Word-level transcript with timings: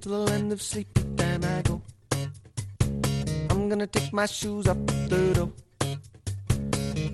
to 0.00 0.08
the 0.08 0.18
land 0.18 0.50
of 0.50 0.62
sleep, 0.62 0.88
then 1.16 1.44
I 1.44 1.60
go. 1.62 1.82
I'm 3.50 3.68
gonna 3.68 3.86
take 3.86 4.12
my 4.12 4.24
shoes 4.24 4.66
off 4.66 4.78
the 4.86 5.32
door. 5.34 5.52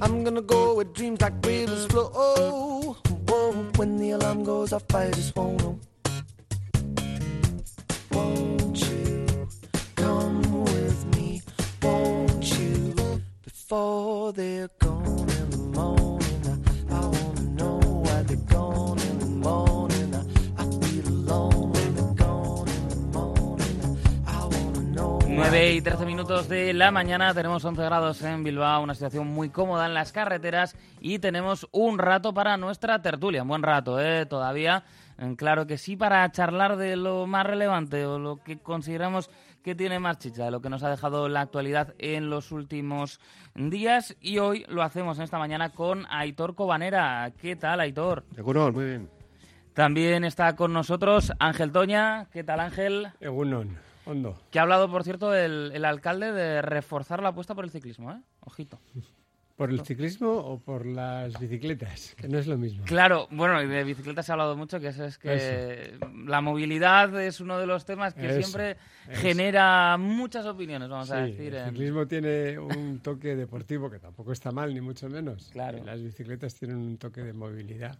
I'm 0.01 0.23
gonna 0.23 0.43
go 0.43 0.75
where 0.77 0.85
dreams 0.85 1.21
like 1.21 1.35
rivers 1.45 1.87
flow. 1.87 2.13
Oh, 2.15 2.97
oh, 3.29 3.53
when 3.77 3.97
the 3.97 4.11
alarm 4.13 4.45
goes 4.45 4.73
off, 4.73 4.95
I 4.95 5.11
just 5.11 5.35
won't 5.35 5.61
know. 5.63 5.81
Won't 8.13 8.79
you 8.89 9.49
come 9.97 10.65
with 10.65 11.17
me? 11.17 11.43
Won't 11.83 12.59
you? 12.59 12.95
Before 13.43 14.33
they're 14.33 14.71
gone 14.79 15.06
9 25.37 25.73
y 25.75 25.83
13 25.83 26.07
minutos 26.07 26.49
de 26.49 26.73
la 26.73 26.91
mañana, 26.91 27.35
tenemos 27.35 27.63
11 27.63 27.83
grados 27.83 28.23
en 28.23 28.43
Bilbao, 28.43 28.83
una 28.83 28.95
situación 28.95 29.27
muy 29.27 29.51
cómoda 29.51 29.85
en 29.85 29.93
las 29.93 30.11
carreteras 30.11 30.75
y 30.99 31.19
tenemos 31.19 31.69
un 31.73 31.99
rato 31.99 32.33
para 32.33 32.57
nuestra 32.57 33.03
tertulia, 33.03 33.43
un 33.43 33.49
buen 33.49 33.63
rato, 33.63 34.01
¿eh? 34.01 34.25
Todavía, 34.25 34.85
eh, 35.19 35.35
claro 35.37 35.67
que 35.67 35.77
sí, 35.77 35.95
para 35.95 36.33
charlar 36.33 36.79
de 36.79 36.97
lo 36.97 37.27
más 37.27 37.45
relevante 37.45 38.07
o 38.07 38.19
lo 38.19 38.43
que 38.43 38.57
consideramos 38.57 39.29
que 39.63 39.75
tiene 39.75 39.99
más 39.99 40.19
chicha, 40.19 40.47
de 40.47 40.51
lo 40.51 40.63
que 40.63 40.71
nos 40.71 40.83
ha 40.83 40.89
dejado 40.89 41.29
la 41.29 41.43
actualidad 41.43 41.93
en 41.99 42.31
los 42.31 42.51
últimos 42.51 43.21
días 43.55 44.17
y 44.23 44.39
hoy 44.39 44.65
lo 44.69 44.83
hacemos 44.83 45.19
en 45.19 45.25
esta 45.25 45.39
mañana 45.39 45.69
con 45.69 46.07
Aitor 46.09 46.55
Cobanera. 46.55 47.31
¿Qué 47.39 47.57
tal, 47.57 47.81
Aitor? 47.81 48.25
Seguro, 48.35 48.73
muy 48.73 48.87
bien. 48.87 49.11
También 49.75 50.25
está 50.25 50.57
con 50.57 50.73
nosotros 50.73 51.31
Ángel 51.39 51.73
Toña. 51.73 52.27
¿Qué 52.33 52.43
tal, 52.43 52.61
Ángel? 52.61 53.09
Egunon, 53.21 53.77
hondo. 54.07 54.41
Que 54.51 54.59
ha 54.59 54.63
hablado, 54.63 54.91
por 54.91 55.05
cierto, 55.05 55.35
el, 55.35 55.71
el 55.75 55.85
alcalde 55.85 56.33
de 56.33 56.63
reforzar 56.63 57.23
la 57.23 57.29
apuesta 57.31 57.55
por 57.55 57.65
el 57.65 57.71
ciclismo, 57.71 58.11
¿eh? 58.13 58.21
Ojito. 58.41 58.81
¿Por 59.57 59.71
el 59.71 59.81
ciclismo 59.87 60.33
o 60.33 60.59
por 60.59 60.85
las 60.85 61.39
bicicletas? 61.41 62.15
Que 62.19 62.29
no 62.29 62.39
es 62.39 62.47
lo 62.47 62.59
mismo. 62.59 62.85
Claro, 62.85 63.27
bueno, 63.31 63.63
y 63.63 63.67
de 63.67 63.85
bicicletas 63.85 64.27
se 64.27 64.33
ha 64.33 64.35
hablado 64.35 64.55
mucho, 64.55 64.79
que 64.81 64.89
eso 64.89 65.05
es 65.07 65.17
que 65.17 65.99
la 66.27 66.43
movilidad 66.43 67.19
es 67.23 67.41
uno 67.41 67.59
de 67.59 67.67
los 67.67 67.87
temas 67.87 68.13
que 68.13 68.27
Eso, 68.27 68.43
siempre 68.43 68.73
eso. 69.09 69.21
genera 69.23 69.97
muchas 69.97 70.45
opiniones, 70.45 70.91
vamos 70.91 71.11
a 71.11 71.23
decir. 71.23 71.55
el 71.55 71.63
en- 71.63 71.69
ciclismo 71.71 72.07
tiene 72.07 72.59
un 72.59 73.01
toque 73.01 73.35
deportivo 73.35 73.91
que 73.91 73.99
tampoco 73.99 74.33
está 74.33 74.53
mal, 74.53 74.75
ni 74.75 74.83
mucho 74.83 75.09
menos. 75.09 75.49
Claro. 75.53 75.83
Las 75.85 76.03
bicicletas 76.03 76.55
tienen 76.55 76.77
un 76.77 76.99
toque 76.99 77.23
de 77.23 77.33
movilidad. 77.33 77.97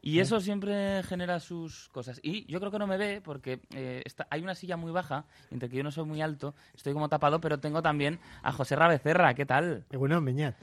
Y 0.00 0.20
eso 0.20 0.40
siempre 0.40 1.02
genera 1.02 1.40
sus 1.40 1.88
cosas. 1.90 2.20
Y 2.22 2.44
yo 2.50 2.60
creo 2.60 2.70
que 2.70 2.78
no 2.78 2.86
me 2.86 2.96
ve 2.96 3.20
porque 3.22 3.60
eh, 3.74 4.02
está- 4.04 4.26
hay 4.30 4.42
una 4.42 4.54
silla 4.54 4.76
muy 4.76 4.92
baja, 4.92 5.24
entre 5.50 5.68
que 5.68 5.76
yo 5.76 5.82
no 5.82 5.90
soy 5.90 6.04
muy 6.04 6.20
alto, 6.22 6.54
estoy 6.74 6.92
como 6.92 7.08
tapado, 7.08 7.40
pero 7.40 7.58
tengo 7.58 7.82
también 7.82 8.18
a 8.42 8.52
José 8.52 8.76
Rabecerra. 8.76 9.34
¿Qué 9.34 9.44
tal? 9.46 9.84
Bueno, 9.90 10.20
Meñat. 10.20 10.54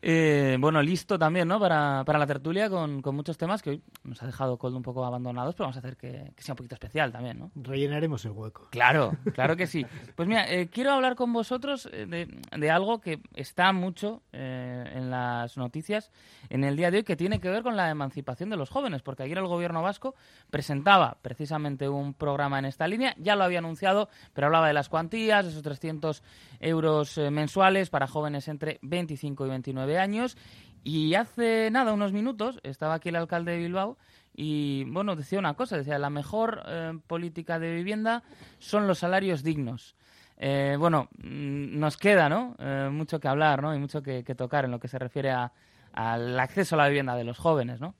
Eh, 0.00 0.56
bueno, 0.60 0.80
listo 0.80 1.18
también, 1.18 1.48
¿no? 1.48 1.58
Para, 1.58 2.04
para 2.04 2.18
la 2.18 2.26
tertulia 2.26 2.70
con, 2.70 3.02
con 3.02 3.16
muchos 3.16 3.36
temas 3.36 3.62
que 3.62 3.70
hoy 3.70 3.82
nos 4.04 4.22
ha 4.22 4.26
dejado 4.26 4.56
Coldo 4.56 4.76
un 4.76 4.82
poco 4.82 5.04
abandonados, 5.04 5.54
pero 5.54 5.64
vamos 5.64 5.76
a 5.76 5.80
hacer 5.80 5.96
que, 5.96 6.32
que 6.36 6.42
sea 6.42 6.52
un 6.52 6.56
poquito 6.56 6.76
especial 6.76 7.10
también, 7.10 7.38
¿no? 7.38 7.50
Rellenaremos 7.56 8.24
el 8.24 8.32
hueco. 8.32 8.68
Claro, 8.70 9.16
claro 9.34 9.56
que 9.56 9.66
sí. 9.66 9.84
Pues 10.14 10.28
mira, 10.28 10.48
eh, 10.48 10.68
quiero 10.68 10.92
hablar 10.92 11.16
con 11.16 11.32
vosotros 11.32 11.88
eh, 11.92 12.06
de, 12.06 12.28
de 12.56 12.70
algo 12.70 13.00
que 13.00 13.20
está 13.34 13.72
mucho 13.72 14.22
eh, 14.32 14.84
en 14.94 15.10
las 15.10 15.56
noticias 15.56 16.12
en 16.48 16.62
el 16.62 16.76
día 16.76 16.90
de 16.90 16.98
hoy, 16.98 17.04
que 17.04 17.16
tiene 17.16 17.40
que 17.40 17.50
ver 17.50 17.62
con 17.62 17.76
la 17.76 17.90
emancipación 17.90 18.50
de 18.50 18.56
los 18.56 18.70
jóvenes, 18.70 19.02
porque 19.02 19.24
ayer 19.24 19.38
el 19.38 19.46
gobierno 19.46 19.82
vasco 19.82 20.14
presentaba 20.50 21.16
precisamente 21.22 21.88
un 21.88 22.14
programa 22.14 22.58
en 22.58 22.66
esta 22.66 22.86
línea, 22.86 23.14
ya 23.18 23.34
lo 23.34 23.44
había 23.44 23.58
anunciado, 23.58 24.08
pero 24.32 24.46
hablaba 24.46 24.68
de 24.68 24.74
las 24.74 24.88
cuantías, 24.88 25.44
de 25.44 25.50
esos 25.50 25.62
300 25.62 26.22
euros 26.60 27.18
mensuales 27.30 27.90
para 27.90 28.06
jóvenes 28.06 28.48
entre 28.48 28.78
25 28.82 29.46
y 29.46 29.48
29 29.48 29.87
años. 29.96 30.36
Y 30.84 31.14
hace 31.14 31.70
nada, 31.70 31.92
unos 31.92 32.12
minutos, 32.12 32.60
estaba 32.62 32.94
aquí 32.94 33.08
el 33.08 33.16
alcalde 33.16 33.52
de 33.52 33.58
Bilbao 33.58 33.96
y, 34.34 34.84
bueno, 34.88 35.16
decía 35.16 35.38
una 35.38 35.54
cosa, 35.54 35.76
decía, 35.78 35.98
la 35.98 36.10
mejor 36.10 36.62
eh, 36.66 36.98
política 37.06 37.58
de 37.58 37.74
vivienda 37.74 38.22
son 38.58 38.86
los 38.86 38.98
salarios 38.98 39.42
dignos. 39.42 39.96
Eh, 40.36 40.76
bueno, 40.78 41.08
mm, 41.18 41.78
nos 41.78 41.96
queda, 41.96 42.28
¿no? 42.28 42.54
Eh, 42.58 42.90
mucho 42.92 43.18
que 43.18 43.28
hablar, 43.28 43.62
¿no? 43.62 43.74
Y 43.74 43.78
mucho 43.78 44.02
que, 44.02 44.22
que 44.24 44.34
tocar 44.34 44.64
en 44.64 44.70
lo 44.70 44.78
que 44.78 44.88
se 44.88 44.98
refiere 44.98 45.30
a- 45.30 45.52
al 45.92 46.38
acceso 46.38 46.74
a 46.74 46.78
la 46.78 46.88
vivienda 46.88 47.16
de 47.16 47.24
los 47.24 47.38
jóvenes, 47.38 47.80
¿no? 47.80 47.94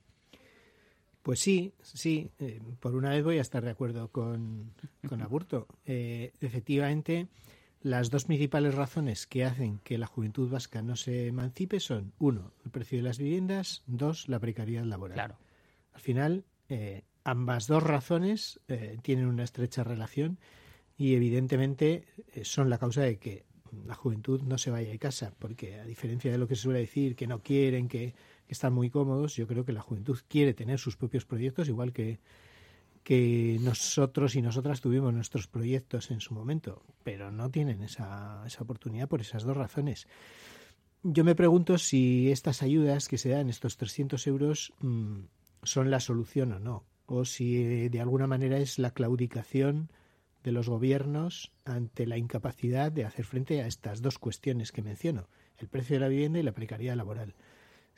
Pues 1.23 1.41
sí, 1.41 1.73
sí. 1.83 2.31
por 2.81 2.95
una 2.95 3.11
vez 3.11 3.23
voy 3.25 3.39
a 3.39 3.43
estar 3.43 3.63
de 3.63 3.71
acuerdo 3.71 4.09
con, 4.09 4.73
con 5.09 5.21
Aburto. 5.21 5.67
Efectivamente, 5.85 7.27
las 7.81 8.11
dos 8.11 8.25
principales 8.25 8.75
razones 8.75 9.27
que 9.27 9.45
hacen 9.45 9.79
que 9.79 9.99
la 9.99 10.07
juventud 10.07 10.51
vasca 10.51 10.83
no 10.83 10.97
se 10.97 11.29
emancipe 11.29 11.81
son, 11.81 12.13
uno, 12.19 12.53
el 12.65 12.71
precio 12.71 12.99
de 12.99 13.05
las 13.05 13.19
viviendas, 13.19 13.83
dos, 13.87 14.29
la 14.29 14.39
precariedad 14.41 14.85
laboral. 14.85 15.15
Claro. 15.15 15.39
Al 15.93 16.01
final, 16.01 16.45
eh, 16.69 17.03
ambas 17.25 17.67
dos 17.67 17.83
razones 17.83 18.61
eh, 18.69 18.99
tienen 19.03 19.27
una 19.27 19.45
estrecha 19.45 19.85
relación 19.85 20.39
y 20.97 21.15
evidentemente 21.15 22.05
eh, 22.35 22.45
son 22.45 22.69
la 22.71 22.79
causa 22.79 23.03
de 23.03 23.19
que 23.19 23.47
la 23.87 23.95
juventud 23.95 24.43
no 24.43 24.59
se 24.59 24.71
vaya 24.71 24.91
de 24.91 24.99
casa, 24.99 25.35
porque 25.39 25.79
a 25.79 25.85
diferencia 25.85 26.33
de 26.33 26.39
lo 26.39 26.49
que 26.49 26.57
se 26.57 26.63
suele 26.63 26.81
decir, 26.81 27.15
que 27.15 27.27
no 27.27 27.43
quieren, 27.43 27.87
que, 27.87 28.15
que 28.47 28.53
están 28.53 28.73
muy 28.73 28.91
cómodos, 28.91 29.37
yo 29.37 29.47
creo 29.47 29.65
que 29.65 29.73
la 29.73 29.83
juventud 29.83 30.19
quiere 30.27 30.55
tener 30.55 30.79
sus 30.79 30.97
propios 30.97 31.27
proyectos, 31.27 31.69
igual 31.69 31.93
que, 31.93 32.19
que 33.09 33.57
nosotros 33.63 34.37
y 34.37 34.43
nosotras 34.43 34.83
tuvimos 34.83 35.15
nuestros 35.15 35.47
proyectos 35.47 36.11
en 36.11 36.21
su 36.21 36.35
momento, 36.35 36.83
pero 37.05 37.33
no 37.33 37.51
tienen 37.51 37.83
esa, 37.83 38.43
esa 38.47 38.63
oportunidad 38.63 39.09
por 39.09 39.23
esas 39.23 39.45
dos 39.45 39.57
razones. 39.57 40.07
Yo 41.03 41.25
me 41.25 41.35
pregunto 41.35 41.79
si 41.79 42.31
estas 42.31 42.63
ayudas 42.63 43.09
que 43.09 43.17
se 43.17 43.31
dan, 43.31 43.49
estos 43.49 43.79
300 43.79 44.27
euros, 44.27 44.75
mm, 44.81 45.21
son 45.63 45.91
la 45.91 46.01
solución 46.01 46.53
o 46.53 46.59
no, 46.59 46.85
o 47.07 47.25
si 47.25 47.57
eh, 47.57 47.89
de 47.89 48.01
alguna 48.03 48.27
manera 48.27 48.59
es 48.59 48.79
la 48.79 48.91
claudicación 48.91 49.91
de 50.45 50.53
los 50.53 50.69
gobiernos 50.69 51.51
ante 51.65 52.07
la 52.07 52.19
incapacidad 52.19 52.93
de 52.93 53.07
hacer 53.07 53.25
frente 53.25 53.63
a 53.63 53.67
estas 53.67 54.03
dos 54.03 54.19
cuestiones 54.19 54.71
que 54.71 54.83
menciono, 54.83 55.31
el 55.57 55.69
precio 55.69 55.97
de 55.97 56.01
la 56.01 56.09
vivienda 56.09 56.41
y 56.41 56.43
la 56.43 56.53
precariedad 56.53 56.97
laboral. 56.97 57.35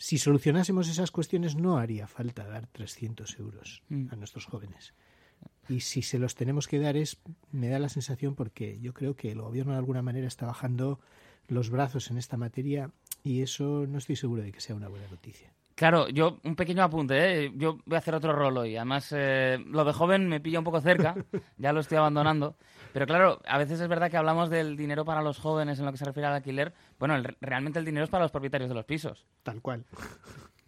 Si 0.03 0.17
solucionásemos 0.17 0.89
esas 0.89 1.11
cuestiones 1.11 1.57
no 1.57 1.77
haría 1.77 2.07
falta 2.07 2.47
dar 2.49 2.67
300 2.69 3.39
euros 3.39 3.83
Mm. 3.91 4.07
a 4.11 4.17
nuestros 4.17 4.47
jóvenes. 4.47 4.95
Y 5.69 5.81
si 5.81 6.01
se 6.01 6.19
los 6.19 6.35
tenemos 6.35 6.67
que 6.69 6.79
dar 6.79 6.97
es, 6.97 7.19
me 7.53 7.69
da 7.69 7.79
la 7.79 7.91
sensación 7.91 8.35
porque 8.35 8.81
yo 8.81 8.95
creo 8.95 9.15
que 9.15 9.31
el 9.31 9.43
gobierno 9.43 9.73
de 9.73 9.79
alguna 9.79 10.01
manera 10.01 10.27
está 10.27 10.47
bajando 10.47 11.01
los 11.49 11.69
brazos 11.69 12.11
en 12.11 12.17
esta 12.17 12.39
materia 12.39 12.91
y 13.23 13.43
eso 13.43 13.87
no 13.87 13.99
estoy 13.99 14.17
seguro 14.17 14.43
de 14.43 14.53
que 14.53 14.63
sea 14.63 14.75
una 14.75 14.89
buena 14.89 15.07
noticia. 15.09 15.53
Claro, 15.81 16.11
yo, 16.11 16.41
un 16.45 16.57
pequeño 16.57 16.83
apunte, 16.83 17.47
¿eh? 17.47 17.53
Yo 17.55 17.79
voy 17.87 17.95
a 17.95 18.01
hacer 18.01 18.15
otro 18.15 18.35
rol 18.35 18.55
hoy. 18.59 18.77
Además, 18.77 19.15
eh, 19.17 19.57
lo 19.67 19.83
de 19.83 19.95
joven 19.95 20.29
me 20.29 20.39
pilla 20.39 20.59
un 20.59 20.65
poco 20.67 20.79
cerca, 20.83 21.15
ya 21.57 21.73
lo 21.73 21.81
estoy 21.81 21.97
abandonando. 21.97 22.55
Pero 22.93 23.07
claro, 23.07 23.41
a 23.47 23.57
veces 23.57 23.81
es 23.81 23.89
verdad 23.89 24.11
que 24.11 24.19
hablamos 24.19 24.51
del 24.51 24.77
dinero 24.77 25.07
para 25.07 25.23
los 25.23 25.39
jóvenes 25.39 25.79
en 25.79 25.87
lo 25.87 25.93
que 25.93 25.97
se 25.97 26.05
refiere 26.05 26.27
al 26.27 26.35
alquiler. 26.35 26.75
Bueno, 26.99 27.17
el- 27.17 27.35
realmente 27.41 27.79
el 27.79 27.87
dinero 27.87 28.05
es 28.05 28.11
para 28.11 28.25
los 28.25 28.31
propietarios 28.31 28.69
de 28.69 28.75
los 28.75 28.85
pisos. 28.85 29.25
Tal 29.43 29.63
cual. 29.63 29.87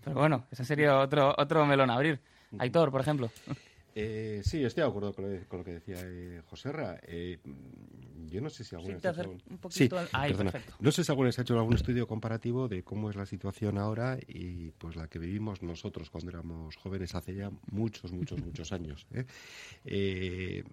Pero 0.02 0.19
bueno, 0.19 0.46
ese 0.50 0.64
sería 0.64 0.98
otro, 0.98 1.34
otro 1.36 1.66
melón 1.66 1.90
a 1.90 1.96
abrir. 1.96 2.19
Aitor, 2.58 2.90
por 2.90 3.02
ejemplo. 3.02 3.31
Eh, 3.94 4.40
sí, 4.44 4.64
estoy 4.64 4.82
de 4.82 4.88
acuerdo 4.88 5.12
con 5.12 5.30
lo, 5.30 5.46
con 5.46 5.58
lo 5.58 5.64
que 5.64 5.72
decía 5.72 5.96
eh, 6.00 6.42
Joserra. 6.48 6.98
Eh, 7.02 7.38
mm, 7.44 8.28
yo 8.28 8.40
no 8.40 8.48
sé 8.48 8.64
si 8.64 8.74
alguna 8.74 8.96
vez 8.96 9.26
un 9.50 9.58
poquito 9.58 9.98
Sí, 10.00 10.08
al-. 10.12 10.64
No 10.80 10.90
sé 10.90 11.04
si 11.04 11.12
alguna 11.12 11.26
vez 11.26 11.38
ha 11.38 11.42
hecho 11.42 11.58
algún 11.58 11.74
estudio 11.74 12.06
comparativo 12.06 12.68
de 12.68 12.82
cómo 12.82 13.10
es 13.10 13.16
la 13.16 13.26
situación 13.26 13.76
ahora 13.76 14.18
y 14.26 14.70
pues 14.72 14.96
la 14.96 15.08
que 15.08 15.18
vivimos 15.18 15.62
nosotros 15.62 16.08
cuando 16.08 16.30
éramos 16.30 16.76
jóvenes 16.76 17.14
hace 17.14 17.34
ya 17.34 17.50
muchos, 17.70 18.12
muchos, 18.12 18.40
muchos 18.44 18.72
años. 18.72 19.06
¿eh? 19.12 19.26
Eh, 19.84 20.64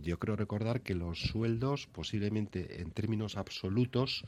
yo 0.00 0.18
creo 0.18 0.36
recordar 0.36 0.82
que 0.82 0.94
los 0.94 1.20
sueldos 1.20 1.88
posiblemente 1.88 2.80
en 2.80 2.92
términos 2.92 3.36
absolutos 3.36 4.24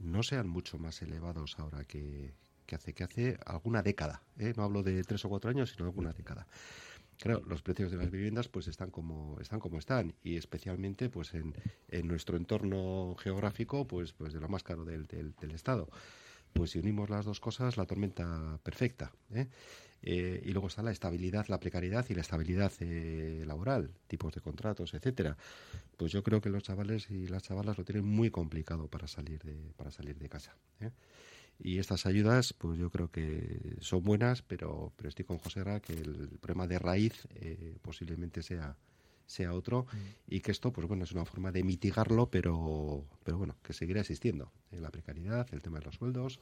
no 0.00 0.22
sean 0.22 0.48
mucho 0.48 0.78
más 0.78 1.02
elevados 1.02 1.58
ahora 1.58 1.84
que, 1.84 2.32
que 2.64 2.76
hace, 2.76 2.94
que 2.94 3.04
hace 3.04 3.38
alguna 3.44 3.82
década, 3.82 4.22
¿eh? 4.38 4.54
no 4.56 4.62
hablo 4.62 4.82
de 4.82 5.04
tres 5.04 5.24
o 5.26 5.28
cuatro 5.28 5.50
años, 5.50 5.70
sino 5.70 5.84
alguna 5.84 6.12
década. 6.12 6.46
Claro, 7.22 7.44
los 7.46 7.62
precios 7.62 7.92
de 7.92 7.98
las 7.98 8.10
viviendas 8.10 8.48
pues 8.48 8.66
están 8.66 8.90
como 8.90 9.38
están 9.40 9.60
como 9.60 9.78
están 9.78 10.12
y 10.24 10.34
especialmente 10.36 11.08
pues 11.08 11.34
en, 11.34 11.54
en 11.86 12.08
nuestro 12.08 12.36
entorno 12.36 13.14
geográfico 13.16 13.86
pues 13.86 14.12
pues 14.12 14.32
de 14.32 14.40
lo 14.40 14.48
más 14.48 14.64
caro 14.64 14.84
del, 14.84 15.06
del, 15.06 15.50
estado. 15.52 15.88
Pues 16.52 16.72
si 16.72 16.80
unimos 16.80 17.10
las 17.10 17.24
dos 17.24 17.38
cosas, 17.38 17.76
la 17.76 17.86
tormenta 17.86 18.58
perfecta. 18.64 19.12
¿eh? 19.32 19.46
Eh, 20.02 20.42
y 20.44 20.50
luego 20.50 20.66
está 20.66 20.82
la 20.82 20.90
estabilidad, 20.90 21.46
la 21.46 21.60
precariedad 21.60 22.04
y 22.08 22.14
la 22.14 22.22
estabilidad 22.22 22.72
eh, 22.80 23.44
laboral, 23.46 23.92
tipos 24.08 24.34
de 24.34 24.40
contratos, 24.40 24.92
etcétera. 24.92 25.36
Pues 25.96 26.10
yo 26.10 26.24
creo 26.24 26.40
que 26.40 26.50
los 26.50 26.64
chavales 26.64 27.08
y 27.08 27.28
las 27.28 27.44
chavalas 27.44 27.78
lo 27.78 27.84
tienen 27.84 28.04
muy 28.04 28.32
complicado 28.32 28.88
para 28.88 29.06
salir 29.06 29.40
de 29.44 29.72
para 29.76 29.92
salir 29.92 30.18
de 30.18 30.28
casa. 30.28 30.56
Y 31.64 31.78
estas 31.78 32.06
ayudas, 32.06 32.52
pues 32.54 32.76
yo 32.78 32.90
creo 32.90 33.08
que 33.10 33.76
son 33.80 34.02
buenas, 34.02 34.42
pero 34.42 34.92
pero 34.96 35.08
estoy 35.08 35.24
con 35.24 35.38
José 35.38 35.62
Ra 35.62 35.78
que 35.80 35.92
el 35.92 36.38
problema 36.40 36.66
de 36.66 36.78
raíz 36.78 37.28
eh, 37.36 37.76
posiblemente 37.82 38.42
sea 38.42 38.76
sea 39.26 39.54
otro 39.54 39.86
y 40.26 40.40
que 40.40 40.50
esto 40.50 40.72
pues 40.72 40.86
bueno 40.88 41.04
es 41.04 41.12
una 41.12 41.24
forma 41.24 41.52
de 41.52 41.62
mitigarlo 41.62 42.28
pero 42.28 43.06
pero 43.24 43.38
bueno 43.38 43.56
que 43.62 43.72
seguirá 43.72 44.00
existiendo 44.00 44.52
¿eh? 44.72 44.80
la 44.80 44.90
precariedad 44.90 45.46
el 45.52 45.62
tema 45.62 45.78
de 45.78 45.86
los 45.86 45.94
sueldos 45.94 46.40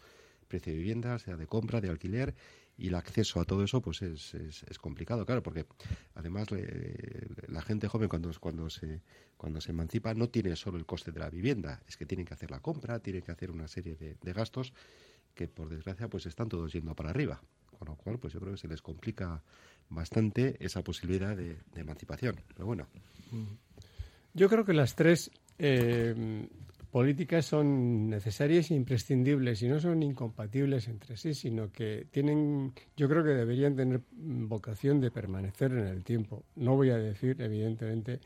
precio 0.49 0.72
de 0.72 0.78
vivienda 0.78 1.19
sea 1.19 1.37
de 1.37 1.46
compra 1.46 1.81
de 1.81 1.90
alquiler 1.90 2.34
y 2.76 2.88
el 2.88 2.94
acceso 2.96 3.38
a 3.40 3.44
todo 3.44 3.62
eso 3.62 3.81
pues 3.82 4.02
es, 4.02 4.34
es, 4.34 4.64
es 4.64 4.78
complicado 4.78 5.25
claro 5.26 5.43
porque 5.43 5.66
además 6.14 6.50
le- 6.50 7.28
la 7.46 7.62
gente 7.62 7.87
joven 7.87 8.08
cuando 8.08 8.31
cuando 8.40 8.70
se 8.70 9.02
cuando 9.37 9.61
se 9.61 9.70
emancipa 9.70 10.14
no 10.14 10.28
tiene 10.28 10.56
solo 10.56 10.78
el 10.78 10.87
coste 10.87 11.12
de 11.12 11.20
la 11.20 11.31
vivienda 11.31 11.82
es 11.87 11.96
que 11.96 12.06
tienen 12.06 12.26
que 12.26 12.34
hacer 12.34 12.50
la 12.50 12.61
compra 12.61 12.99
tienen 12.99 13.23
que 13.23 13.31
hacer 13.31 13.50
una 13.52 13.69
serie 13.69 13.94
de, 13.94 14.16
de 14.20 14.32
gastos 14.32 14.73
que 15.34 15.48
por 15.48 15.68
desgracia 15.68 16.08
pues 16.08 16.26
están 16.26 16.48
todos 16.48 16.72
yendo 16.72 16.94
para 16.94 17.10
arriba. 17.10 17.40
Con 17.78 17.88
lo 17.88 17.96
cual 17.96 18.18
pues 18.18 18.32
yo 18.32 18.40
creo 18.40 18.52
que 18.52 18.58
se 18.58 18.68
les 18.68 18.82
complica 18.82 19.42
bastante 19.88 20.56
esa 20.60 20.82
posibilidad 20.82 21.36
de, 21.36 21.56
emancipación. 21.74 22.36
Pero 22.54 22.66
bueno. 22.66 22.86
Yo 24.34 24.48
creo 24.48 24.64
que 24.64 24.72
las 24.72 24.94
tres 24.94 25.30
eh, 25.58 26.46
políticas 26.90 27.46
son 27.46 28.10
necesarias 28.10 28.70
e 28.70 28.74
imprescindibles 28.74 29.62
y 29.62 29.68
no 29.68 29.80
son 29.80 30.02
incompatibles 30.02 30.88
entre 30.88 31.16
sí, 31.16 31.34
sino 31.34 31.70
que 31.70 32.06
tienen, 32.10 32.72
yo 32.96 33.08
creo 33.08 33.22
que 33.22 33.30
deberían 33.30 33.76
tener 33.76 34.00
vocación 34.10 35.00
de 35.00 35.10
permanecer 35.10 35.72
en 35.72 35.86
el 35.86 36.04
tiempo. 36.04 36.44
No 36.56 36.74
voy 36.76 36.90
a 36.90 36.96
decir, 36.96 37.40
evidentemente, 37.40 38.20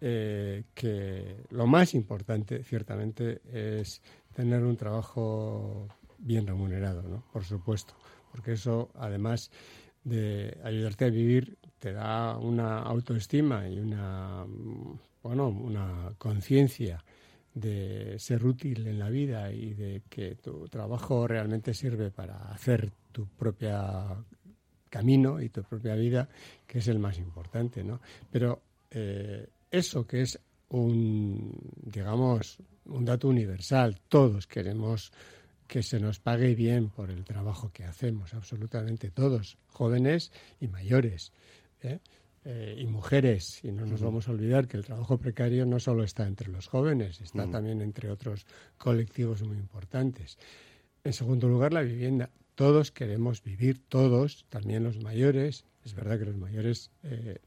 eh, 0.00 0.64
que 0.74 1.36
lo 1.50 1.66
más 1.66 1.94
importante, 1.94 2.62
ciertamente, 2.62 3.40
es 3.52 4.00
tener 4.34 4.62
un 4.62 4.76
trabajo 4.76 5.88
bien 6.18 6.46
remunerado. 6.46 7.24
Por 7.32 7.44
supuesto, 7.44 7.94
porque 8.30 8.52
eso, 8.52 8.90
además 8.94 9.50
de 10.04 10.58
ayudarte 10.64 11.06
a 11.06 11.10
vivir, 11.10 11.58
te 11.78 11.92
da 11.92 12.36
una 12.38 12.80
autoestima 12.80 13.68
y 13.68 13.78
una, 13.78 14.44
bueno, 15.22 15.48
una 15.48 16.12
conciencia 16.18 17.02
de 17.54 18.18
ser 18.18 18.44
útil 18.44 18.86
en 18.86 18.98
la 18.98 19.10
vida 19.10 19.52
y 19.52 19.74
de 19.74 20.02
que 20.08 20.36
tu 20.36 20.68
trabajo 20.68 21.26
realmente 21.26 21.74
sirve 21.74 22.10
para 22.10 22.36
hacer 22.52 22.90
tu 23.12 23.26
propia 23.26 24.06
camino 24.88 25.40
y 25.40 25.48
tu 25.48 25.62
propia 25.62 25.94
vida, 25.94 26.28
que 26.66 26.78
es 26.78 26.88
el 26.88 26.98
más 26.98 27.18
importante, 27.18 27.82
¿no? 27.82 28.00
Pero 28.30 28.62
eh, 28.90 29.48
eso 29.70 30.06
que 30.06 30.22
es 30.22 30.38
un, 30.70 31.52
digamos, 31.82 32.58
un 32.86 33.04
dato 33.04 33.28
universal, 33.28 34.00
todos 34.08 34.46
queremos 34.46 35.12
que 35.68 35.82
se 35.82 36.00
nos 36.00 36.18
pague 36.18 36.54
bien 36.54 36.88
por 36.88 37.10
el 37.10 37.24
trabajo 37.24 37.70
que 37.72 37.84
hacemos, 37.84 38.34
absolutamente 38.34 39.10
todos, 39.10 39.58
jóvenes 39.68 40.32
y 40.58 40.66
mayores. 40.66 41.32
¿eh? 41.82 42.00
Eh, 42.44 42.76
y 42.78 42.86
mujeres, 42.86 43.62
y 43.62 43.72
no 43.72 43.84
nos 43.84 44.00
vamos 44.00 44.26
a 44.26 44.30
olvidar 44.30 44.66
que 44.66 44.78
el 44.78 44.84
trabajo 44.84 45.18
precario 45.18 45.66
no 45.66 45.78
solo 45.78 46.02
está 46.02 46.26
entre 46.26 46.50
los 46.50 46.66
jóvenes, 46.66 47.20
está 47.20 47.50
también 47.50 47.82
entre 47.82 48.10
otros 48.10 48.46
colectivos 48.78 49.42
muy 49.42 49.58
importantes. 49.58 50.38
En 51.04 51.12
segundo 51.12 51.48
lugar, 51.48 51.74
la 51.74 51.82
vivienda. 51.82 52.30
Todos 52.54 52.90
queremos 52.90 53.42
vivir, 53.42 53.82
todos, 53.88 54.46
también 54.48 54.82
los 54.82 54.98
mayores. 54.98 55.66
Es 55.84 55.94
verdad 55.94 56.18
que 56.18 56.24
los 56.24 56.36
mayores 56.36 56.90
eh, 57.02 57.38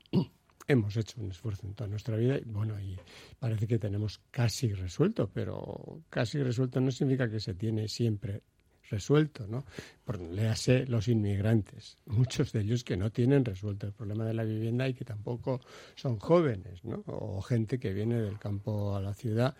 hemos 0.71 0.95
hecho 0.97 1.21
un 1.21 1.31
esfuerzo 1.31 1.67
en 1.67 1.73
toda 1.73 1.89
nuestra 1.89 2.15
vida 2.17 2.37
y 2.37 2.43
bueno, 2.45 2.79
y 2.79 2.97
parece 3.39 3.67
que 3.67 3.77
tenemos 3.77 4.19
casi 4.31 4.73
resuelto, 4.73 5.29
pero 5.31 6.01
casi 6.09 6.41
resuelto 6.41 6.79
no 6.79 6.91
significa 6.91 7.29
que 7.29 7.39
se 7.39 7.53
tiene 7.53 7.87
siempre 7.87 8.41
resuelto, 8.89 9.47
¿no? 9.47 9.65
Por, 10.03 10.19
léase 10.19 10.85
los 10.85 11.07
inmigrantes, 11.07 11.97
muchos 12.05 12.51
de 12.51 12.61
ellos 12.61 12.83
que 12.83 12.97
no 12.97 13.09
tienen 13.11 13.43
resuelto 13.43 13.87
el 13.87 13.93
problema 13.93 14.25
de 14.25 14.33
la 14.33 14.43
vivienda 14.43 14.87
y 14.87 14.93
que 14.93 15.05
tampoco 15.05 15.61
son 15.95 16.17
jóvenes, 16.17 16.83
¿no? 16.83 17.03
O 17.07 17.41
gente 17.41 17.79
que 17.79 17.93
viene 17.93 18.21
del 18.21 18.37
campo 18.37 18.95
a 18.95 19.01
la 19.01 19.13
ciudad 19.13 19.55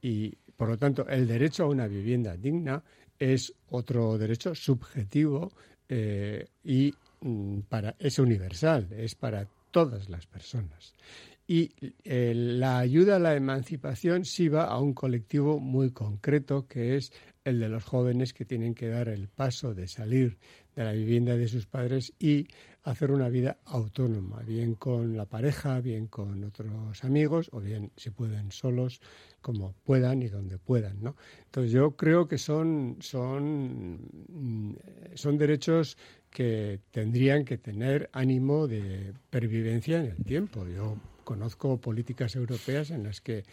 y, 0.00 0.30
por 0.56 0.68
lo 0.68 0.78
tanto, 0.78 1.06
el 1.08 1.26
derecho 1.26 1.64
a 1.64 1.68
una 1.68 1.86
vivienda 1.86 2.36
digna 2.36 2.82
es 3.18 3.52
otro 3.70 4.16
derecho 4.18 4.54
subjetivo 4.54 5.52
eh, 5.88 6.46
y 6.64 6.94
mm, 7.20 7.60
para, 7.68 7.96
es 7.98 8.18
universal, 8.18 8.88
es 8.92 9.14
para 9.14 9.48
todas 9.76 10.08
las 10.08 10.24
personas. 10.24 10.94
Y 11.46 11.70
eh, 12.02 12.32
la 12.34 12.78
ayuda 12.78 13.16
a 13.16 13.18
la 13.18 13.34
emancipación 13.34 14.24
sí 14.24 14.48
va 14.48 14.64
a 14.64 14.80
un 14.80 14.94
colectivo 14.94 15.60
muy 15.60 15.90
concreto, 15.90 16.66
que 16.66 16.96
es 16.96 17.12
el 17.44 17.60
de 17.60 17.68
los 17.68 17.84
jóvenes 17.84 18.32
que 18.32 18.46
tienen 18.46 18.74
que 18.74 18.88
dar 18.88 19.10
el 19.10 19.28
paso 19.28 19.74
de 19.74 19.86
salir 19.86 20.38
de 20.74 20.82
la 20.82 20.92
vivienda 20.92 21.36
de 21.36 21.46
sus 21.46 21.66
padres 21.66 22.14
y 22.18 22.48
hacer 22.84 23.10
una 23.10 23.28
vida 23.28 23.58
autónoma, 23.66 24.40
bien 24.42 24.76
con 24.76 25.14
la 25.14 25.26
pareja, 25.26 25.80
bien 25.80 26.06
con 26.06 26.42
otros 26.42 27.04
amigos, 27.04 27.50
o 27.52 27.60
bien 27.60 27.92
si 27.96 28.08
pueden 28.10 28.52
solos, 28.52 29.02
como 29.42 29.74
puedan 29.84 30.22
y 30.22 30.28
donde 30.28 30.56
puedan, 30.56 31.02
¿no? 31.02 31.16
Entonces 31.44 31.72
yo 31.72 31.96
creo 31.96 32.26
que 32.26 32.38
son, 32.38 32.96
son, 33.00 34.00
mm, 34.28 34.76
son 35.14 35.36
derechos 35.36 35.98
que 36.30 36.80
tendrían 36.90 37.44
que 37.44 37.58
tener 37.58 38.10
ánimo 38.12 38.66
de 38.66 39.12
pervivencia 39.30 39.98
en 39.98 40.06
el 40.06 40.24
tiempo. 40.24 40.66
Yo 40.66 40.96
conozco 41.24 41.80
políticas 41.80 42.36
europeas 42.36 42.90
en 42.90 43.04
las 43.04 43.20
que 43.20 43.44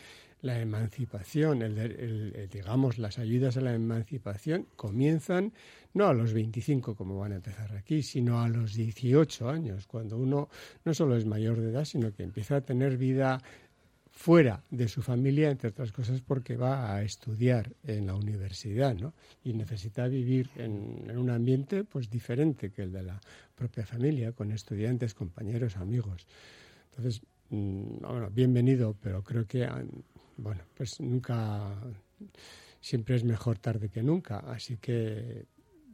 la 0.43 0.59
emancipación, 0.59 1.61
el, 1.61 2.49
digamos, 2.51 2.97
las 2.97 3.17
ayudas 3.17 3.55
a 3.55 3.61
la 3.61 3.73
emancipación 3.73 4.67
comienzan 4.75 5.53
no 5.93 6.07
a 6.07 6.13
los 6.13 6.33
25 6.33 6.95
como 6.95 7.17
van 7.19 7.31
a 7.31 7.35
empezar 7.35 7.73
aquí, 7.77 8.03
sino 8.03 8.41
a 8.41 8.49
los 8.49 8.73
18 8.73 9.49
años, 9.49 9.87
cuando 9.87 10.17
uno 10.17 10.49
no 10.83 10.93
solo 10.93 11.15
es 11.15 11.25
mayor 11.25 11.61
de 11.61 11.69
edad, 11.69 11.85
sino 11.85 12.13
que 12.13 12.23
empieza 12.23 12.57
a 12.57 12.61
tener 12.61 12.97
vida 12.97 13.41
fuera 14.15 14.63
de 14.69 14.87
su 14.87 15.01
familia, 15.01 15.49
entre 15.49 15.69
otras 15.69 15.91
cosas 15.91 16.21
porque 16.21 16.55
va 16.55 16.93
a 16.93 17.01
estudiar 17.01 17.73
en 17.83 18.05
la 18.05 18.15
universidad, 18.15 18.95
¿no? 18.95 19.13
Y 19.43 19.53
necesita 19.53 20.07
vivir 20.07 20.49
en, 20.55 21.17
un 21.17 21.29
ambiente 21.31 21.83
pues 21.83 22.09
diferente 22.11 22.69
que 22.69 22.83
el 22.83 22.91
de 22.91 23.03
la 23.03 23.19
propia 23.55 23.85
familia, 23.85 24.31
con 24.31 24.51
estudiantes, 24.51 25.15
compañeros, 25.15 25.77
amigos. 25.77 26.27
Entonces, 26.91 27.21
mmm, 27.49 27.97
bueno, 28.01 28.29
bienvenido, 28.29 28.95
pero 29.01 29.23
creo 29.23 29.47
que, 29.47 29.67
bueno, 30.37 30.61
pues 30.75 31.01
nunca, 31.01 31.73
siempre 32.79 33.15
es 33.15 33.23
mejor 33.23 33.57
tarde 33.57 33.89
que 33.89 34.03
nunca, 34.03 34.37
así 34.39 34.77
que 34.77 35.45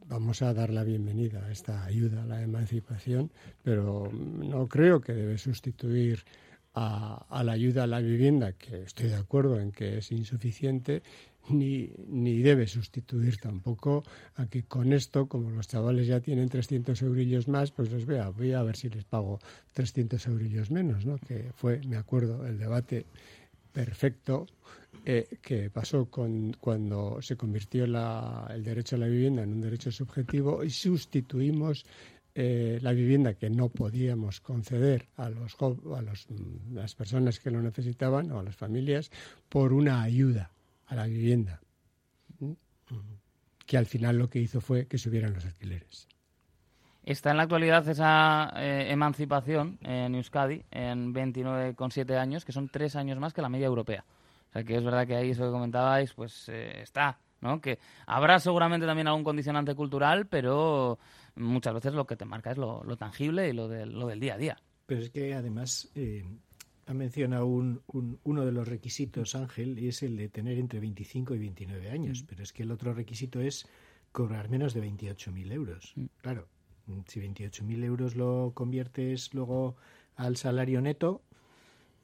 vamos 0.08 0.42
a 0.42 0.54
dar 0.54 0.72
la 0.72 0.84
bienvenida 0.84 1.46
a 1.46 1.52
esta 1.52 1.86
ayuda 1.86 2.24
a 2.24 2.26
la 2.26 2.42
emancipación, 2.42 3.32
pero 3.64 4.12
no 4.12 4.68
creo 4.68 5.00
que 5.00 5.14
debe 5.14 5.38
sustituir 5.38 6.26
a, 6.74 7.26
a, 7.30 7.44
la 7.44 7.54
ayuda 7.54 7.84
a 7.84 7.88
la 7.88 8.00
vivienda, 8.00 8.54
que 8.54 8.84
estoy 8.84 9.10
de 9.10 9.16
acuerdo 9.16 9.60
en 9.60 9.72
que 9.72 9.98
es 9.98 10.12
insuficiente, 10.12 11.02
ni, 11.50 11.92
ni 12.08 12.42
debe 12.42 12.68
sustituir 12.68 13.38
tampoco 13.38 14.04
a 14.36 14.46
que 14.48 14.64
con 14.64 14.94
esto, 14.94 15.28
como 15.28 15.50
los 15.50 15.68
chavales 15.68 16.08
ya 16.08 16.20
tienen 16.20 16.50
300 16.50 17.02
eurillos 17.02 17.48
más, 17.48 17.72
pues 17.72 17.92
les 17.92 18.06
vea, 18.06 18.30
voy 18.30 18.54
a 18.54 18.64
ver 18.64 18.76
si 18.76 18.90
les 18.90 19.04
pago 19.04 19.40
300 19.74 20.26
eurillos 20.28 20.72
menos, 20.72 21.06
¿no? 21.06 21.18
que 21.18 21.52
fue, 21.56 21.82
me 21.88 21.98
acuerdo, 21.98 22.46
el 22.46 22.58
debate 22.58 23.06
perfecto 23.72 24.48
eh, 25.06 25.38
que 25.42 25.70
pasó 25.70 26.06
con, 26.10 26.54
cuando 26.60 27.22
se 27.22 27.36
convirtió 27.36 27.88
la, 27.88 28.48
el 28.54 28.64
derecho 28.64 28.96
a 28.96 29.00
la 29.00 29.08
vivienda 29.08 29.44
en 29.44 29.54
un 29.54 29.62
derecho 29.62 29.92
subjetivo 29.92 30.64
y 30.64 30.70
sustituimos 30.70 31.86
eh, 32.36 32.80
la 32.82 32.92
vivienda 32.92 33.34
que 33.34 33.50
no 33.50 33.70
podíamos 33.70 34.40
conceder 34.40 35.08
a, 35.18 35.30
los, 35.30 35.56
a 35.62 36.02
los, 36.02 36.28
las 36.72 36.96
personas 36.96 37.40
que 37.40 37.52
lo 37.52 37.62
necesitaban 37.62 38.32
o 38.32 38.40
a 38.40 38.44
las 38.44 38.56
familias 38.56 39.12
por 39.50 39.74
una 39.74 40.02
ayuda 40.02 40.52
a 40.88 40.96
la 40.96 41.06
vivienda, 41.06 41.60
que 43.66 43.78
al 43.78 43.86
final 43.86 44.18
lo 44.18 44.30
que 44.30 44.40
hizo 44.40 44.62
fue 44.62 44.88
que 44.88 44.98
subieran 44.98 45.34
los 45.34 45.46
alquileres. 45.46 46.08
Está 47.04 47.32
en 47.32 47.38
la 47.38 47.44
actualidad 47.44 47.88
esa 47.88 48.52
eh, 48.56 48.88
emancipación 48.92 49.80
en 49.82 50.16
Euskadi 50.16 50.64
en 50.70 51.14
29,7 51.14 52.18
años, 52.18 52.46
que 52.46 52.52
son 52.52 52.70
tres 52.70 52.96
años 52.96 53.18
más 53.20 53.34
que 53.34 53.42
la 53.42 53.50
media 53.50 53.68
europea. 53.68 54.06
O 54.50 54.52
sea 54.54 54.64
que 54.64 54.76
es 54.76 54.84
verdad 54.84 55.08
que 55.08 55.16
ahí 55.16 55.32
eso 55.32 55.46
que 55.46 55.52
comentabais, 55.52 56.14
pues 56.14 56.50
eh, 56.50 56.82
está 56.82 57.18
¿no? 57.42 57.62
Que 57.62 57.80
habrá 58.06 58.40
seguramente 58.40 58.86
también 58.86 59.08
algún 59.08 59.24
condicionante 59.24 59.76
cultural, 59.76 60.28
pero 60.28 61.00
muchas 61.40 61.74
veces 61.74 61.94
lo 61.94 62.06
que 62.06 62.16
te 62.16 62.26
marca 62.26 62.52
es 62.52 62.58
lo, 62.58 62.84
lo 62.84 62.98
tangible 62.98 63.50
y 63.50 63.54
lo, 63.54 63.68
del- 63.68 63.94
lo 63.98 64.08
del 64.08 64.20
día 64.20 64.36
a 64.36 64.38
día. 64.38 64.58
Pero 64.86 65.02
es 65.02 65.10
que 65.10 65.34
además 65.34 65.90
eh, 65.96 66.24
ha 66.88 66.94
mencionado 66.94 67.46
un, 67.46 67.82
un- 67.88 68.20
uno 68.24 68.46
de 68.46 68.52
los 68.52 68.68
requisitos, 68.68 69.36
Ángel, 69.36 69.78
y 69.80 69.88
es 69.88 70.04
el 70.04 70.18
de 70.18 70.30
tener 70.30 70.58
entre 70.58 70.80
25 70.80 71.36
y 71.36 71.40
29 71.40 71.90
años. 71.92 72.24
Pero 72.28 72.44
es 72.44 72.54
que 72.54 72.64
el 72.64 72.72
otro 72.72 72.94
requisito 72.94 73.40
es 73.40 73.68
cobrar 74.12 74.50
menos 74.50 74.74
de 74.74 74.82
28.000 74.82 75.52
euros. 75.52 75.94
Claro, 76.22 76.48
mm, 76.88 77.00
si 77.08 77.20
28.000 77.20 77.84
euros 77.84 78.16
lo 78.16 78.52
conviertes 78.56 79.34
luego 79.34 79.76
al 80.16 80.36
salario 80.38 80.82
neto, 80.82 81.22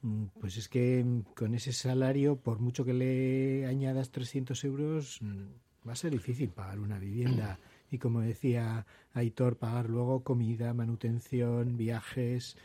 mm, 0.02 0.24
pues 0.40 0.56
es 0.56 0.68
que 0.68 1.02
mm, 1.04 1.22
con 1.34 1.54
ese 1.54 1.72
salario, 1.72 2.36
por 2.36 2.60
mucho 2.60 2.84
que 2.84 2.94
le 2.94 3.66
añadas 3.66 4.10
300 4.12 4.62
euros, 4.64 5.18
mm, 5.20 5.88
va 5.88 5.92
a 5.92 5.96
ser 5.96 6.12
difícil 6.12 6.50
pagar 6.50 6.78
una 6.78 6.98
vivienda. 6.98 7.58
Y 7.90 7.98
como 7.98 8.20
decía 8.20 8.86
Aitor, 9.14 9.56
pagar 9.56 9.88
luego 9.88 10.22
comida, 10.22 10.74
manutención, 10.74 11.76
viajes. 11.76 12.56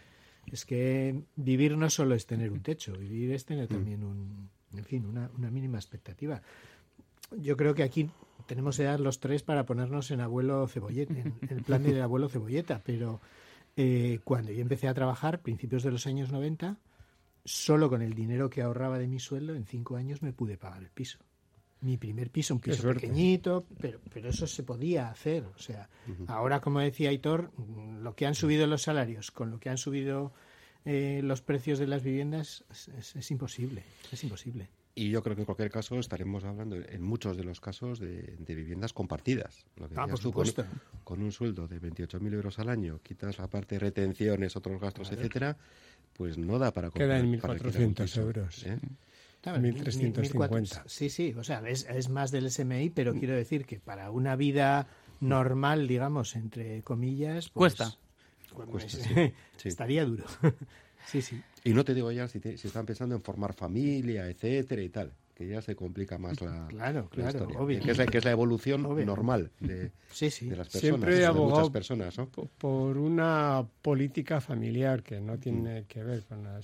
Es 0.47 0.65
que 0.65 1.23
vivir 1.35 1.77
no 1.77 1.89
solo 1.89 2.15
es 2.15 2.25
tener 2.25 2.51
un 2.51 2.61
techo, 2.61 2.93
vivir 2.93 3.31
es 3.31 3.45
tener 3.45 3.67
también 3.67 4.03
un, 4.03 4.49
en 4.75 4.85
fin, 4.85 5.05
una, 5.05 5.29
una 5.37 5.51
mínima 5.51 5.77
expectativa. 5.77 6.41
Yo 7.37 7.55
creo 7.55 7.75
que 7.75 7.83
aquí 7.83 8.09
tenemos 8.47 8.79
edad 8.79 8.99
los 8.99 9.19
tres 9.19 9.43
para 9.43 9.65
ponernos 9.65 10.11
en 10.11 10.19
abuelo 10.19 10.67
cebolleta, 10.67 11.13
en, 11.13 11.35
en 11.41 11.57
el 11.57 11.63
plan 11.63 11.83
del 11.83 12.01
abuelo 12.01 12.27
cebolleta, 12.27 12.81
pero 12.83 13.21
eh, 13.77 14.19
cuando 14.23 14.51
yo 14.51 14.61
empecé 14.61 14.87
a 14.87 14.93
trabajar, 14.93 15.41
principios 15.41 15.83
de 15.83 15.91
los 15.91 16.07
años 16.07 16.31
90, 16.31 16.77
solo 17.45 17.89
con 17.89 18.01
el 18.01 18.13
dinero 18.13 18.49
que 18.49 18.61
ahorraba 18.61 18.99
de 18.99 19.07
mi 19.07 19.19
sueldo, 19.19 19.55
en 19.55 19.65
cinco 19.65 19.95
años 19.95 20.21
me 20.21 20.33
pude 20.33 20.57
pagar 20.57 20.81
el 20.81 20.89
piso. 20.89 21.19
Mi 21.81 21.97
primer 21.97 22.29
piso, 22.29 22.53
un 22.53 22.59
piso 22.59 22.83
pequeñito, 22.93 23.65
pero, 23.79 23.99
pero 24.13 24.29
eso 24.29 24.45
se 24.45 24.61
podía 24.63 25.09
hacer. 25.09 25.43
O 25.45 25.57
sea, 25.57 25.89
ahora, 26.27 26.61
como 26.61 26.79
decía 26.79 27.09
Aitor, 27.09 27.51
mm, 27.57 28.01
lo 28.03 28.15
que 28.15 28.27
han 28.27 28.35
subido 28.35 28.67
los 28.67 28.83
salarios 28.83 29.31
con 29.31 29.49
lo 29.49 29.59
que 29.59 29.69
han 29.69 29.77
subido 29.77 30.31
eh, 30.85 31.21
los 31.23 31.41
precios 31.41 31.79
de 31.79 31.87
las 31.87 32.03
viviendas 32.03 32.63
es, 32.71 32.87
es- 32.89 33.15
es 33.15 33.31
imposible. 33.31 33.83
Es 34.11 34.23
imposible. 34.23 34.67
Y 34.93 35.09
yo 35.09 35.23
creo 35.23 35.35
que 35.35 35.43
en 35.43 35.45
cualquier 35.45 35.71
caso 35.71 35.97
estaremos 35.99 36.43
hablando, 36.43 36.75
en 36.75 37.01
muchos 37.01 37.37
de 37.37 37.43
los 37.45 37.61
casos, 37.61 37.99
de, 37.99 38.35
de 38.37 38.55
viviendas 38.55 38.91
compartidas. 38.91 39.65
Lo 39.77 39.87
que 39.87 39.95
Ah, 39.97 40.05
por 40.07 40.19
tú, 40.19 40.31
con- 40.31 40.45
supuesto. 40.45 40.65
Con, 41.03 41.21
un 41.23 41.31
sueldo 41.31 41.67
de 41.67 41.79
28.000 41.79 42.33
euros 42.33 42.59
al 42.59 42.69
año, 42.69 42.99
quitas 43.01 43.37
la 43.39 43.47
parte 43.47 43.75
de 43.75 43.79
retenciones, 43.79 44.55
otros 44.55 44.79
gastos, 44.81 45.11
etcétera, 45.11 45.57
pues 46.13 46.37
no 46.37 46.59
da 46.59 46.71
para 46.71 46.89
Queda 46.91 47.17
en 47.19 47.39
comprar- 47.39 47.51
un 47.53 47.71
1.400 47.73 48.03
piso, 48.03 48.21
euros. 48.21 48.65
¿eh? 48.65 48.77
Claro, 49.41 49.59
mil- 49.59 49.73
mil- 49.73 49.83
1.350. 49.83 50.49
1.400. 50.49 50.83
Sí, 50.87 51.09
sí, 51.09 51.33
o 51.37 51.43
sea, 51.43 51.67
es, 51.67 51.87
es 51.89 52.09
más 52.09 52.31
del 52.31 52.45
SMI, 52.49 52.89
pero 52.91 53.13
quiero 53.15 53.33
decir 53.35 53.65
que 53.65 53.79
para 53.79 54.11
una 54.11 54.35
vida 54.35 54.87
normal, 55.19 55.87
digamos, 55.87 56.35
entre 56.35 56.83
comillas, 56.83 57.49
pues, 57.49 57.75
Cuesta. 57.75 57.97
pues, 58.55 58.69
Cuesta, 58.69 58.97
eh, 59.19 59.33
sí, 59.33 59.33
sí. 59.57 59.67
estaría 59.69 60.05
duro. 60.05 60.25
sí, 61.05 61.21
sí. 61.21 61.41
Y 61.63 61.73
no 61.73 61.83
te 61.83 61.93
digo 61.93 62.11
ya 62.11 62.27
si, 62.27 62.39
te- 62.39 62.57
si 62.57 62.67
están 62.67 62.85
pensando 62.85 63.15
en 63.15 63.21
formar 63.21 63.53
familia, 63.53 64.27
etcétera 64.29 64.81
y 64.81 64.89
tal, 64.89 65.11
que 65.35 65.47
ya 65.47 65.61
se 65.61 65.75
complica 65.75 66.17
más 66.19 66.39
la, 66.41 66.67
Claro, 66.67 67.03
la 67.03 67.09
claro, 67.09 67.29
historia. 67.39 67.59
obvio. 67.59 67.81
Que 67.81 67.91
es 67.91 67.97
la, 67.97 68.05
que 68.05 68.17
es 68.19 68.25
la 68.25 68.31
evolución 68.31 68.85
Obvio. 68.85 69.05
normal 69.05 69.51
de, 69.59 69.91
Sí, 70.11 70.29
sí. 70.29 70.49
de 70.49 70.55
las 70.55 70.67
personas, 70.69 70.81
Siempre 70.81 71.15
he 71.15 71.19
de 71.19 71.25
abogado 71.25 71.59
muchas 71.61 71.69
personas, 71.73 72.17
¿no? 72.17 72.27
po- 72.29 72.47
por 72.57 72.97
una 72.97 73.65
política 73.81 74.39
familiar 74.41 75.01
que 75.03 75.19
no 75.19 75.37
tiene 75.39 75.85
que 75.87 76.03
ver 76.03 76.23
con 76.25 76.43
la 76.43 76.59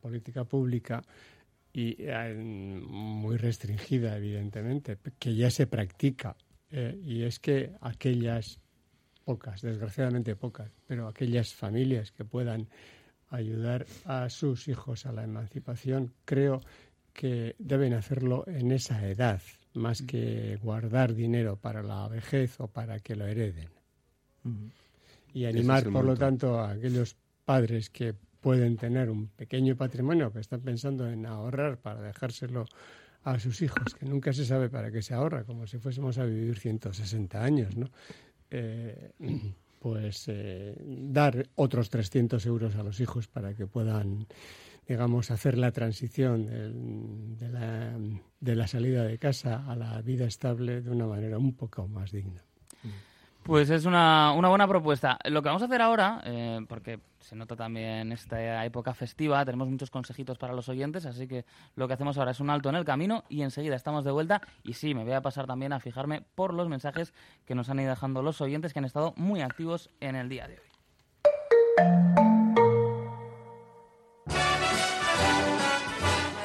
política 0.00 0.44
pública 0.44 1.02
y 1.72 1.96
eh, 1.98 2.34
muy 2.34 3.36
restringida, 3.36 4.16
evidentemente, 4.16 4.98
que 5.18 5.34
ya 5.34 5.50
se 5.50 5.66
practica. 5.66 6.36
eh, 6.70 6.98
y 7.04 7.22
es 7.22 7.38
que 7.38 7.72
aquellas 7.80 8.58
pocas, 9.24 9.60
desgraciadamente 9.62 10.36
pocas, 10.36 10.70
pero 10.86 11.06
aquellas 11.06 11.54
familias 11.54 12.12
que 12.12 12.24
puedan 12.24 12.68
ayudar 13.30 13.86
a 14.04 14.28
sus 14.28 14.68
hijos 14.68 15.06
a 15.06 15.12
la 15.12 15.24
emancipación, 15.24 16.12
creo 16.24 16.60
que 17.12 17.54
deben 17.58 17.94
hacerlo 17.94 18.44
en 18.46 18.72
esa 18.72 19.06
edad, 19.06 19.40
más 19.74 20.02
que 20.02 20.58
guardar 20.62 21.14
dinero 21.14 21.56
para 21.56 21.82
la 21.82 22.08
vejez 22.08 22.58
o 22.60 22.68
para 22.68 23.00
que 23.00 23.16
lo 23.16 23.26
hereden. 23.26 23.68
Y 25.32 25.44
animar, 25.44 25.86
es 25.86 25.92
por 25.92 26.04
lo 26.04 26.16
tanto, 26.16 26.58
a 26.58 26.72
aquellos 26.72 27.16
padres 27.44 27.90
que 27.90 28.14
pueden 28.42 28.76
tener 28.76 29.08
un 29.08 29.28
pequeño 29.28 29.76
patrimonio, 29.76 30.32
que 30.32 30.40
están 30.40 30.60
pensando 30.60 31.08
en 31.08 31.24
ahorrar 31.24 31.78
para 31.78 32.02
dejárselo 32.02 32.66
a 33.22 33.38
sus 33.38 33.62
hijos, 33.62 33.94
que 33.94 34.04
nunca 34.04 34.32
se 34.32 34.44
sabe 34.44 34.68
para 34.68 34.90
qué 34.90 35.00
se 35.00 35.14
ahorra, 35.14 35.44
como 35.44 35.66
si 35.66 35.78
fuésemos 35.78 36.18
a 36.18 36.24
vivir 36.24 36.58
160 36.58 37.42
años, 37.42 37.76
¿no? 37.76 37.88
Eh, 38.50 39.12
pues 39.78 40.24
eh, 40.26 40.76
dar 40.84 41.46
otros 41.54 41.88
300 41.88 42.44
euros 42.46 42.74
a 42.74 42.82
los 42.82 43.00
hijos 43.00 43.28
para 43.28 43.54
que 43.54 43.66
puedan, 43.66 44.26
digamos, 44.86 45.30
hacer 45.30 45.56
la 45.56 45.70
transición 45.70 47.36
de, 47.36 47.48
la, 47.48 47.96
de 48.40 48.56
la 48.56 48.66
salida 48.66 49.04
de 49.04 49.18
casa 49.18 49.64
a 49.70 49.76
la 49.76 50.02
vida 50.02 50.26
estable 50.26 50.82
de 50.82 50.90
una 50.90 51.06
manera 51.06 51.38
un 51.38 51.54
poco 51.54 51.86
más 51.86 52.10
digna. 52.10 52.44
Pues 53.42 53.70
es 53.70 53.86
una, 53.86 54.32
una 54.32 54.48
buena 54.48 54.68
propuesta. 54.68 55.18
Lo 55.24 55.42
que 55.42 55.48
vamos 55.48 55.62
a 55.62 55.64
hacer 55.64 55.82
ahora, 55.82 56.22
eh, 56.24 56.60
porque 56.68 57.00
se 57.18 57.34
nota 57.34 57.56
también 57.56 58.12
esta 58.12 58.64
época 58.64 58.94
festiva, 58.94 59.44
tenemos 59.44 59.68
muchos 59.68 59.90
consejitos 59.90 60.38
para 60.38 60.52
los 60.52 60.68
oyentes, 60.68 61.06
así 61.06 61.26
que 61.26 61.44
lo 61.74 61.88
que 61.88 61.94
hacemos 61.94 62.18
ahora 62.18 62.30
es 62.30 62.40
un 62.40 62.50
alto 62.50 62.68
en 62.68 62.76
el 62.76 62.84
camino 62.84 63.24
y 63.28 63.42
enseguida 63.42 63.74
estamos 63.74 64.04
de 64.04 64.12
vuelta. 64.12 64.42
Y 64.62 64.74
sí, 64.74 64.94
me 64.94 65.02
voy 65.02 65.14
a 65.14 65.22
pasar 65.22 65.46
también 65.46 65.72
a 65.72 65.80
fijarme 65.80 66.22
por 66.34 66.54
los 66.54 66.68
mensajes 66.68 67.12
que 67.44 67.56
nos 67.56 67.68
han 67.68 67.80
ido 67.80 67.90
dejando 67.90 68.22
los 68.22 68.40
oyentes 68.40 68.72
que 68.72 68.78
han 68.78 68.84
estado 68.84 69.12
muy 69.16 69.40
activos 69.40 69.90
en 70.00 70.14
el 70.14 70.28
día 70.28 70.46
de 70.46 70.60
hoy. 70.60 72.41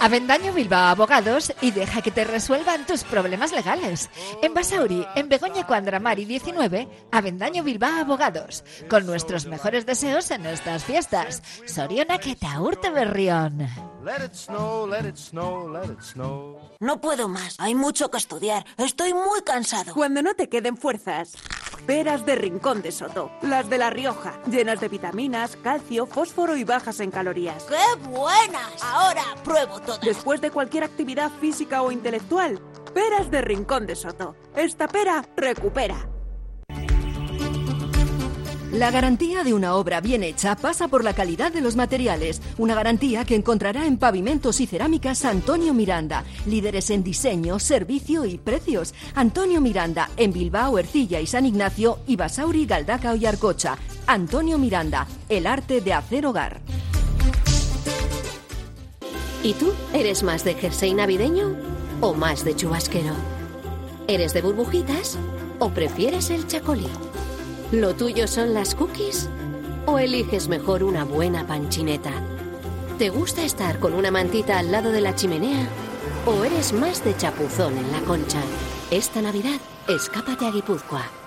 Avendaño 0.08 0.54
Bilbao 0.54 0.86
Abogados 0.86 1.52
y 1.60 1.72
deja 1.72 2.02
que 2.02 2.12
te 2.12 2.24
resuelvan 2.24 2.86
tus 2.86 3.04
problemas 3.04 3.52
legales. 3.52 4.10
En 4.42 4.54
Basauri, 4.54 5.06
en 5.16 5.28
Begoña 5.28 5.68
Cuandramari 5.68 6.24
19, 6.24 6.88
Avendaño 7.12 7.62
Bilbao 7.62 8.00
Abogados. 8.00 8.64
Con 8.90 9.06
nuestros 9.06 9.48
mejores 9.48 9.86
deseos 9.86 10.32
en 10.32 10.46
estas 10.46 10.86
fiestas. 10.86 11.44
Soriona 11.66 12.20
que 12.20 12.38
te 12.38 12.48
urte 12.58 12.90
berrión. 12.90 13.68
Let 14.06 14.24
it 14.24 14.34
snow, 14.34 14.88
let 14.88 15.06
it 15.06 15.18
snow, 15.18 15.70
let 15.70 15.92
it 15.92 16.02
snow. 16.02 16.58
No 16.80 17.02
puedo 17.02 17.28
más. 17.28 17.56
Hay 17.60 17.76
mucho 17.76 18.10
que 18.10 18.18
estudiar. 18.18 18.66
Estoy 18.78 19.14
muy 19.14 19.42
cansado. 19.46 19.94
Cuando 19.94 20.22
no 20.22 20.36
te 20.36 20.48
queden 20.48 20.78
fuerzas. 20.78 21.34
Peras 21.86 22.26
de 22.26 22.36
Rincón 22.36 22.82
de 22.82 22.92
Soto. 22.92 23.32
Las 23.42 23.70
de 23.70 23.78
La 23.78 23.90
Rioja. 23.90 24.40
Llenas 24.50 24.80
de 24.80 24.90
vitaminas, 24.90 25.58
calcio, 25.58 26.06
fósforo 26.06 26.58
y 26.58 26.64
bajas 26.64 27.00
en 27.00 27.12
calorías. 27.12 27.64
¡Qué 27.64 28.10
buenas! 28.10 28.84
Ahora 28.84 29.24
pruebo 29.44 29.80
todas. 29.80 30.02
Después 30.02 30.42
de 30.42 30.52
cualquier 30.52 30.84
actividad 30.84 31.32
física 31.40 31.82
o 31.82 31.92
intelectual. 31.92 32.60
Peras 32.94 33.30
de 33.30 33.42
Rincón 33.42 33.86
de 33.86 33.96
Soto. 33.96 34.36
Esta 34.56 34.88
pera 34.88 35.24
recupera. 35.36 36.10
La 38.78 38.92
garantía 38.92 39.44
de 39.44 39.56
una 39.56 39.74
obra 39.74 40.02
bien 40.02 40.22
hecha 40.22 40.56
pasa 40.56 40.88
por 40.88 41.04
la 41.04 41.16
calidad 41.16 41.52
de 41.52 41.62
los 41.62 41.76
materiales, 41.76 42.44
una 42.60 42.76
garantía 42.76 43.26
que 43.26 43.34
encontrará 43.34 43.88
en 43.88 43.98
Pavimentos 43.98 44.62
y 44.62 44.68
Cerámicas 44.68 45.26
Antonio 45.26 45.74
Miranda, 45.74 46.24
líderes 46.46 46.92
en 46.92 47.04
diseño, 47.04 47.58
servicio 47.58 48.24
y 48.26 48.38
precios. 48.38 48.94
Antonio 49.16 49.62
Miranda, 49.62 50.12
en 50.16 50.32
Bilbao, 50.32 50.78
Ercilla 50.78 51.20
y 51.20 51.26
San 51.26 51.48
Ignacio, 51.48 51.98
y 52.06 52.18
Basauri, 52.18 52.68
Galdaca 52.68 53.16
y 53.16 53.26
Arcocha. 53.26 53.80
Antonio 54.06 54.60
Miranda, 54.60 55.08
el 55.28 55.48
arte 55.48 55.82
de 55.82 55.94
hacer 55.94 56.28
hogar. 56.28 56.62
¿Y 59.42 59.54
tú? 59.54 59.74
¿Eres 59.92 60.22
más 60.22 60.44
de 60.44 60.54
jersey 60.54 60.94
navideño 60.94 61.56
o 62.00 62.14
más 62.14 62.46
de 62.46 62.56
chubasquero? 62.56 63.16
¿Eres 64.08 64.36
de 64.36 64.44
burbujitas 64.44 65.18
o 65.58 65.72
prefieres 65.72 66.30
el 66.30 66.46
chacolí? 66.46 66.86
¿Lo 67.72 67.94
tuyo 67.96 68.28
son 68.28 68.54
las 68.54 68.76
cookies 68.76 69.30
o 69.86 70.00
eliges 70.00 70.48
mejor 70.48 70.84
una 70.84 71.04
buena 71.04 71.46
panchineta? 71.46 72.12
¿Te 72.98 73.10
gusta 73.10 73.44
estar 73.44 73.80
con 73.80 73.94
una 73.94 74.10
mantita 74.10 74.58
al 74.58 74.72
lado 74.72 74.94
de 74.94 75.02
la 75.02 75.16
chimenea 75.16 75.68
o 76.26 76.46
eres 76.46 76.72
más 76.72 77.04
de 77.04 77.18
chapuzón 77.18 77.78
en 77.78 77.92
la 77.92 78.00
concha? 78.00 78.40
Esta 78.90 79.22
Navidad, 79.22 79.60
escápate 79.90 80.46
a 80.46 80.52
Guipúzcoa. 80.52 81.27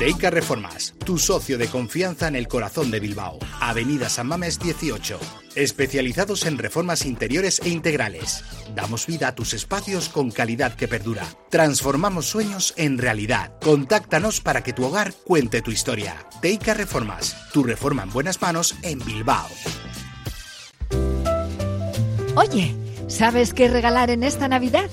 Deica 0.00 0.30
Reformas, 0.30 0.94
tu 1.04 1.18
socio 1.18 1.58
de 1.58 1.68
confianza 1.68 2.26
en 2.26 2.34
el 2.34 2.48
corazón 2.48 2.90
de 2.90 3.00
Bilbao. 3.00 3.38
Avenida 3.60 4.08
San 4.08 4.28
Mames 4.28 4.58
18. 4.58 5.20
Especializados 5.56 6.46
en 6.46 6.56
reformas 6.56 7.04
interiores 7.04 7.60
e 7.62 7.68
integrales. 7.68 8.42
Damos 8.74 9.06
vida 9.06 9.28
a 9.28 9.34
tus 9.34 9.52
espacios 9.52 10.08
con 10.08 10.30
calidad 10.30 10.72
que 10.72 10.88
perdura. 10.88 11.26
Transformamos 11.50 12.24
sueños 12.24 12.72
en 12.78 12.96
realidad. 12.96 13.52
Contáctanos 13.60 14.40
para 14.40 14.62
que 14.62 14.72
tu 14.72 14.86
hogar 14.86 15.12
cuente 15.12 15.60
tu 15.60 15.70
historia. 15.70 16.16
Deica 16.40 16.72
Reformas, 16.72 17.36
tu 17.52 17.62
reforma 17.62 18.04
en 18.04 18.10
buenas 18.10 18.40
manos 18.40 18.76
en 18.80 19.00
Bilbao. 19.00 19.48
Oye, 22.36 22.74
¿sabes 23.06 23.52
qué 23.52 23.68
regalar 23.68 24.08
en 24.08 24.22
esta 24.22 24.48
Navidad? 24.48 24.88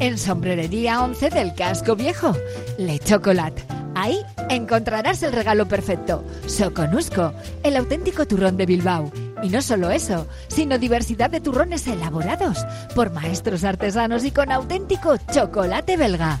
En 0.00 0.18
Sombrerería 0.18 1.02
11 1.02 1.30
del 1.30 1.54
Casco 1.54 1.96
Viejo, 1.96 2.36
Le 2.76 2.98
Chocolate. 2.98 3.79
Ahí 4.00 4.24
encontrarás 4.48 5.22
el 5.22 5.30
regalo 5.30 5.68
perfecto, 5.68 6.24
Soconusco, 6.46 7.34
el 7.62 7.76
auténtico 7.76 8.24
turrón 8.24 8.56
de 8.56 8.64
Bilbao. 8.64 9.12
Y 9.42 9.50
no 9.50 9.60
solo 9.60 9.90
eso, 9.90 10.26
sino 10.48 10.78
diversidad 10.78 11.28
de 11.28 11.42
turrones 11.42 11.86
elaborados 11.86 12.64
por 12.94 13.12
maestros 13.12 13.62
artesanos 13.62 14.24
y 14.24 14.30
con 14.30 14.52
auténtico 14.52 15.18
chocolate 15.30 15.98
belga. 15.98 16.40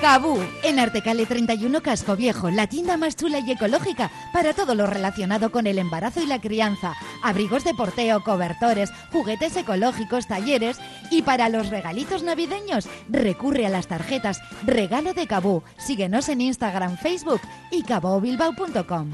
Cabú, 0.00 0.38
en 0.62 0.78
Artecale 0.78 1.26
31 1.26 1.82
Casco 1.82 2.14
Viejo, 2.14 2.50
la 2.50 2.68
tienda 2.68 2.96
más 2.96 3.16
chula 3.16 3.40
y 3.40 3.50
ecológica 3.50 4.10
para 4.32 4.54
todo 4.54 4.76
lo 4.76 4.86
relacionado 4.86 5.50
con 5.50 5.66
el 5.66 5.76
embarazo 5.78 6.22
y 6.22 6.26
la 6.26 6.40
crianza, 6.40 6.94
abrigos 7.22 7.64
de 7.64 7.74
porteo, 7.74 8.22
cobertores, 8.22 8.92
juguetes 9.10 9.56
ecológicos, 9.56 10.28
talleres 10.28 10.78
y 11.10 11.22
para 11.22 11.48
los 11.48 11.70
regalitos 11.70 12.22
navideños, 12.22 12.88
recurre 13.08 13.66
a 13.66 13.70
las 13.70 13.88
tarjetas 13.88 14.40
Regalo 14.64 15.14
de 15.14 15.26
Cabú. 15.26 15.64
Síguenos 15.78 16.28
en 16.28 16.42
Instagram, 16.42 16.96
Facebook 16.96 17.40
y 17.72 17.82
cabobilbao.com. 17.82 19.10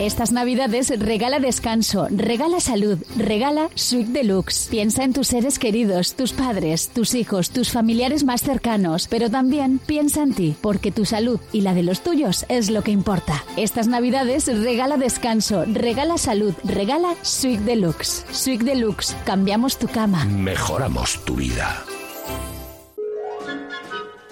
Estas 0.00 0.32
navidades 0.32 0.90
regala 0.98 1.38
descanso, 1.38 2.08
regala 2.10 2.60
salud, 2.60 2.98
regala 3.16 3.68
Suite 3.74 4.10
Deluxe. 4.10 4.68
Piensa 4.68 5.04
en 5.04 5.12
tus 5.12 5.28
seres 5.28 5.58
queridos, 5.58 6.14
tus 6.14 6.32
padres, 6.32 6.88
tus 6.88 7.14
hijos, 7.14 7.50
tus 7.50 7.70
familiares 7.70 8.24
más 8.24 8.42
cercanos, 8.42 9.06
pero 9.08 9.30
también 9.30 9.78
piensa 9.78 10.22
en 10.22 10.34
ti, 10.34 10.56
porque 10.60 10.90
tu 10.90 11.04
salud 11.04 11.38
y 11.52 11.60
la 11.60 11.74
de 11.74 11.84
los 11.84 12.02
tuyos 12.02 12.46
es 12.48 12.70
lo 12.70 12.82
que 12.82 12.90
importa. 12.90 13.44
Estas 13.56 13.86
navidades 13.86 14.46
regala 14.46 14.96
descanso, 14.96 15.64
regala 15.66 16.18
salud, 16.18 16.54
regala 16.64 17.14
Suite 17.22 17.62
Deluxe. 17.62 18.24
Suite 18.32 18.64
Deluxe, 18.64 19.14
cambiamos 19.24 19.78
tu 19.78 19.86
cama. 19.86 20.24
Mejoramos 20.24 21.24
tu 21.24 21.36
vida. 21.36 21.84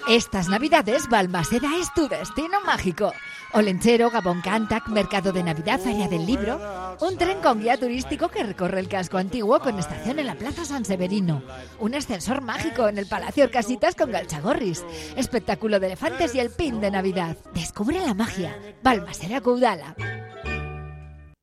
Estas 0.09 0.49
navidades 0.49 1.07
Balmaseda 1.07 1.69
es 1.79 1.93
tu 1.93 2.09
destino 2.09 2.59
mágico. 2.65 3.13
Olenchero, 3.53 4.09
Gabón 4.09 4.41
Cantac, 4.41 4.87
Mercado 4.87 5.31
de 5.31 5.43
Navidad, 5.43 5.79
Feria 5.79 6.07
del 6.07 6.25
Libro, 6.25 6.59
un 7.01 7.17
tren 7.17 7.39
con 7.41 7.59
guía 7.59 7.77
turístico 7.77 8.29
que 8.29 8.43
recorre 8.43 8.79
el 8.79 8.87
casco 8.87 9.17
antiguo 9.17 9.59
con 9.59 9.77
estación 9.77 10.19
en 10.19 10.27
la 10.27 10.35
Plaza 10.35 10.65
San 10.65 10.85
Severino, 10.85 11.43
un 11.79 11.95
ascensor 11.95 12.41
mágico 12.41 12.87
en 12.87 12.97
el 12.97 13.07
Palacio 13.07 13.43
Orcasitas 13.43 13.95
con 13.95 14.11
Galchagorris, 14.11 14.85
espectáculo 15.15 15.79
de 15.79 15.87
elefantes 15.87 16.33
y 16.35 16.39
el 16.39 16.51
pin 16.51 16.79
de 16.79 16.91
Navidad. 16.91 17.37
Descubre 17.53 17.99
la 17.99 18.13
magia. 18.13 18.55
Balmaseda 18.83 19.41
Caudala. 19.41 19.95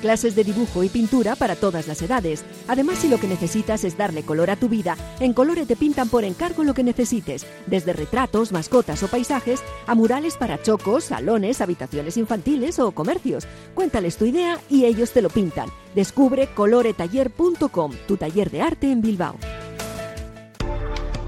Clases 0.00 0.36
de 0.36 0.44
dibujo 0.44 0.84
y 0.84 0.88
pintura 0.88 1.34
para 1.34 1.56
todas 1.56 1.88
las 1.88 2.00
edades. 2.02 2.44
Además, 2.68 2.98
si 2.98 3.08
lo 3.08 3.18
que 3.18 3.26
necesitas 3.26 3.82
es 3.84 3.98
darle 3.98 4.22
color 4.22 4.50
a 4.50 4.56
tu 4.56 4.68
vida, 4.68 4.96
en 5.18 5.32
Colore 5.32 5.66
te 5.66 5.74
pintan 5.74 6.08
por 6.08 6.24
encargo 6.24 6.62
lo 6.62 6.72
que 6.72 6.84
necesites, 6.84 7.46
desde 7.66 7.92
retratos, 7.92 8.52
mascotas 8.52 9.02
o 9.02 9.08
paisajes, 9.08 9.60
a 9.86 9.94
murales 9.94 10.36
para 10.36 10.62
chocos, 10.62 11.04
salones, 11.04 11.60
habitaciones 11.60 12.16
infantiles 12.16 12.78
o 12.78 12.92
comercios. 12.92 13.46
Cuéntales 13.74 14.16
tu 14.16 14.24
idea 14.24 14.60
y 14.70 14.84
ellos 14.84 15.10
te 15.10 15.22
lo 15.22 15.30
pintan. 15.30 15.68
Descubre 15.94 16.48
coloretaller.com, 16.54 17.92
tu 18.06 18.16
taller 18.16 18.50
de 18.50 18.62
arte 18.62 18.92
en 18.92 19.02
Bilbao. 19.02 19.36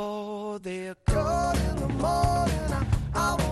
before 0.00 0.58
they're 0.60 0.94
caught 1.06 1.58
in 1.58 1.76
the 1.76 1.88
morning. 1.88 2.72
I, 2.72 2.86
I 3.14 3.49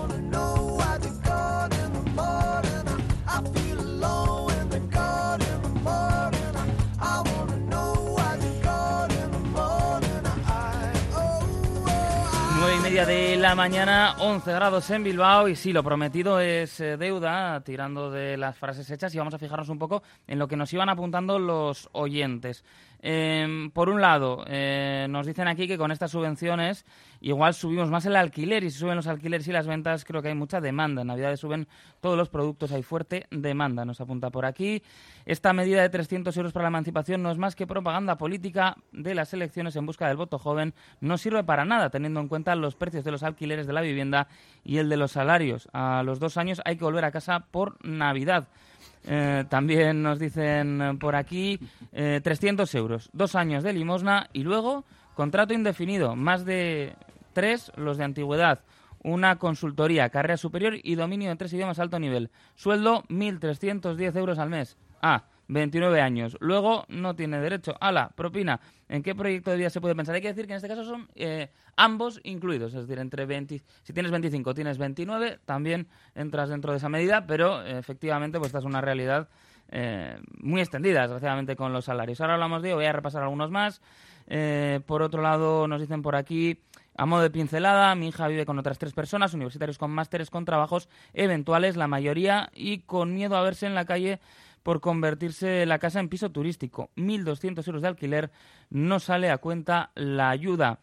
de 13.07 13.37
la 13.37 13.55
mañana, 13.55 14.17
11 14.19 14.53
grados 14.53 14.91
en 14.91 15.05
Bilbao 15.05 15.47
y 15.49 15.55
sí, 15.55 15.73
lo 15.73 15.85
prometido 15.85 16.41
es 16.41 16.81
eh, 16.81 16.97
deuda, 16.97 17.61
tirando 17.61 18.11
de 18.11 18.37
las 18.37 18.57
frases 18.57 18.91
hechas 18.91 19.15
y 19.15 19.19
vamos 19.19 19.35
a 19.35 19.39
fijarnos 19.39 19.69
un 19.69 19.79
poco 19.79 20.03
en 20.27 20.39
lo 20.39 20.49
que 20.49 20.57
nos 20.57 20.73
iban 20.73 20.89
apuntando 20.89 21.39
los 21.39 21.89
oyentes. 21.93 22.65
Eh, 23.01 23.71
por 23.73 23.89
un 23.89 24.01
lado, 24.01 24.45
eh, 24.49 25.07
nos 25.09 25.27
dicen 25.27 25.47
aquí 25.47 25.69
que 25.69 25.79
con 25.79 25.93
estas 25.93 26.11
subvenciones 26.11 26.85
igual 27.21 27.55
subimos 27.55 27.91
más 27.91 28.07
el 28.07 28.17
alquiler 28.17 28.65
y 28.65 28.71
si 28.71 28.79
suben 28.79 28.97
los 28.97 29.07
alquileres 29.07 29.47
y 29.49 29.53
las 29.53 29.67
ventas 29.67 30.05
creo 30.05 30.23
que 30.23 30.29
hay 30.29 30.35
mucha 30.35 30.61
demanda. 30.61 31.03
En 31.03 31.09
Navidades 31.09 31.41
suben 31.41 31.69
todos 32.01 32.17
los 32.17 32.29
productos, 32.29 32.73
hay 32.73 32.83
fuerte 32.83 33.27
demanda, 33.31 33.85
nos 33.85 34.01
apunta 34.01 34.31
por 34.31 34.47
aquí. 34.47 34.83
Esta 35.27 35.53
medida 35.53 35.83
de 35.83 35.89
300 35.89 36.37
euros 36.37 36.53
para 36.53 36.65
la 36.65 36.69
emancipación 36.69 37.23
no 37.23 37.31
es 37.31 37.39
más 37.39 37.55
que 37.55 37.67
propaganda 37.67 38.17
política 38.17 38.77
de 38.93 39.15
las 39.15 39.33
elecciones 39.35 39.77
en 39.77 39.87
busca 39.87 40.09
del 40.09 40.17
voto 40.17 40.39
joven. 40.39 40.75
No 41.01 41.19
sirve 41.19 41.45
para 41.45 41.65
nada 41.65 41.91
teniendo 41.91 42.21
en 42.21 42.29
cuenta 42.29 42.55
los 42.55 42.75
precios 42.75 43.05
de 43.05 43.11
los 43.11 43.23
alquileres 43.23 43.67
de 43.67 43.73
la 43.73 43.81
vivienda 43.81 44.29
y 44.65 44.79
el 44.79 44.89
de 44.89 44.97
los 44.97 45.13
salarios. 45.13 45.69
A 45.73 46.03
los 46.03 46.19
dos 46.21 46.37
años 46.37 46.61
hay 46.65 46.77
que 46.77 46.85
volver 46.85 47.05
a 47.05 47.11
casa 47.11 47.41
por 47.51 47.85
Navidad. 47.85 48.49
Eh, 49.05 49.45
también 49.49 50.03
nos 50.03 50.19
dicen 50.19 50.99
por 51.01 51.17
aquí 51.17 51.59
eh, 51.93 52.21
300 52.23 52.75
euros, 52.75 53.11
dos 53.13 53.35
años 53.35 53.63
de 53.65 53.73
limosna 53.73 54.29
y 54.33 54.43
luego 54.43 54.85
contrato 55.19 55.53
indefinido, 55.53 56.15
más 56.15 56.45
de 56.45 56.95
tres 57.33 57.73
los 57.75 57.99
de 57.99 58.05
antigüedad. 58.05 58.61
una 59.03 59.37
consultoría, 59.37 60.11
carrera 60.11 60.37
superior 60.37 60.75
y 60.81 60.95
dominio 60.95 61.29
de 61.29 61.35
tres 61.35 61.53
idiomas 61.53 61.81
alto 61.81 61.99
nivel. 61.99 62.31
Sueldo 62.55 63.03
1.310 63.09 64.17
euros 64.17 64.39
al 64.39 64.49
mes. 64.49 64.77
Ah, 65.03 65.25
29 65.49 66.01
años. 66.01 66.37
Luego 66.39 66.85
no 66.89 67.17
tiene 67.17 67.41
derecho. 67.41 67.75
Ala, 67.81 68.11
propina. 68.15 68.61
¿En 68.89 69.03
qué 69.03 69.17
proyecto 69.17 69.51
de 69.51 69.57
vida 69.57 69.71
se 69.71 69.81
puede 69.81 69.97
pensar? 69.97 70.15
Hay 70.15 70.21
que 70.21 70.29
decir 70.29 70.47
que 70.47 70.53
en 70.53 70.59
este 70.59 70.69
caso 70.69 70.85
son 70.85 71.09
eh, 71.17 71.51
ambos 71.75 72.21
incluidos. 72.23 72.75
Es 72.75 72.83
decir, 72.83 73.01
entre 73.01 73.27
20, 73.27 73.61
si 73.83 73.93
tienes 73.93 74.13
25, 74.13 74.55
tienes 74.55 74.79
29, 74.79 75.41
también 75.45 75.89
entras 76.15 76.49
dentro 76.49 76.71
de 76.71 76.79
esa 76.79 76.89
medida, 76.89 77.27
pero 77.27 77.65
efectivamente 77.65 78.39
pues 78.39 78.51
esta 78.51 78.61
es 78.61 78.65
una 78.65 78.81
realidad 78.81 79.29
eh, 79.71 80.19
muy 80.41 80.61
extendida, 80.61 81.03
desgraciadamente, 81.03 81.57
con 81.57 81.73
los 81.73 81.87
salarios. 81.87 82.21
Ahora 82.21 82.35
hablamos 82.35 82.63
de, 82.63 82.75
voy 82.75 82.85
a 82.85 82.93
repasar 82.93 83.23
algunos 83.23 83.51
más. 83.51 83.83
Eh, 84.29 84.81
por 84.87 85.03
otro 85.03 85.23
lado, 85.23 85.67
nos 85.67 85.81
dicen 85.81 86.03
por 86.03 86.15
aquí, 86.15 86.61
a 86.97 87.07
modo 87.07 87.23
de 87.23 87.31
pincelada, 87.31 87.95
mi 87.95 88.09
hija 88.09 88.29
vive 88.29 88.47
con 88.47 88.59
otras 88.59 88.79
tres 88.79 88.93
personas, 88.93 89.35
universitarios 89.35 89.79
con 89.79 89.91
másteres, 89.91 90.31
con 90.31 90.45
trabajos 90.45 90.89
eventuales, 91.15 91.77
la 91.77 91.89
mayoría, 91.89 92.51
y 92.55 92.81
con 92.81 93.15
miedo 93.15 93.37
a 93.37 93.43
verse 93.43 93.67
en 93.67 93.75
la 93.75 93.85
calle 93.85 94.21
por 94.63 94.81
convertirse 94.81 95.65
la 95.65 95.79
casa 95.79 96.01
en 96.01 96.09
piso 96.09 96.31
turístico. 96.31 96.91
1.200 96.97 97.67
euros 97.67 97.83
de 97.83 97.89
alquiler 97.89 98.31
no 98.69 99.01
sale 99.01 99.31
a 99.31 99.39
cuenta 99.39 99.93
la 99.95 100.29
ayuda. 100.29 100.81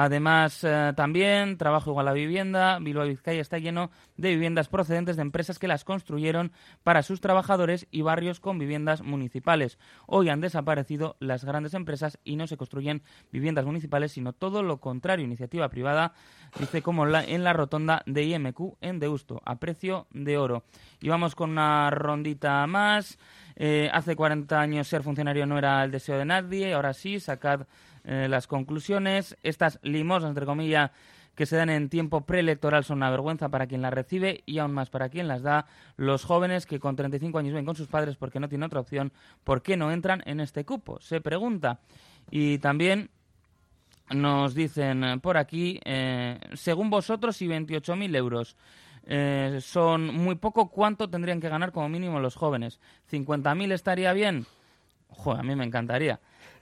Además, 0.00 0.62
eh, 0.62 0.92
también 0.94 1.58
trabajo 1.58 1.90
igual 1.90 2.06
a 2.06 2.12
vivienda. 2.12 2.78
Bilbao 2.78 3.04
Vizcaya 3.04 3.40
está 3.40 3.58
lleno 3.58 3.90
de 4.16 4.28
viviendas 4.30 4.68
procedentes 4.68 5.16
de 5.16 5.22
empresas 5.22 5.58
que 5.58 5.66
las 5.66 5.82
construyeron 5.82 6.52
para 6.84 7.02
sus 7.02 7.20
trabajadores 7.20 7.88
y 7.90 8.02
barrios 8.02 8.38
con 8.38 8.60
viviendas 8.60 9.02
municipales. 9.02 9.76
Hoy 10.06 10.28
han 10.28 10.40
desaparecido 10.40 11.16
las 11.18 11.44
grandes 11.44 11.74
empresas 11.74 12.16
y 12.22 12.36
no 12.36 12.46
se 12.46 12.56
construyen 12.56 13.02
viviendas 13.32 13.64
municipales, 13.64 14.12
sino 14.12 14.32
todo 14.32 14.62
lo 14.62 14.78
contrario, 14.78 15.24
iniciativa 15.24 15.68
privada, 15.68 16.12
dice 16.60 16.80
como 16.80 17.04
la- 17.04 17.24
en 17.24 17.42
la 17.42 17.52
rotonda 17.52 18.04
de 18.06 18.22
IMQ 18.22 18.76
en 18.80 19.00
Deusto, 19.00 19.42
a 19.44 19.56
precio 19.56 20.06
de 20.12 20.38
oro. 20.38 20.62
Y 21.00 21.08
vamos 21.08 21.34
con 21.34 21.50
una 21.50 21.90
rondita 21.90 22.64
más. 22.68 23.18
Eh, 23.56 23.90
hace 23.92 24.14
40 24.14 24.60
años 24.60 24.86
ser 24.86 25.02
funcionario 25.02 25.44
no 25.44 25.58
era 25.58 25.82
el 25.82 25.90
deseo 25.90 26.18
de 26.18 26.24
nadie, 26.24 26.72
ahora 26.72 26.92
sí, 26.92 27.18
sacad 27.18 27.66
eh, 28.04 28.26
las 28.28 28.46
conclusiones. 28.46 29.36
Estas 29.42 29.78
limosnas, 29.82 30.30
entre 30.30 30.46
comillas, 30.46 30.90
que 31.34 31.46
se 31.46 31.56
dan 31.56 31.70
en 31.70 31.88
tiempo 31.88 32.22
preelectoral 32.22 32.84
son 32.84 32.98
una 32.98 33.10
vergüenza 33.10 33.48
para 33.48 33.66
quien 33.66 33.80
las 33.80 33.92
recibe 33.92 34.42
y 34.44 34.58
aún 34.58 34.72
más 34.72 34.90
para 34.90 35.08
quien 35.08 35.28
las 35.28 35.42
da. 35.42 35.66
Los 35.96 36.24
jóvenes 36.24 36.66
que 36.66 36.80
con 36.80 36.96
35 36.96 37.38
años 37.38 37.54
ven 37.54 37.64
con 37.64 37.76
sus 37.76 37.86
padres 37.86 38.16
porque 38.16 38.40
no 38.40 38.48
tienen 38.48 38.66
otra 38.66 38.80
opción, 38.80 39.12
¿por 39.44 39.62
qué 39.62 39.76
no 39.76 39.92
entran 39.92 40.22
en 40.26 40.40
este 40.40 40.64
cupo? 40.64 40.98
Se 41.00 41.20
pregunta. 41.20 41.78
Y 42.30 42.58
también 42.58 43.10
nos 44.10 44.54
dicen 44.54 45.20
por 45.20 45.36
aquí, 45.36 45.80
eh, 45.84 46.40
según 46.54 46.90
vosotros, 46.90 47.40
y 47.42 47.46
28.000 47.46 48.16
euros 48.16 48.56
eh, 49.10 49.58
son 49.62 50.14
muy 50.14 50.34
poco, 50.34 50.68
¿cuánto 50.68 51.08
tendrían 51.08 51.40
que 51.40 51.48
ganar 51.48 51.72
como 51.72 51.88
mínimo 51.88 52.20
los 52.20 52.34
jóvenes? 52.34 52.78
¿50.000 53.10 53.72
estaría 53.72 54.12
bien? 54.12 54.46
A 55.24 55.42
mí 55.42 55.56
me 55.56 55.64
encantaría. 55.64 56.20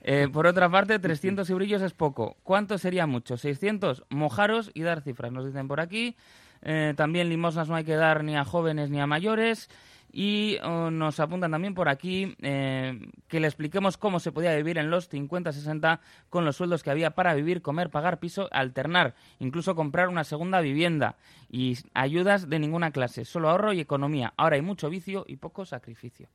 Eh, 0.09 0.29
por 0.31 0.47
otra 0.47 0.69
parte, 0.69 0.99
300 0.99 1.49
eurillos 1.49 1.81
es 1.81 1.91
poco. 1.91 2.37
¿Cuánto 2.43 2.77
sería 2.77 3.05
mucho? 3.05 3.35
¿600? 3.35 4.05
Mojaros 4.09 4.71
y 4.73 4.83
dar 4.83 5.01
cifras, 5.01 5.33
nos 5.33 5.45
dicen 5.45 5.67
por 5.67 5.81
aquí. 5.81 6.15
Eh, 6.61 6.93
también 6.95 7.27
limosnas 7.27 7.67
no 7.67 7.75
hay 7.75 7.83
que 7.83 7.97
dar 7.97 8.23
ni 8.23 8.37
a 8.37 8.45
jóvenes 8.45 8.89
ni 8.89 9.01
a 9.01 9.05
mayores. 9.05 9.69
Y 10.09 10.59
oh, 10.63 10.89
nos 10.91 11.19
apuntan 11.19 11.51
también 11.51 11.73
por 11.73 11.89
aquí 11.89 12.37
eh, 12.41 12.97
que 13.27 13.41
le 13.41 13.47
expliquemos 13.47 13.97
cómo 13.97 14.21
se 14.21 14.31
podía 14.31 14.55
vivir 14.55 14.77
en 14.77 14.89
los 14.89 15.11
50-60 15.11 15.99
con 16.29 16.45
los 16.45 16.55
sueldos 16.55 16.83
que 16.83 16.89
había 16.89 17.11
para 17.11 17.33
vivir, 17.33 17.61
comer, 17.61 17.89
pagar 17.89 18.17
piso, 18.17 18.47
alternar, 18.53 19.13
incluso 19.39 19.75
comprar 19.75 20.07
una 20.07 20.23
segunda 20.23 20.61
vivienda. 20.61 21.17
Y 21.49 21.79
ayudas 21.93 22.49
de 22.49 22.59
ninguna 22.59 22.91
clase, 22.91 23.25
solo 23.25 23.49
ahorro 23.49 23.73
y 23.73 23.81
economía. 23.81 24.33
Ahora 24.37 24.55
hay 24.55 24.61
mucho 24.61 24.89
vicio 24.89 25.25
y 25.27 25.35
poco 25.35 25.65
sacrificio. 25.65 26.29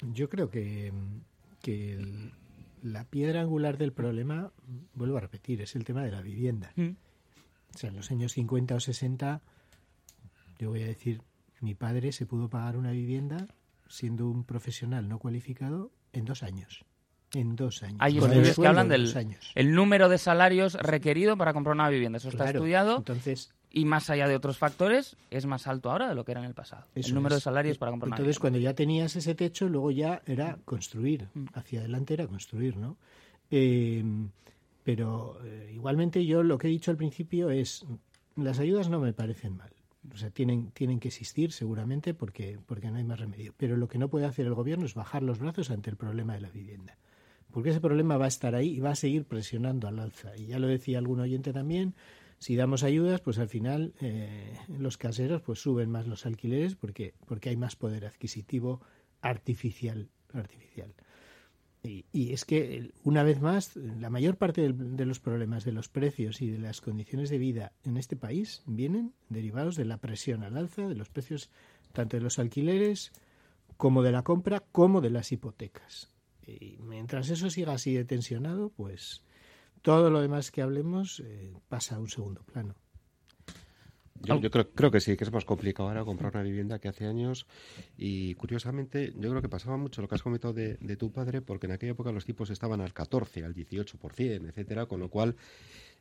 Yo 0.00 0.30
creo 0.30 0.48
que, 0.48 0.90
que 1.62 1.94
el- 1.94 2.32
la 2.82 3.04
piedra 3.04 3.40
angular 3.40 3.78
del 3.78 3.92
problema, 3.92 4.50
vuelvo 4.94 5.16
a 5.16 5.20
repetir, 5.20 5.62
es 5.62 5.76
el 5.76 5.84
tema 5.84 6.02
de 6.04 6.10
la 6.10 6.20
vivienda. 6.20 6.72
Mm. 6.76 6.90
O 7.74 7.78
sea, 7.78 7.90
en 7.90 7.96
los 7.96 8.10
años 8.10 8.32
50 8.32 8.74
o 8.74 8.80
60, 8.80 9.40
yo 10.58 10.70
voy 10.70 10.82
a 10.82 10.86
decir, 10.86 11.22
mi 11.60 11.74
padre 11.74 12.12
se 12.12 12.26
pudo 12.26 12.48
pagar 12.50 12.76
una 12.76 12.90
vivienda 12.90 13.46
siendo 13.88 14.28
un 14.28 14.44
profesional 14.44 15.08
no 15.08 15.18
cualificado 15.18 15.90
en 16.12 16.24
dos 16.24 16.42
años. 16.42 16.84
En 17.34 17.56
dos 17.56 17.82
años. 17.82 17.96
Hay 18.00 18.18
estudios 18.18 18.58
que 18.58 18.66
hablan 18.66 18.88
de 18.88 18.98
del 18.98 19.16
años. 19.16 19.52
el 19.54 19.72
número 19.74 20.08
de 20.10 20.18
salarios 20.18 20.74
requerido 20.74 21.36
para 21.38 21.54
comprar 21.54 21.74
una 21.74 21.88
vivienda. 21.88 22.18
Eso 22.18 22.28
está 22.28 22.44
Claro, 22.44 22.58
estudiado. 22.58 22.96
Entonces, 22.98 23.54
y 23.72 23.84
más 23.86 24.10
allá 24.10 24.28
de 24.28 24.36
otros 24.36 24.58
factores, 24.58 25.16
es 25.30 25.46
más 25.46 25.66
alto 25.66 25.90
ahora 25.90 26.08
de 26.08 26.14
lo 26.14 26.24
que 26.24 26.32
era 26.32 26.40
en 26.40 26.46
el 26.46 26.54
pasado. 26.54 26.86
Eso 26.94 27.08
el 27.08 27.14
número 27.14 27.34
es. 27.34 27.40
de 27.40 27.44
salarios 27.44 27.78
para 27.78 27.90
comprar 27.90 28.12
Entonces, 28.12 28.38
cuando 28.38 28.58
ya 28.58 28.74
tenías 28.74 29.16
ese 29.16 29.34
techo, 29.34 29.68
luego 29.68 29.90
ya 29.90 30.22
era 30.26 30.58
construir. 30.64 31.28
Mm. 31.34 31.46
Hacia 31.54 31.80
adelante 31.80 32.14
era 32.14 32.26
construir, 32.26 32.76
¿no? 32.76 32.98
Eh, 33.50 34.04
pero 34.84 35.38
eh, 35.44 35.72
igualmente 35.74 36.24
yo 36.26 36.42
lo 36.42 36.58
que 36.58 36.66
he 36.66 36.70
dicho 36.70 36.90
al 36.90 36.96
principio 36.96 37.50
es, 37.50 37.86
las 38.36 38.58
ayudas 38.58 38.88
no 38.88 39.00
me 39.00 39.12
parecen 39.12 39.56
mal. 39.56 39.70
O 40.12 40.16
sea, 40.16 40.30
tienen, 40.30 40.72
tienen 40.72 40.98
que 40.98 41.08
existir 41.08 41.52
seguramente 41.52 42.12
porque, 42.12 42.58
porque 42.66 42.90
no 42.90 42.98
hay 42.98 43.04
más 43.04 43.20
remedio. 43.20 43.54
Pero 43.56 43.76
lo 43.76 43.88
que 43.88 43.98
no 43.98 44.08
puede 44.08 44.26
hacer 44.26 44.46
el 44.46 44.54
gobierno 44.54 44.84
es 44.84 44.94
bajar 44.94 45.22
los 45.22 45.38
brazos 45.38 45.70
ante 45.70 45.90
el 45.90 45.96
problema 45.96 46.34
de 46.34 46.40
la 46.40 46.50
vivienda. 46.50 46.98
Porque 47.52 47.70
ese 47.70 47.80
problema 47.80 48.16
va 48.16 48.24
a 48.24 48.28
estar 48.28 48.54
ahí 48.54 48.70
y 48.70 48.80
va 48.80 48.90
a 48.90 48.96
seguir 48.96 49.24
presionando 49.24 49.86
al 49.86 49.98
alza. 49.98 50.36
Y 50.36 50.46
ya 50.46 50.58
lo 50.58 50.66
decía 50.66 50.98
algún 50.98 51.20
oyente 51.20 51.52
también, 51.52 51.94
si 52.42 52.56
damos 52.56 52.82
ayudas, 52.82 53.20
pues 53.20 53.38
al 53.38 53.48
final 53.48 53.94
eh, 54.00 54.52
los 54.66 54.98
caseros 54.98 55.42
pues 55.42 55.60
suben 55.60 55.90
más 55.90 56.08
los 56.08 56.26
alquileres 56.26 56.74
porque, 56.74 57.14
porque 57.26 57.50
hay 57.50 57.56
más 57.56 57.76
poder 57.76 58.04
adquisitivo 58.04 58.80
artificial. 59.20 60.08
artificial. 60.32 60.92
Y, 61.84 62.32
es 62.32 62.44
que, 62.44 62.92
una 63.04 63.22
vez 63.22 63.40
más, 63.40 63.76
la 63.76 64.10
mayor 64.10 64.36
parte 64.38 64.60
del- 64.62 64.96
de 64.96 65.06
los 65.06 65.20
problemas 65.20 65.64
de 65.64 65.72
los 65.72 65.88
precios 65.88 66.42
y 66.42 66.50
de 66.50 66.58
las 66.58 66.80
condiciones 66.80 67.30
de 67.30 67.38
vida 67.38 67.72
en 67.84 67.96
este 67.96 68.16
país 68.16 68.62
vienen 68.66 69.14
derivados 69.28 69.76
de 69.76 69.84
la 69.84 69.98
presión 69.98 70.42
al 70.42 70.56
alza 70.56 70.88
de 70.88 70.96
los 70.96 71.10
precios 71.10 71.48
tanto 71.92 72.16
de 72.16 72.22
los 72.24 72.40
alquileres 72.40 73.12
como 73.76 74.02
de 74.02 74.10
la 74.12 74.22
compra 74.22 74.60
como 74.60 75.00
de 75.00 75.10
las 75.10 75.30
hipotecas. 75.30 76.10
Y 76.44 76.76
mientras 76.80 77.30
eso 77.30 77.50
siga 77.50 77.74
así 77.74 77.94
de 77.94 78.04
tensionado, 78.04 78.70
pues 78.70 79.22
todo 79.82 80.10
lo 80.10 80.20
demás 80.20 80.50
que 80.50 80.62
hablemos 80.62 81.20
eh, 81.20 81.52
pasa 81.68 81.96
a 81.96 81.98
un 81.98 82.08
segundo 82.08 82.42
plano. 82.42 82.74
Yo, 84.24 84.50
creo, 84.50 84.90
que 84.92 85.00
sí, 85.00 85.16
que 85.16 85.24
es 85.24 85.32
más 85.32 85.44
complicado 85.44 85.88
ahora 85.88 86.04
comprar 86.04 86.32
una 86.32 86.44
vivienda 86.44 86.78
que 86.78 86.88
hace 86.88 87.06
años. 87.06 87.46
Y 87.96 88.34
curiosamente, 88.36 89.12
yo 89.16 89.30
creo 89.30 89.42
que 89.42 89.48
pasaba 89.48 89.76
mucho 89.76 90.00
lo 90.00 90.06
que 90.06 90.14
has 90.14 90.22
comentado 90.22 90.54
de, 90.54 90.96
tu 90.96 91.10
padre, 91.10 91.42
porque 91.42 91.66
en 91.66 91.72
aquella 91.72 91.92
época 91.92 92.12
los 92.12 92.24
tipos 92.24 92.48
estaban 92.50 92.80
al 92.80 92.92
14, 92.92 93.44
al 93.44 93.54
18%, 93.54 94.48
etcétera, 94.48 94.86
con 94.86 95.00
lo 95.00 95.08
cual 95.08 95.34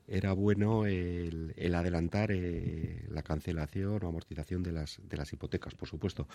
era 0.08 0.34
bueno 0.34 0.86
el, 0.86 1.54
el 1.58 1.74
adelantar 1.74 2.32
eh, 2.32 3.06
la 3.10 3.24
cancelación 3.24 4.04
o 4.04 4.08
amortización 4.08 4.62
de 4.62 4.74
las, 4.74 5.00
de 5.04 5.18
las 5.18 5.34
hipotecas, 5.34 5.74
por 5.74 5.88
supuesto. 5.88 6.28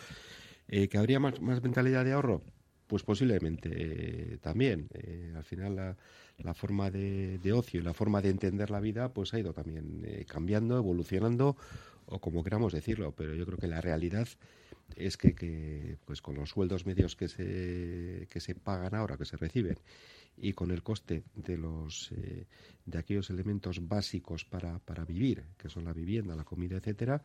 Eh, 0.66 0.88
¿Que 0.88 0.98
habría 0.98 1.20
más, 1.20 1.40
mentalidad 1.40 2.04
de 2.04 2.12
ahorro? 2.12 2.42
Pues 2.88 3.04
posiblemente 3.04 4.38
también. 4.38 4.88
Al 5.36 5.44
final 5.44 5.76
la, 5.76 5.96
la 6.38 6.54
forma 6.54 6.90
de, 6.90 7.38
de 7.38 7.52
ocio 7.52 7.80
y 7.80 7.82
la 7.82 7.94
forma 7.94 8.20
de 8.22 8.30
entender 8.30 8.70
la 8.70 8.80
vida 8.80 9.12
pues 9.12 9.32
ha 9.34 9.38
ido 9.38 9.52
también 9.52 10.02
eh, 10.04 10.24
cambiando, 10.28 10.76
evolucionando 10.76 11.56
o 12.06 12.20
como 12.20 12.44
queramos 12.44 12.72
decirlo, 12.72 13.12
pero 13.12 13.34
yo 13.34 13.44
creo 13.46 13.58
que 13.58 13.66
la 13.66 13.80
realidad 13.80 14.28
es 14.94 15.16
que, 15.16 15.34
que, 15.34 15.98
pues 16.04 16.22
con 16.22 16.36
los 16.36 16.50
sueldos 16.50 16.86
medios 16.86 17.16
que 17.16 17.28
se, 17.28 18.28
que 18.30 18.40
se 18.40 18.54
pagan 18.54 18.94
ahora, 18.94 19.16
que 19.16 19.24
se 19.24 19.36
reciben, 19.36 19.78
y 20.36 20.52
con 20.52 20.70
el 20.70 20.82
coste 20.82 21.24
de 21.34 21.56
los 21.56 22.12
eh, 22.12 22.46
de 22.84 22.98
aquellos 22.98 23.30
elementos 23.30 23.88
básicos 23.88 24.44
para, 24.44 24.78
para 24.80 25.04
vivir, 25.04 25.44
que 25.58 25.68
son 25.68 25.84
la 25.84 25.92
vivienda, 25.92 26.36
la 26.36 26.44
comida, 26.44 26.76
etcétera, 26.76 27.22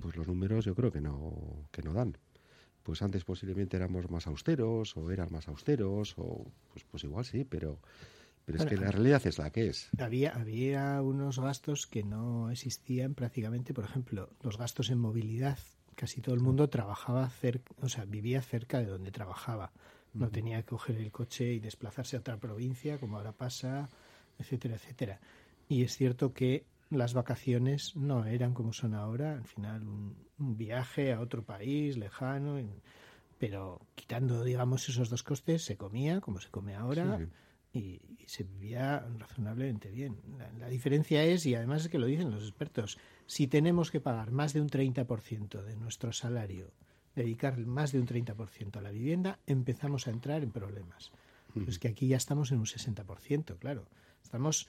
pues 0.00 0.16
los 0.16 0.28
números 0.28 0.64
yo 0.64 0.74
creo 0.74 0.92
que 0.92 1.00
no, 1.00 1.68
que 1.72 1.82
no 1.82 1.92
dan. 1.92 2.16
Pues 2.82 3.00
antes 3.00 3.24
posiblemente 3.24 3.76
éramos 3.76 4.10
más 4.10 4.26
austeros, 4.26 4.96
o 4.96 5.10
eran 5.10 5.32
más 5.32 5.48
austeros, 5.48 6.14
o 6.18 6.44
pues, 6.70 6.84
pues 6.84 7.04
igual 7.04 7.24
sí, 7.24 7.44
pero, 7.44 7.80
pero 8.44 8.58
es 8.58 8.64
Bueno, 8.64 8.66
que 8.66 8.76
la 8.76 8.90
realidad 8.90 9.26
es 9.26 9.38
la 9.38 9.50
que 9.50 9.68
es. 9.68 9.94
Había, 9.98 10.30
había 10.34 11.00
unos 11.02 11.38
gastos 11.38 11.86
que 11.86 12.02
no 12.02 12.50
existían 12.50 13.14
prácticamente, 13.14 13.72
por 13.74 13.84
ejemplo, 13.84 14.30
los 14.42 14.58
gastos 14.58 14.90
en 14.90 14.98
movilidad. 14.98 15.58
Casi 15.94 16.20
todo 16.20 16.34
el 16.34 16.40
mundo 16.40 16.68
trabajaba 16.68 17.28
cerca, 17.30 17.72
o 17.80 17.88
sea, 17.88 18.04
vivía 18.04 18.42
cerca 18.42 18.80
de 18.80 18.86
donde 18.86 19.12
trabajaba. 19.12 19.72
No 20.18 20.26
Ujú. 20.26 20.30
tenía 20.30 20.58
que 20.62 20.66
coger 20.66 20.96
el 20.96 21.12
coche 21.12 21.52
y 21.52 21.60
desplazarse 21.60 22.16
a 22.16 22.20
otra 22.20 22.38
provincia, 22.38 22.98
como 22.98 23.16
ahora 23.18 23.32
pasa, 23.32 23.88
etcétera, 24.38 24.74
etcétera. 24.74 25.20
Y 25.68 25.84
es 25.84 25.96
cierto 25.96 26.32
que 26.32 26.66
las 26.90 27.14
vacaciones 27.14 27.94
no 27.94 28.24
eran 28.26 28.52
como 28.54 28.72
son 28.72 28.94
ahora, 28.94 29.34
al 29.34 29.44
final 29.46 29.86
un, 29.86 30.28
un 30.38 30.56
viaje 30.56 31.12
a 31.12 31.20
otro 31.20 31.44
país 31.44 31.96
lejano, 31.96 32.58
pero 33.38 33.80
quitando, 33.94 34.44
digamos, 34.44 34.88
esos 34.88 35.10
dos 35.10 35.22
costes, 35.22 35.64
se 35.64 35.76
comía 35.76 36.20
como 36.20 36.40
se 36.40 36.50
come 36.50 36.74
ahora. 36.74 37.22
Sí. 37.22 37.28
Y, 37.74 38.00
y 38.18 38.24
se 38.26 38.44
vivía 38.44 39.06
razonablemente 39.18 39.90
bien. 39.90 40.16
La, 40.38 40.50
la 40.52 40.68
diferencia 40.68 41.22
es, 41.24 41.44
y 41.44 41.54
además 41.54 41.82
es 41.82 41.88
que 41.90 41.98
lo 41.98 42.06
dicen 42.06 42.30
los 42.30 42.44
expertos, 42.44 42.98
si 43.26 43.46
tenemos 43.46 43.90
que 43.90 44.00
pagar 44.00 44.30
más 44.30 44.52
de 44.52 44.60
un 44.60 44.70
30% 44.70 45.62
de 45.62 45.76
nuestro 45.76 46.12
salario, 46.12 46.70
dedicar 47.14 47.58
más 47.58 47.92
de 47.92 48.00
un 48.00 48.06
30% 48.06 48.76
a 48.76 48.80
la 48.80 48.90
vivienda, 48.90 49.38
empezamos 49.46 50.06
a 50.06 50.10
entrar 50.10 50.42
en 50.42 50.50
problemas. 50.50 51.12
Pues 51.64 51.78
que 51.78 51.86
aquí 51.86 52.08
ya 52.08 52.16
estamos 52.16 52.50
en 52.50 52.58
un 52.58 52.66
60%, 52.66 53.58
claro. 53.58 53.86
Estamos 54.24 54.68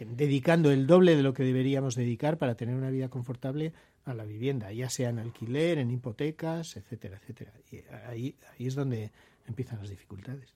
dedicando 0.00 0.70
el 0.70 0.86
doble 0.86 1.16
de 1.16 1.22
lo 1.22 1.34
que 1.34 1.42
deberíamos 1.42 1.94
dedicar 1.94 2.38
para 2.38 2.54
tener 2.54 2.74
una 2.74 2.88
vida 2.88 3.10
confortable 3.10 3.74
a 4.06 4.14
la 4.14 4.24
vivienda, 4.24 4.72
ya 4.72 4.88
sea 4.88 5.10
en 5.10 5.18
alquiler, 5.18 5.76
en 5.76 5.90
hipotecas, 5.90 6.78
etcétera, 6.78 7.18
etcétera. 7.18 7.52
Y 7.70 7.80
ahí, 8.06 8.36
ahí 8.52 8.66
es 8.66 8.74
donde 8.74 9.12
empiezan 9.46 9.80
las 9.80 9.90
dificultades. 9.90 10.54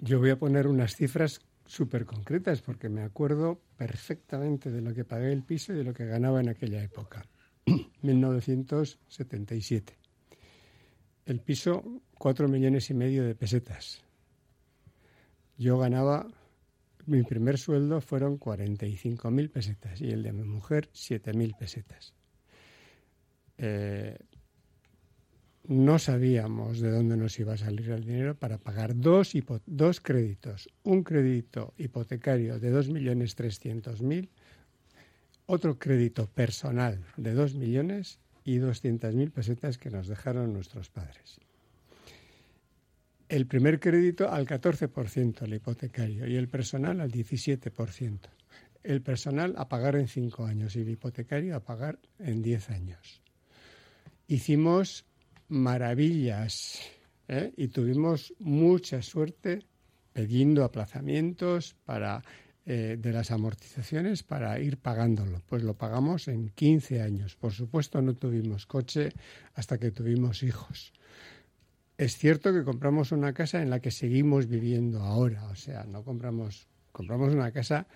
Yo 0.00 0.20
voy 0.20 0.30
a 0.30 0.38
poner 0.38 0.68
unas 0.68 0.94
cifras 0.94 1.40
súper 1.66 2.06
concretas 2.06 2.62
porque 2.62 2.88
me 2.88 3.02
acuerdo 3.02 3.60
perfectamente 3.76 4.70
de 4.70 4.80
lo 4.80 4.94
que 4.94 5.04
pagué 5.04 5.32
el 5.32 5.42
piso 5.42 5.72
y 5.72 5.76
de 5.76 5.84
lo 5.84 5.92
que 5.92 6.06
ganaba 6.06 6.40
en 6.40 6.48
aquella 6.48 6.82
época, 6.82 7.26
1977. 8.02 9.98
El 11.26 11.40
piso, 11.40 11.82
cuatro 12.16 12.48
millones 12.48 12.88
y 12.90 12.94
medio 12.94 13.24
de 13.24 13.34
pesetas. 13.34 14.02
Yo 15.58 15.76
ganaba, 15.78 16.28
mi 17.06 17.24
primer 17.24 17.58
sueldo 17.58 18.00
fueron 18.00 18.38
45.000 18.38 19.50
pesetas 19.50 20.00
y 20.00 20.10
el 20.10 20.22
de 20.22 20.32
mi 20.32 20.44
mujer 20.44 20.88
7.000 20.92 21.56
pesetas. 21.58 22.14
Eh, 23.58 24.16
no 25.68 25.98
sabíamos 25.98 26.80
de 26.80 26.90
dónde 26.90 27.16
nos 27.16 27.38
iba 27.38 27.52
a 27.52 27.58
salir 27.58 27.90
el 27.90 28.04
dinero 28.04 28.34
para 28.34 28.56
pagar 28.56 28.96
dos, 28.96 29.34
dos 29.66 30.00
créditos. 30.00 30.70
Un 30.82 31.04
crédito 31.04 31.74
hipotecario 31.76 32.58
de 32.58 32.72
2.300.000, 32.72 34.30
otro 35.44 35.78
crédito 35.78 36.26
personal 36.26 37.04
de 37.18 37.34
2 37.34 37.54
millones 37.54 38.18
y 38.44 38.56
200.000 38.58 39.30
pesetas 39.30 39.76
que 39.76 39.90
nos 39.90 40.08
dejaron 40.08 40.54
nuestros 40.54 40.88
padres. 40.88 41.38
El 43.28 43.46
primer 43.46 43.78
crédito 43.78 44.30
al 44.30 44.46
14%, 44.46 45.42
el 45.42 45.52
hipotecario, 45.52 46.26
y 46.26 46.36
el 46.36 46.48
personal 46.48 47.02
al 47.02 47.12
17%. 47.12 48.20
El 48.84 49.02
personal 49.02 49.54
a 49.58 49.68
pagar 49.68 49.96
en 49.96 50.08
5 50.08 50.46
años 50.46 50.76
y 50.76 50.80
el 50.80 50.88
hipotecario 50.88 51.54
a 51.54 51.60
pagar 51.60 51.98
en 52.18 52.40
10 52.40 52.70
años. 52.70 53.20
Hicimos 54.28 55.04
maravillas 55.48 56.80
¿eh? 57.28 57.52
y 57.56 57.68
tuvimos 57.68 58.34
mucha 58.38 59.02
suerte 59.02 59.64
pidiendo 60.12 60.64
aplazamientos 60.64 61.76
para 61.84 62.22
eh, 62.66 62.96
de 62.98 63.12
las 63.12 63.30
amortizaciones 63.30 64.22
para 64.22 64.58
ir 64.60 64.78
pagándolo. 64.78 65.40
Pues 65.46 65.62
lo 65.62 65.74
pagamos 65.74 66.28
en 66.28 66.50
15 66.50 67.02
años. 67.02 67.36
Por 67.36 67.52
supuesto 67.52 68.02
no 68.02 68.14
tuvimos 68.14 68.66
coche 68.66 69.10
hasta 69.54 69.78
que 69.78 69.90
tuvimos 69.90 70.42
hijos. 70.42 70.92
Es 71.96 72.16
cierto 72.16 72.52
que 72.52 72.64
compramos 72.64 73.10
una 73.10 73.32
casa 73.32 73.62
en 73.62 73.70
la 73.70 73.80
que 73.80 73.90
seguimos 73.90 74.46
viviendo 74.46 75.00
ahora, 75.00 75.46
o 75.46 75.56
sea, 75.56 75.84
no 75.84 76.04
compramos 76.04 76.68
compramos 76.92 77.32
una 77.32 77.52
casa 77.52 77.86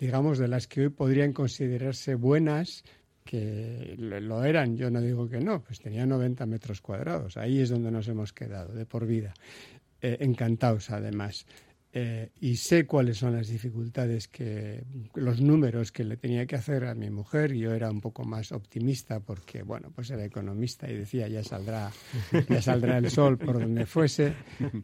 digamos 0.00 0.38
de 0.38 0.48
las 0.48 0.66
que 0.66 0.80
hoy 0.80 0.88
podrían 0.88 1.32
considerarse 1.32 2.14
buenas 2.14 2.84
que 3.30 3.94
lo 3.96 4.42
eran, 4.42 4.76
yo 4.76 4.90
no 4.90 5.00
digo 5.00 5.28
que 5.28 5.38
no, 5.38 5.62
pues 5.62 5.78
tenía 5.78 6.04
90 6.04 6.46
metros 6.46 6.80
cuadrados, 6.80 7.36
ahí 7.36 7.60
es 7.60 7.68
donde 7.68 7.92
nos 7.92 8.08
hemos 8.08 8.32
quedado, 8.32 8.74
de 8.74 8.86
por 8.86 9.06
vida, 9.06 9.34
Eh, 10.02 10.16
encantados 10.20 10.90
además. 10.90 11.46
Eh, 11.92 12.30
y 12.40 12.56
sé 12.56 12.86
cuáles 12.86 13.18
son 13.18 13.36
las 13.36 13.48
dificultades 13.48 14.28
que 14.28 14.82
los 15.14 15.40
números 15.42 15.92
que 15.92 16.04
le 16.04 16.16
tenía 16.16 16.46
que 16.46 16.56
hacer 16.56 16.86
a 16.86 16.94
mi 16.94 17.10
mujer 17.10 17.52
yo 17.52 17.72
era 17.72 17.90
un 17.90 18.00
poco 18.00 18.24
más 18.24 18.52
optimista 18.52 19.20
porque 19.20 19.62
bueno 19.64 19.90
pues 19.92 20.08
era 20.10 20.24
economista 20.24 20.88
y 20.88 20.94
decía 20.94 21.26
ya 21.26 21.42
saldrá 21.42 21.90
ya 22.48 22.62
saldrá 22.62 22.96
el 22.96 23.10
sol 23.10 23.38
por 23.38 23.58
donde 23.58 23.86
fuese 23.86 24.34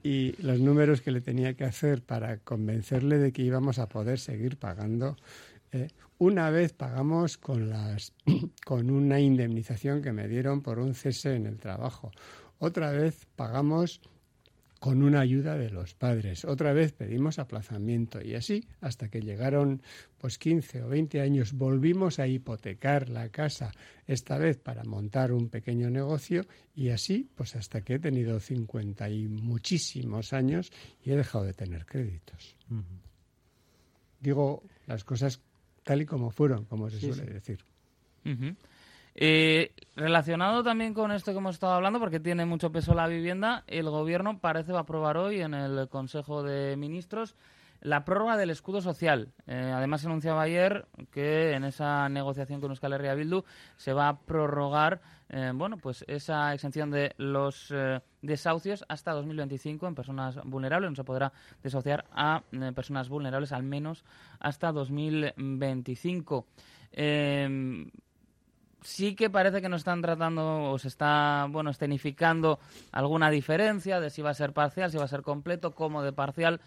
y 0.02 0.34
los 0.42 0.58
números 0.58 1.00
que 1.00 1.12
le 1.12 1.20
tenía 1.20 1.54
que 1.54 1.64
hacer 1.64 2.02
para 2.02 2.38
convencerle 2.38 3.18
de 3.18 3.32
que 3.32 3.42
íbamos 3.42 3.78
a 3.78 3.88
poder 3.88 4.18
seguir 4.18 4.56
pagando 4.56 5.16
eh, 5.72 5.88
una 6.18 6.50
vez 6.50 6.72
pagamos 6.72 7.36
con 7.36 7.68
las 7.68 8.12
con 8.64 8.90
una 8.90 9.20
indemnización 9.20 10.02
que 10.02 10.12
me 10.12 10.28
dieron 10.28 10.62
por 10.62 10.78
un 10.78 10.94
cese 10.94 11.34
en 11.34 11.46
el 11.46 11.58
trabajo 11.58 12.10
otra 12.58 12.90
vez 12.90 13.26
pagamos 13.36 14.00
con 14.78 15.02
una 15.02 15.20
ayuda 15.20 15.56
de 15.56 15.70
los 15.70 15.94
padres. 15.94 16.44
Otra 16.44 16.72
vez 16.72 16.92
pedimos 16.92 17.38
aplazamiento 17.38 18.22
y 18.22 18.34
así 18.34 18.68
hasta 18.80 19.08
que 19.08 19.20
llegaron 19.20 19.82
pues 20.18 20.38
15 20.38 20.82
o 20.82 20.88
20 20.88 21.20
años 21.20 21.52
volvimos 21.54 22.18
a 22.18 22.26
hipotecar 22.26 23.08
la 23.08 23.30
casa, 23.30 23.72
esta 24.06 24.38
vez 24.38 24.58
para 24.58 24.84
montar 24.84 25.32
un 25.32 25.48
pequeño 25.48 25.90
negocio 25.90 26.42
y 26.74 26.90
así 26.90 27.28
pues 27.34 27.56
hasta 27.56 27.80
que 27.80 27.94
he 27.94 27.98
tenido 27.98 28.38
50 28.38 29.08
y 29.10 29.28
muchísimos 29.28 30.32
años 30.32 30.70
y 31.02 31.10
he 31.10 31.16
dejado 31.16 31.44
de 31.44 31.54
tener 31.54 31.86
créditos. 31.86 32.56
Digo 34.20 34.62
las 34.86 35.04
cosas 35.04 35.40
tal 35.86 36.02
y 36.02 36.06
como 36.06 36.30
fueron, 36.30 36.64
como 36.64 36.90
se 36.90 36.98
Sí, 36.98 37.06
suele 37.12 37.26
sí. 37.28 37.32
decir. 37.32 37.64
Eh, 39.14 39.72
relacionado 39.94 40.64
también 40.64 40.92
con 40.92 41.12
esto 41.12 41.30
que 41.32 41.38
hemos 41.38 41.54
estado 41.54 41.74
hablando, 41.74 42.00
porque 42.00 42.18
tiene 42.18 42.44
mucho 42.44 42.72
peso 42.72 42.92
la 42.92 43.06
vivienda, 43.06 43.62
el 43.68 43.88
Gobierno 43.88 44.40
parece 44.40 44.72
va 44.72 44.80
a 44.80 44.82
aprobar 44.82 45.16
hoy 45.16 45.40
en 45.40 45.54
el 45.54 45.88
Consejo 45.88 46.42
de 46.42 46.76
Ministros 46.76 47.36
la 47.82 48.04
prórroga 48.04 48.36
del 48.36 48.50
escudo 48.50 48.80
social. 48.80 49.32
Eh, 49.46 49.72
además, 49.74 50.04
anunciaba 50.04 50.42
ayer 50.42 50.86
que 51.12 51.52
en 51.52 51.62
esa 51.62 52.08
negociación 52.08 52.60
con 52.60 52.70
Euskal 52.70 52.94
Herria 52.94 53.14
Bildu 53.14 53.44
se 53.76 53.92
va 53.92 54.08
a 54.08 54.18
prorrogar 54.18 55.00
eh, 55.28 55.52
bueno, 55.54 55.76
pues 55.76 56.04
esa 56.08 56.52
exención 56.52 56.90
de 56.90 57.14
los 57.18 57.70
eh, 57.70 58.00
desahucios 58.26 58.84
hasta 58.88 59.12
2025 59.12 59.86
en 59.86 59.94
personas 59.94 60.38
vulnerables. 60.44 60.90
No 60.90 60.96
se 60.96 61.04
podrá 61.04 61.32
desahuciar 61.62 62.04
a 62.12 62.42
eh, 62.52 62.72
personas 62.74 63.08
vulnerables 63.08 63.52
al 63.52 63.62
menos 63.62 64.04
hasta 64.40 64.72
2025. 64.72 66.46
Eh, 66.92 67.86
sí 68.86 69.14
que 69.16 69.28
parece 69.30 69.60
que 69.60 69.68
nos 69.68 69.80
están 69.80 70.00
tratando 70.00 70.70
o 70.70 70.78
se 70.78 70.88
está, 70.88 71.46
bueno, 71.50 71.70
escenificando 71.70 72.60
alguna 72.92 73.30
diferencia 73.30 74.00
de 74.00 74.10
si 74.10 74.22
va 74.22 74.30
a 74.30 74.34
ser 74.34 74.52
parcial, 74.52 74.90
si 74.90 74.96
va 74.96 75.04
a 75.04 75.08
ser 75.08 75.22
completo, 75.22 75.72
cómo 75.72 76.02
de 76.02 76.12
parcial, 76.12 76.60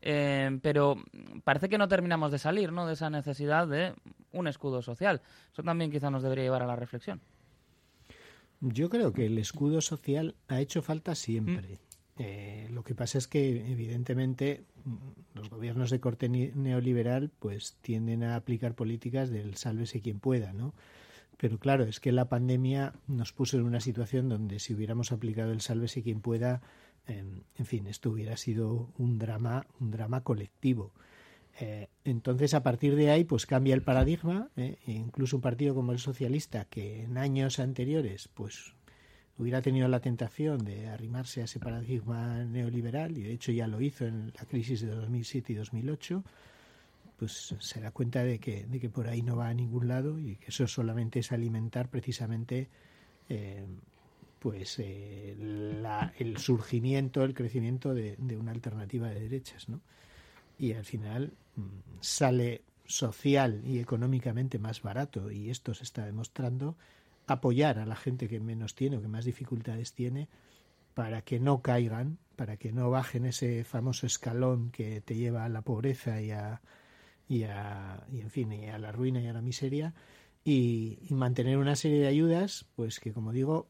eh, 0.00 0.58
pero 0.62 0.96
parece 1.42 1.68
que 1.68 1.78
no 1.78 1.88
terminamos 1.88 2.30
de 2.30 2.38
salir, 2.38 2.70
¿no?, 2.72 2.86
de 2.86 2.92
esa 2.92 3.10
necesidad 3.10 3.66
de 3.66 3.94
un 4.32 4.46
escudo 4.46 4.82
social. 4.82 5.20
Eso 5.52 5.62
también 5.62 5.90
quizá 5.90 6.10
nos 6.10 6.22
debería 6.22 6.44
llevar 6.44 6.62
a 6.62 6.66
la 6.66 6.76
reflexión. 6.76 7.20
Yo 8.66 8.88
creo 8.88 9.12
que 9.12 9.26
el 9.26 9.36
escudo 9.38 9.82
social 9.82 10.34
ha 10.48 10.60
hecho 10.60 10.80
falta 10.80 11.14
siempre. 11.14 11.80
Eh, 12.16 12.68
lo 12.70 12.82
que 12.82 12.94
pasa 12.94 13.18
es 13.18 13.28
que, 13.28 13.70
evidentemente, 13.70 14.64
mm, 14.84 14.96
los 15.34 15.50
gobiernos 15.50 15.90
de 15.90 16.00
corte 16.00 16.28
neoliberal 16.28 17.30
pues 17.38 17.76
tienden 17.82 18.22
a 18.22 18.36
aplicar 18.36 18.74
políticas 18.74 19.30
del 19.30 19.56
sálvese 19.56 20.00
quien 20.00 20.18
pueda, 20.18 20.52
¿no? 20.52 20.72
Pero 21.36 21.58
claro, 21.58 21.84
es 21.84 22.00
que 22.00 22.12
la 22.12 22.28
pandemia 22.28 22.94
nos 23.06 23.32
puso 23.32 23.58
en 23.58 23.64
una 23.64 23.80
situación 23.80 24.28
donde 24.28 24.60
si 24.60 24.72
hubiéramos 24.72 25.12
aplicado 25.12 25.52
el 25.52 25.60
sálvese 25.60 26.02
quien 26.02 26.20
pueda, 26.20 26.62
eh, 27.06 27.24
en 27.58 27.66
fin, 27.66 27.86
esto 27.86 28.10
hubiera 28.10 28.36
sido 28.36 28.88
un 28.96 29.18
drama, 29.18 29.66
un 29.80 29.90
drama 29.90 30.22
colectivo. 30.22 30.92
Eh, 31.60 31.88
entonces, 32.04 32.52
a 32.54 32.62
partir 32.62 32.96
de 32.96 33.10
ahí, 33.10 33.24
pues 33.24 33.46
cambia 33.46 33.74
el 33.74 33.82
paradigma. 33.82 34.50
eh, 34.56 34.76
e 34.86 34.92
incluso 34.92 35.36
un 35.36 35.42
partido 35.42 35.74
como 35.74 35.92
el 35.92 35.98
socialista, 35.98 36.64
que 36.64 37.04
en 37.04 37.16
años 37.18 37.58
anteriores, 37.60 38.28
pues 38.34 38.74
hubiera 39.38 39.62
tenido 39.62 39.88
la 39.88 40.00
tentación 40.00 40.58
de 40.64 40.88
arrimarse 40.88 41.40
a 41.40 41.44
ese 41.44 41.58
paradigma 41.60 42.44
neoliberal, 42.44 43.16
y 43.18 43.22
de 43.22 43.32
hecho 43.32 43.52
ya 43.52 43.66
lo 43.66 43.80
hizo 43.80 44.04
en 44.06 44.32
la 44.36 44.44
crisis 44.46 44.80
de 44.80 44.88
2007 44.88 45.52
y 45.52 45.56
2008, 45.56 46.22
pues 47.18 47.54
se 47.58 47.80
da 47.80 47.90
cuenta 47.92 48.24
de 48.24 48.38
que, 48.38 48.66
de 48.66 48.80
que 48.80 48.88
por 48.90 49.08
ahí 49.08 49.22
no 49.22 49.36
va 49.36 49.48
a 49.48 49.54
ningún 49.54 49.86
lado 49.88 50.18
y 50.18 50.36
que 50.36 50.46
eso 50.48 50.66
solamente 50.66 51.20
es 51.20 51.30
alimentar 51.32 51.88
precisamente 51.88 52.68
eh, 53.28 53.64
pues 54.40 54.76
eh, 54.78 55.34
la- 55.38 56.12
el 56.18 56.36
surgimiento, 56.38 57.22
el 57.24 57.32
crecimiento 57.34 57.94
de, 57.94 58.16
de 58.18 58.36
una 58.36 58.50
alternativa 58.50 59.08
de 59.08 59.20
derechas, 59.20 59.68
¿no? 59.68 59.80
Y 60.58 60.72
al 60.72 60.84
final 60.84 61.32
sale 62.00 62.62
social 62.86 63.62
y 63.64 63.78
económicamente 63.78 64.58
más 64.58 64.82
barato 64.82 65.30
y 65.30 65.50
esto 65.50 65.74
se 65.74 65.84
está 65.84 66.04
demostrando 66.04 66.76
apoyar 67.26 67.78
a 67.78 67.86
la 67.86 67.96
gente 67.96 68.28
que 68.28 68.40
menos 68.40 68.74
tiene 68.74 68.98
o 68.98 69.02
que 69.02 69.08
más 69.08 69.24
dificultades 69.24 69.94
tiene 69.94 70.28
para 70.92 71.22
que 71.22 71.40
no 71.40 71.62
caigan, 71.62 72.18
para 72.36 72.56
que 72.56 72.72
no 72.72 72.90
bajen 72.90 73.24
ese 73.24 73.64
famoso 73.64 74.06
escalón 74.06 74.70
que 74.70 75.00
te 75.00 75.16
lleva 75.16 75.44
a 75.44 75.48
la 75.48 75.62
pobreza 75.62 76.20
y 76.20 76.30
a, 76.30 76.60
y 77.28 77.44
a 77.44 78.04
y 78.12 78.20
en 78.20 78.30
fin 78.30 78.52
y 78.52 78.68
a 78.68 78.78
la 78.78 78.92
ruina 78.92 79.20
y 79.20 79.26
a 79.26 79.32
la 79.32 79.40
miseria 79.40 79.94
y, 80.44 80.98
y 81.08 81.14
mantener 81.14 81.56
una 81.56 81.76
serie 81.76 82.00
de 82.00 82.06
ayudas 82.06 82.66
pues 82.76 83.00
que 83.00 83.12
como 83.12 83.32
digo 83.32 83.68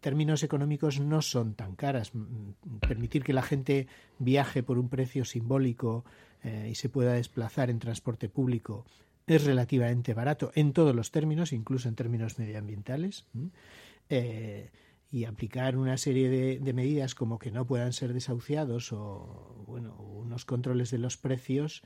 términos 0.00 0.42
económicos 0.42 1.00
no 1.00 1.22
son 1.22 1.54
tan 1.54 1.74
caras. 1.74 2.14
Mm, 2.14 2.78
Permitir 2.80 3.24
que 3.24 3.32
la 3.32 3.42
gente 3.42 3.88
viaje 4.18 4.62
por 4.62 4.78
un 4.78 4.88
precio 4.88 5.24
simbólico 5.24 6.04
eh, 6.42 6.68
y 6.70 6.74
se 6.74 6.88
pueda 6.88 7.14
desplazar 7.14 7.70
en 7.70 7.78
transporte 7.78 8.28
público 8.28 8.84
es 9.26 9.44
relativamente 9.44 10.14
barato 10.14 10.52
en 10.54 10.72
todos 10.72 10.94
los 10.94 11.10
términos, 11.10 11.52
incluso 11.52 11.88
en 11.88 11.96
términos 11.96 12.38
medioambientales. 12.38 13.26
Eh, 14.08 14.70
y 15.10 15.24
aplicar 15.24 15.76
una 15.76 15.96
serie 15.96 16.28
de, 16.28 16.58
de 16.58 16.72
medidas 16.72 17.14
como 17.14 17.38
que 17.38 17.50
no 17.50 17.64
puedan 17.64 17.92
ser 17.92 18.12
desahuciados 18.12 18.92
o 18.92 19.64
bueno 19.66 19.96
unos 19.96 20.44
controles 20.44 20.90
de 20.90 20.98
los 20.98 21.16
precios 21.16 21.82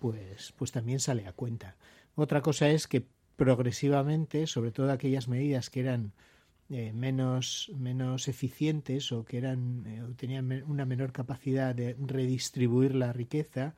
pues 0.00 0.52
pues 0.56 0.72
también 0.72 0.98
sale 0.98 1.26
a 1.26 1.32
cuenta 1.32 1.76
otra 2.16 2.42
cosa 2.42 2.68
es 2.68 2.88
que 2.88 3.06
progresivamente 3.36 4.46
sobre 4.46 4.72
todo 4.72 4.90
aquellas 4.90 5.28
medidas 5.28 5.70
que 5.70 5.80
eran 5.80 6.12
eh, 6.70 6.92
menos 6.92 7.70
menos 7.76 8.28
eficientes 8.28 9.12
o 9.12 9.24
que 9.24 9.38
eran 9.38 9.84
eh, 9.86 10.02
o 10.02 10.08
tenían 10.14 10.50
una 10.66 10.84
menor 10.84 11.12
capacidad 11.12 11.74
de 11.74 11.96
redistribuir 12.00 12.94
la 12.94 13.12
riqueza 13.12 13.74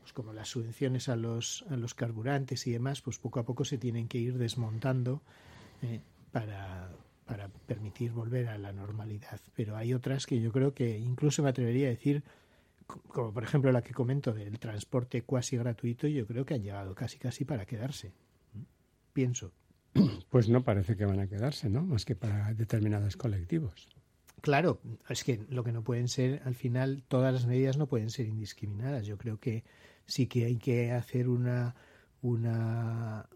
pues 0.00 0.12
como 0.12 0.32
las 0.32 0.48
subvenciones 0.48 1.08
a 1.08 1.16
los 1.16 1.64
a 1.70 1.76
los 1.76 1.94
carburantes 1.94 2.66
y 2.66 2.72
demás 2.72 3.00
pues 3.02 3.18
poco 3.18 3.40
a 3.40 3.44
poco 3.44 3.64
se 3.64 3.78
tienen 3.78 4.08
que 4.08 4.18
ir 4.18 4.38
desmontando 4.38 5.22
eh, 5.82 6.00
para 6.32 6.90
para 7.26 7.48
permitir 7.48 8.12
volver 8.12 8.48
a 8.48 8.56
la 8.58 8.72
normalidad. 8.72 9.40
Pero 9.56 9.76
hay 9.76 9.94
otras 9.94 10.26
que 10.26 10.40
yo 10.40 10.52
creo 10.52 10.74
que 10.74 10.96
incluso 10.98 11.42
me 11.42 11.48
atrevería 11.50 11.88
a 11.88 11.90
decir, 11.90 12.22
co- 12.86 13.02
como 13.08 13.32
por 13.32 13.44
ejemplo 13.44 13.72
la 13.72 13.82
que 13.82 13.94
comento 13.94 14.32
del 14.32 14.58
transporte 14.60 15.22
cuasi 15.22 15.56
gratuito, 15.56 16.06
yo 16.08 16.26
creo 16.26 16.44
que 16.46 16.54
han 16.54 16.62
llegado 16.62 16.94
casi 16.94 17.18
casi 17.18 17.44
para 17.44 17.66
quedarse. 17.66 18.12
Pienso. 19.12 19.52
Pues 20.30 20.48
no 20.48 20.62
parece 20.62 20.96
que 20.96 21.04
van 21.04 21.20
a 21.20 21.26
quedarse, 21.26 21.68
¿no? 21.70 21.82
Más 21.82 22.04
que 22.04 22.14
para 22.16 22.52
determinados 22.54 23.16
colectivos. 23.16 23.88
Claro, 24.42 24.80
es 25.08 25.24
que 25.24 25.40
lo 25.48 25.64
que 25.64 25.72
no 25.72 25.82
pueden 25.82 26.08
ser, 26.08 26.42
al 26.44 26.54
final, 26.54 27.02
todas 27.08 27.32
las 27.32 27.46
medidas 27.46 27.78
no 27.78 27.86
pueden 27.86 28.10
ser 28.10 28.26
indiscriminadas. 28.26 29.06
Yo 29.06 29.16
creo 29.16 29.38
que 29.40 29.64
sí 30.06 30.26
que 30.26 30.44
hay 30.44 30.56
que 30.56 30.92
hacer 30.92 31.28
una, 31.28 31.74
una, 32.22 33.26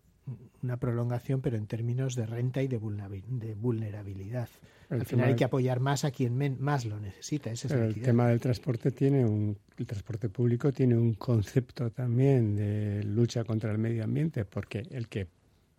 una 0.63 0.77
prolongación, 0.77 1.41
pero 1.41 1.57
en 1.57 1.67
términos 1.67 2.15
de 2.15 2.27
renta 2.27 2.63
y 2.63 2.69
de, 2.69 2.79
vulnerabil- 2.81 3.25
de 3.27 3.55
vulnerabilidad. 3.55 4.49
El 4.91 5.01
al 5.01 5.07
final 5.07 5.29
hay 5.29 5.37
que 5.37 5.45
apoyar 5.45 5.81
más 5.81 6.05
a 6.05 6.11
quien 6.11 6.37
men- 6.37 6.59
más 6.61 6.85
lo 6.85 7.01
necesita. 7.01 7.51
Esa 7.51 7.69
Pero 7.69 7.85
el 7.85 8.01
tema 8.03 8.29
del 8.29 8.41
transporte 8.41 8.91
tiene 8.91 9.25
un, 9.25 9.57
el 9.79 9.87
transporte 9.87 10.29
público 10.29 10.73
tiene 10.73 10.97
un 10.97 11.15
concepto 11.15 11.91
también 11.91 12.57
de 12.57 13.03
lucha 13.05 13.45
contra 13.45 13.71
el 13.73 13.79
medio 13.79 14.05
ambiente, 14.05 14.45
porque 14.45 14.87
el 14.91 15.09
que 15.09 15.29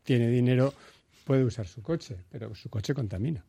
tiene 0.03 0.27
dinero 0.29 0.73
puede 1.25 1.43
usar 1.43 1.67
su 1.67 1.81
coche, 1.81 2.17
pero 2.29 2.53
su 2.55 2.69
coche 2.69 2.93
contamina. 2.93 3.43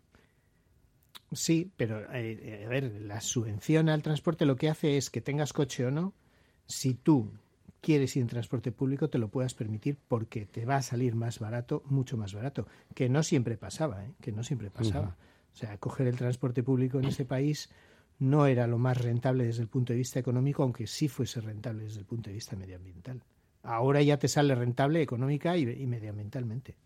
Sí, 1.33 1.71
pero 1.77 2.13
eh, 2.13 2.65
a 2.67 2.69
ver, 2.69 3.01
la 3.01 3.21
subvención 3.21 3.89
al 3.89 4.03
transporte 4.03 4.45
lo 4.45 4.57
que 4.57 4.69
hace 4.69 4.97
es 4.97 5.09
que 5.09 5.21
tengas 5.21 5.53
coche 5.53 5.87
o 5.87 5.91
no, 5.91 6.13
si 6.67 6.95
tú 6.95 7.31
quieres 7.81 8.15
ir 8.17 8.23
en 8.23 8.29
transporte 8.29 8.71
público 8.71 9.09
te 9.09 9.19
lo 9.19 9.29
puedas 9.29 9.55
permitir 9.55 9.99
porque 10.09 10.47
te 10.47 10.65
va 10.65 10.77
a 10.77 10.83
salir 10.83 11.15
más 11.15 11.39
barato, 11.39 11.83
mucho 11.87 12.17
más 12.17 12.35
barato, 12.35 12.67
que 12.95 13.09
no 13.09 13.23
siempre 13.23 13.57
pasaba, 13.57 14.05
¿eh? 14.05 14.13
que 14.21 14.33
no 14.33 14.45
siempre 14.45 14.71
pasaba. 14.71 15.17
O 15.53 15.57
sea, 15.57 15.77
coger 15.79 16.07
el 16.07 16.17
transporte 16.17 16.63
público 16.63 16.99
en 16.99 17.07
ese 17.07 17.25
país 17.25 17.69
no 18.19 18.47
era 18.47 18.67
lo 18.67 18.79
más 18.79 18.99
rentable 18.99 19.45
desde 19.45 19.63
el 19.63 19.69
punto 19.69 19.93
de 19.93 19.99
vista 19.99 20.21
económico, 20.21 20.63
aunque 20.63 20.87
sí 20.87 21.09
fuese 21.09 21.41
rentable 21.41 21.85
desde 21.85 22.01
el 22.01 22.07
punto 22.07 22.31
de 22.31 22.35
vista 22.35 22.57
medioambiental. 22.57 23.23
Ahora 23.63 24.03
ya 24.03 24.19
te 24.19 24.29
sale 24.29 24.55
rentable 24.55 25.03
económica 25.03 25.57
y, 25.57 25.63
y 25.63 25.87
medioambientalmente. 25.87 26.77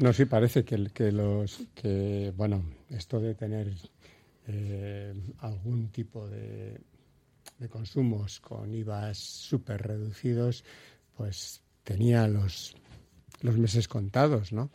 No, 0.00 0.12
sí 0.12 0.24
parece 0.24 0.64
que, 0.64 0.90
que 0.92 1.12
los 1.12 1.62
que 1.74 2.32
bueno 2.36 2.64
esto 2.90 3.20
de 3.20 3.34
tener 3.34 3.72
eh, 4.48 5.14
algún 5.38 5.88
tipo 5.88 6.28
de, 6.28 6.80
consumos 7.70 8.40
con 8.40 8.74
IVAs 8.74 9.18
súper 9.18 9.82
reducidos, 9.82 10.64
pues 11.16 11.62
tenía 11.84 12.28
los 12.28 12.76
los 13.42 13.58
meses 13.58 13.88
contados, 13.88 14.52
¿no? 14.52 14.70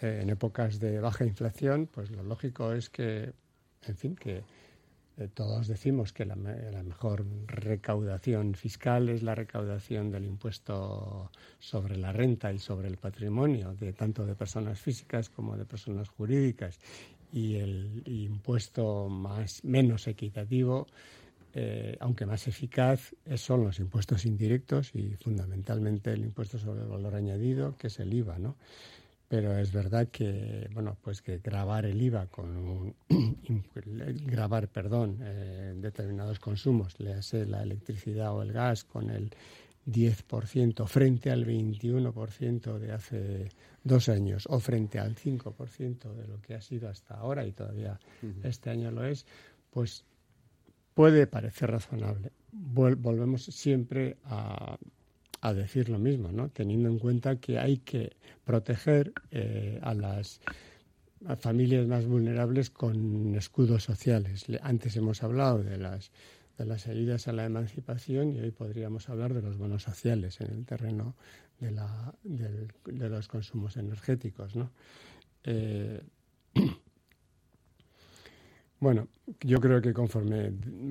Eh, 0.00 0.20
en 0.22 0.30
épocas 0.30 0.78
de 0.80 1.00
baja 1.00 1.24
inflación, 1.24 1.86
pues 1.86 2.10
lo 2.10 2.22
lógico 2.22 2.72
es 2.72 2.90
que, 2.90 3.32
en 3.86 3.96
fin, 3.96 4.16
que 4.16 4.42
todos 5.34 5.68
decimos 5.68 6.12
que 6.12 6.24
la, 6.24 6.36
la 6.36 6.82
mejor 6.82 7.24
recaudación 7.46 8.54
fiscal 8.54 9.08
es 9.08 9.22
la 9.22 9.34
recaudación 9.34 10.10
del 10.10 10.24
impuesto 10.24 11.30
sobre 11.58 11.96
la 11.96 12.12
renta 12.12 12.52
y 12.52 12.58
sobre 12.58 12.88
el 12.88 12.96
patrimonio, 12.96 13.74
de 13.74 13.92
tanto 13.92 14.24
de 14.24 14.34
personas 14.34 14.80
físicas 14.80 15.28
como 15.28 15.56
de 15.56 15.64
personas 15.64 16.08
jurídicas. 16.08 16.78
Y 17.32 17.56
el 17.56 18.02
impuesto 18.06 19.08
más 19.08 19.64
menos 19.64 20.06
equitativo, 20.06 20.86
eh, 21.54 21.96
aunque 22.00 22.24
más 22.24 22.48
eficaz, 22.48 23.14
eh, 23.26 23.36
son 23.36 23.64
los 23.64 23.78
impuestos 23.78 24.24
indirectos 24.24 24.94
y 24.94 25.16
fundamentalmente 25.16 26.12
el 26.12 26.24
impuesto 26.24 26.58
sobre 26.58 26.82
el 26.82 26.88
valor 26.88 27.14
añadido, 27.14 27.76
que 27.76 27.88
es 27.88 27.98
el 28.00 28.12
IVA, 28.14 28.38
¿no? 28.38 28.56
Pero 29.32 29.56
es 29.56 29.72
verdad 29.72 30.08
que, 30.08 30.68
bueno, 30.74 30.98
pues 31.00 31.22
que 31.22 31.38
grabar 31.38 31.86
el 31.86 32.02
IVA 32.02 32.26
con 32.26 32.54
un, 32.54 32.94
grabar, 34.26 34.68
perdón, 34.68 35.20
eh, 35.22 35.72
determinados 35.74 36.38
consumos, 36.38 37.00
le 37.00 37.14
hace 37.14 37.46
la 37.46 37.62
electricidad 37.62 38.34
o 38.34 38.42
el 38.42 38.52
gas 38.52 38.84
con 38.84 39.08
el 39.08 39.30
10% 39.86 40.86
frente 40.86 41.30
al 41.30 41.46
21% 41.46 42.78
de 42.78 42.92
hace 42.92 43.48
dos 43.82 44.10
años 44.10 44.44
o 44.50 44.60
frente 44.60 44.98
al 44.98 45.14
5% 45.16 46.12
de 46.14 46.28
lo 46.28 46.38
que 46.42 46.54
ha 46.54 46.60
sido 46.60 46.90
hasta 46.90 47.14
ahora 47.14 47.46
y 47.46 47.52
todavía 47.52 47.98
este 48.42 48.68
año 48.68 48.90
lo 48.90 49.02
es, 49.06 49.24
pues 49.70 50.04
puede 50.92 51.26
parecer 51.26 51.70
razonable. 51.70 52.32
Vol- 52.52 52.96
volvemos 53.00 53.44
siempre 53.46 54.18
a, 54.24 54.76
a 55.42 55.52
decir 55.52 55.88
lo 55.90 55.98
mismo, 55.98 56.32
¿no? 56.32 56.48
Teniendo 56.48 56.88
en 56.88 56.98
cuenta 56.98 57.36
que 57.36 57.58
hay 57.58 57.78
que 57.78 58.12
proteger 58.44 59.12
eh, 59.30 59.78
a 59.82 59.92
las 59.92 60.40
a 61.26 61.36
familias 61.36 61.86
más 61.86 62.06
vulnerables 62.06 62.70
con 62.70 63.34
escudos 63.36 63.84
sociales. 63.84 64.48
Le- 64.48 64.58
Antes 64.62 64.96
hemos 64.96 65.22
hablado 65.22 65.62
de 65.62 65.76
las 65.76 66.10
de 66.58 66.66
las 66.66 66.86
ayudas 66.86 67.28
a 67.28 67.32
la 67.32 67.44
emancipación 67.46 68.32
y 68.34 68.40
hoy 68.40 68.50
podríamos 68.50 69.08
hablar 69.08 69.32
de 69.34 69.40
los 69.42 69.56
bonos 69.56 69.82
sociales 69.84 70.40
en 70.40 70.50
el 70.52 70.64
terreno 70.66 71.14
de, 71.58 71.70
la, 71.70 72.14
de 72.24 73.08
los 73.08 73.26
consumos 73.26 73.76
energéticos, 73.76 74.54
¿no? 74.54 74.70
Eh, 75.44 76.00
Bueno, 78.82 79.06
yo 79.42 79.60
creo 79.60 79.80
que 79.80 79.92
conforme 79.94 80.50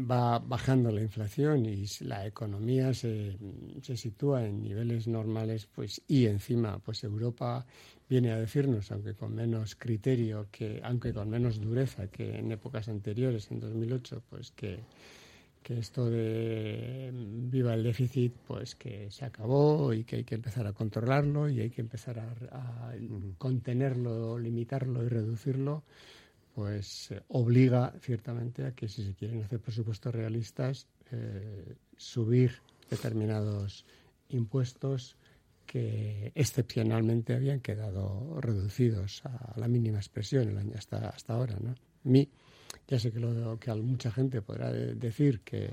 va 0.09 0.39
bajando 0.39 0.91
la 0.91 1.01
inflación 1.01 1.65
y 1.65 1.83
la 2.05 2.25
economía 2.25 2.93
se, 2.93 3.37
se 3.81 3.97
sitúa 3.97 4.45
en 4.45 4.61
niveles 4.63 5.09
normales, 5.09 5.65
pues 5.65 6.01
y 6.07 6.25
encima, 6.27 6.79
pues 6.79 7.03
Europa 7.03 7.65
viene 8.07 8.31
a 8.31 8.37
decirnos, 8.37 8.93
aunque 8.93 9.13
con 9.13 9.35
menos 9.35 9.75
criterio, 9.75 10.47
que 10.53 10.79
aunque 10.85 11.13
con 11.13 11.29
menos 11.29 11.59
dureza 11.59 12.07
que 12.07 12.37
en 12.37 12.53
épocas 12.53 12.87
anteriores, 12.87 13.51
en 13.51 13.59
2008, 13.59 14.23
pues 14.29 14.51
que 14.51 14.79
que 15.61 15.77
esto 15.77 16.09
de 16.09 17.11
viva 17.13 17.73
el 17.75 17.83
déficit, 17.83 18.33
pues 18.47 18.73
que 18.75 19.11
se 19.11 19.25
acabó 19.25 19.93
y 19.93 20.03
que 20.05 20.15
hay 20.17 20.23
que 20.23 20.35
empezar 20.35 20.65
a 20.65 20.73
controlarlo 20.73 21.49
y 21.49 21.59
hay 21.59 21.69
que 21.69 21.81
empezar 21.81 22.17
a, 22.19 22.31
a 22.51 22.93
contenerlo, 23.37 24.39
limitarlo 24.39 25.03
y 25.03 25.09
reducirlo, 25.09 25.83
pues 26.53 27.11
eh, 27.11 27.21
obliga 27.29 27.93
ciertamente 28.01 28.65
a 28.65 28.71
que 28.73 28.87
si 28.87 29.03
se 29.05 29.13
quieren 29.13 29.41
hacer 29.43 29.59
presupuestos 29.59 30.13
realistas, 30.13 30.87
eh, 31.11 31.75
subir 31.97 32.51
determinados 32.89 33.85
impuestos 34.29 35.15
que 35.65 36.31
excepcionalmente 36.35 37.33
habían 37.33 37.61
quedado 37.61 38.39
reducidos 38.41 39.21
a 39.25 39.53
la 39.57 39.67
mínima 39.67 39.97
expresión 39.99 40.49
el 40.49 40.57
año 40.57 40.73
hasta, 40.77 41.09
hasta 41.09 41.33
ahora. 41.33 41.57
¿no? 41.61 41.75
Mi, 42.03 42.27
ya 42.87 42.99
sé 42.99 43.11
que, 43.11 43.19
lo, 43.19 43.57
que 43.59 43.73
mucha 43.75 44.11
gente 44.11 44.41
podrá 44.41 44.71
de- 44.71 44.95
decir 44.95 45.41
que, 45.41 45.69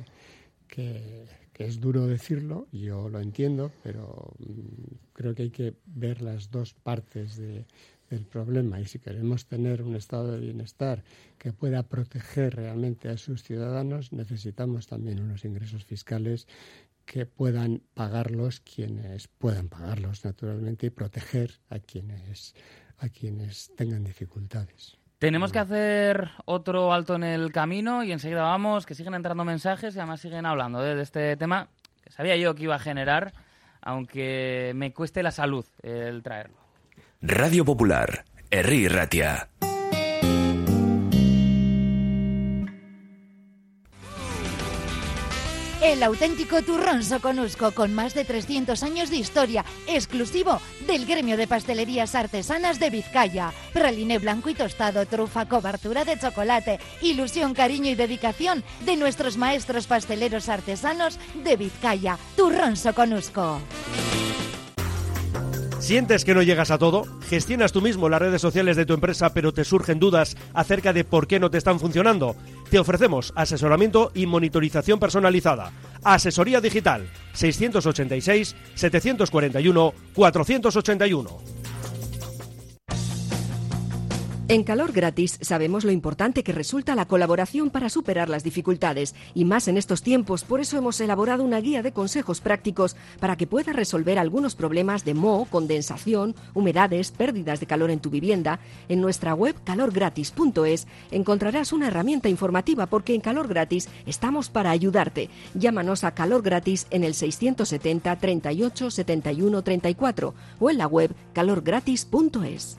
que, 0.69 1.25
es 1.59 1.81
duro 1.81 2.07
decirlo, 2.07 2.69
yo 2.71 3.09
lo 3.09 3.19
entiendo, 3.21 3.73
pero 3.83 4.33
mm, 4.39 4.95
creo 5.13 5.35
que 5.35 5.43
hay 5.45 5.51
que 5.51 5.75
ver 5.87 6.23
las 6.23 6.51
dos 6.53 6.75
partes 6.75 7.37
de- 7.37 7.65
del 8.11 8.25
problema 8.25 8.81
y 8.81 8.87
si 8.87 8.99
queremos 8.99 9.47
tener 9.47 9.83
un 9.83 9.97
estado 9.97 10.33
de 10.33 10.41
bienestar 10.41 11.05
que 11.39 11.53
pueda 11.53 11.83
proteger 11.83 12.57
realmente 12.57 13.09
a 13.09 13.17
sus 13.17 13.43
ciudadanos, 13.43 14.13
necesitamos 14.13 14.87
también 14.87 15.21
unos 15.21 15.45
ingresos 15.45 15.85
fiscales 15.85 16.47
que 17.05 17.27
puedan 17.27 17.83
pagarlos 17.95 18.61
quienes 18.61 19.29
puedan 19.29 19.69
pagarlos 19.69 20.25
naturalmente 20.25 20.87
y 20.87 20.91
proteger 20.91 21.53
a 21.71 21.79
quienes 21.79 22.55
a 22.99 23.09
quienes 23.09 23.73
tengan 23.77 24.05
dificultades. 24.05 24.99
Tenemos 25.19 25.51
que 25.53 25.59
hacer 25.59 26.31
otro 26.45 26.93
alto 26.93 27.17
en 27.17 27.25
el 27.25 27.51
camino 27.51 28.05
y 28.05 28.13
enseguida 28.13 28.43
vamos, 28.43 28.87
que 28.87 28.95
siguen 28.95 29.15
entrando 29.15 29.45
mensajes 29.45 29.95
y 29.95 29.99
además 29.99 30.21
siguen 30.21 30.47
hablando 30.47 30.85
¿eh? 30.85 30.95
de 30.95 31.03
este 31.03 31.37
tema 31.37 31.69
que 32.03 32.13
sabía 32.13 32.37
yo 32.37 32.55
que 32.55 32.65
iba 32.65 32.77
a 32.77 32.81
generar, 32.81 33.33
aunque 33.81 34.73
me 34.77 34.93
cueste 34.93 35.23
la 35.23 35.33
salud 35.33 35.65
el 35.83 36.23
traerlo. 36.23 36.68
Radio 37.21 37.65
Popular, 37.65 38.25
Herri 38.49 38.87
Ratia. 38.87 39.49
El 45.83 46.01
auténtico 46.05 46.63
turrón 46.63 47.03
soconusco 47.03 47.73
con 47.73 47.93
más 47.93 48.15
de 48.15 48.25
300 48.25 48.81
años 48.85 49.11
de 49.11 49.17
historia, 49.17 49.65
exclusivo 49.89 50.61
del 50.87 51.07
gremio 51.07 51.37
de 51.37 51.49
pastelerías 51.49 52.15
artesanas 52.15 52.79
de 52.79 52.91
Vizcaya. 52.91 53.53
Praliné 53.73 54.19
blanco 54.19 54.49
y 54.51 54.55
tostado, 54.55 55.05
trufa, 55.05 55.49
cobertura 55.49 56.05
de 56.05 56.21
chocolate, 56.21 56.79
ilusión, 57.03 57.53
cariño 57.53 57.91
y 57.91 57.97
dedicación 57.97 58.63
de 58.85 58.97
nuestros 58.97 59.37
maestros 59.37 59.89
pasteleros 59.89 60.49
artesanos 60.49 61.19
de 61.43 61.57
Vizcaya. 61.57 62.17
Turrón 62.37 62.77
soconusco. 62.77 63.61
¿Sientes 65.89 66.27
que 66.27 66.35
no 66.35 66.43
llegas 66.43 66.71
a 66.71 66.77
todo? 66.77 67.07
¿Gestionas 67.31 67.73
tú 67.73 67.81
mismo 67.81 68.11
las 68.11 68.21
redes 68.21 68.43
sociales 68.43 68.77
de 68.77 68.85
tu 68.85 68.93
empresa 68.93 69.33
pero 69.33 69.55
te 69.55 69.65
surgen 69.65 69.99
dudas 69.99 70.37
acerca 70.53 70.93
de 70.93 71.03
por 71.03 71.27
qué 71.27 71.41
no 71.41 71.51
te 71.51 71.57
están 71.57 71.81
funcionando? 71.81 72.37
Te 72.71 72.79
ofrecemos 72.79 73.33
asesoramiento 73.35 74.13
y 74.15 74.27
monitorización 74.27 75.01
personalizada. 75.01 75.73
Asesoría 76.05 76.61
digital 76.61 77.09
686 77.33 78.55
741 78.75 79.95
481. 80.13 81.58
En 84.51 84.65
Calor 84.65 84.93
Gratis 84.93 85.37
sabemos 85.43 85.85
lo 85.85 85.93
importante 85.93 86.43
que 86.43 86.53
resulta 86.53 86.95
la 86.95 87.05
colaboración 87.05 87.69
para 87.69 87.91
superar 87.91 88.31
las 88.31 88.45
dificultades 88.45 89.15
y 89.35 89.45
más 89.45 89.69
en 89.69 89.77
estos 89.77 90.01
tiempos, 90.01 90.43
por 90.43 90.63
eso 90.63 90.79
hemos 90.79 90.99
elaborado 91.03 91.45
una 91.45 91.61
guía 91.61 91.83
de 91.83 91.93
consejos 91.93 92.41
prácticos 92.41 92.97
para 93.21 93.37
que 93.37 93.47
puedas 93.47 93.77
resolver 93.77 94.19
algunos 94.19 94.55
problemas 94.55 95.05
de 95.05 95.13
moho, 95.13 95.45
condensación, 95.45 96.35
humedades, 96.55 97.11
pérdidas 97.11 97.61
de 97.61 97.67
calor 97.67 97.91
en 97.91 98.01
tu 98.01 98.09
vivienda. 98.09 98.59
En 98.89 99.03
nuestra 99.03 99.35
web 99.35 99.55
calorgratis.es 99.65 100.87
encontrarás 101.11 101.75
una 101.75 101.89
herramienta 101.89 102.31
informativa 102.31 102.87
porque 102.87 103.15
en 103.15 103.21
Calor 103.21 103.49
Gratis 103.49 103.91
estamos 104.07 104.49
para 104.49 104.71
ayudarte. 104.71 105.29
Llámanos 105.53 106.05
a 106.05 106.15
Calor 106.15 106.41
Gratis 106.41 106.87
en 106.89 107.05
el 107.05 107.13
670 107.13 108.17
38 108.17 108.91
71 108.93 109.63
34 109.63 110.35
o 110.59 110.71
en 110.71 110.79
la 110.79 110.87
web 110.87 111.15
calorgratis.es. 111.35 112.79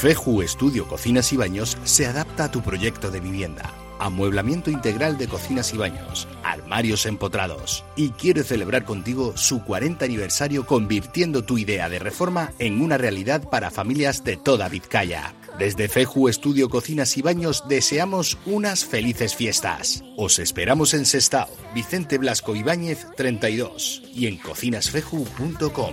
Feju 0.00 0.40
Estudio 0.40 0.88
Cocinas 0.88 1.30
y 1.34 1.36
Baños 1.36 1.76
se 1.84 2.06
adapta 2.06 2.44
a 2.44 2.50
tu 2.50 2.62
proyecto 2.62 3.10
de 3.10 3.20
vivienda. 3.20 3.74
Amueblamiento 3.98 4.70
integral 4.70 5.18
de 5.18 5.28
cocinas 5.28 5.74
y 5.74 5.76
baños, 5.76 6.26
armarios 6.42 7.04
empotrados. 7.04 7.84
Y 7.96 8.08
quiere 8.12 8.42
celebrar 8.42 8.86
contigo 8.86 9.36
su 9.36 9.62
40 9.62 10.06
aniversario 10.06 10.64
convirtiendo 10.64 11.44
tu 11.44 11.58
idea 11.58 11.90
de 11.90 11.98
reforma 11.98 12.54
en 12.58 12.80
una 12.80 12.96
realidad 12.96 13.46
para 13.50 13.70
familias 13.70 14.24
de 14.24 14.38
toda 14.38 14.70
Vizcaya. 14.70 15.34
Desde 15.58 15.86
Feju 15.86 16.30
Estudio 16.30 16.70
Cocinas 16.70 17.18
y 17.18 17.20
Baños 17.20 17.64
deseamos 17.68 18.38
unas 18.46 18.86
felices 18.86 19.36
fiestas. 19.36 20.02
Os 20.16 20.38
esperamos 20.38 20.94
en 20.94 21.04
Sestao, 21.04 21.50
Vicente 21.74 22.16
Blasco 22.16 22.56
Ibáñez 22.56 23.06
32 23.18 24.00
y 24.14 24.28
en 24.28 24.38
cocinasfeju.com. 24.38 25.92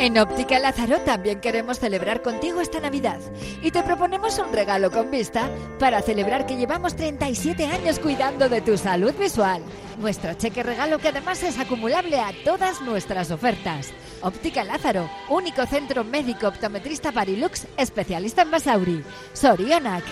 En 0.00 0.16
Óptica 0.16 0.58
Lázaro 0.58 0.98
también 1.00 1.40
queremos 1.42 1.78
celebrar 1.78 2.22
contigo 2.22 2.62
esta 2.62 2.80
Navidad 2.80 3.20
y 3.62 3.70
te 3.70 3.82
proponemos 3.82 4.38
un 4.38 4.50
regalo 4.50 4.90
con 4.90 5.10
vista 5.10 5.50
para 5.78 6.00
celebrar 6.00 6.46
que 6.46 6.56
llevamos 6.56 6.96
37 6.96 7.66
años 7.66 7.98
cuidando 7.98 8.48
de 8.48 8.62
tu 8.62 8.78
salud 8.78 9.12
visual. 9.12 9.62
Nuestro 9.98 10.32
cheque 10.32 10.62
regalo 10.62 10.98
que 10.98 11.08
además 11.08 11.42
es 11.42 11.58
acumulable 11.58 12.18
a 12.18 12.32
todas 12.46 12.80
nuestras 12.80 13.30
ofertas. 13.30 13.92
Óptica 14.22 14.64
Lázaro, 14.64 15.10
único 15.28 15.66
centro 15.66 16.02
médico 16.02 16.48
optometrista 16.48 17.12
Parilux, 17.12 17.66
especialista 17.76 18.40
en 18.40 18.50
Basauri. 18.52 19.04
Sorionac. 19.34 20.04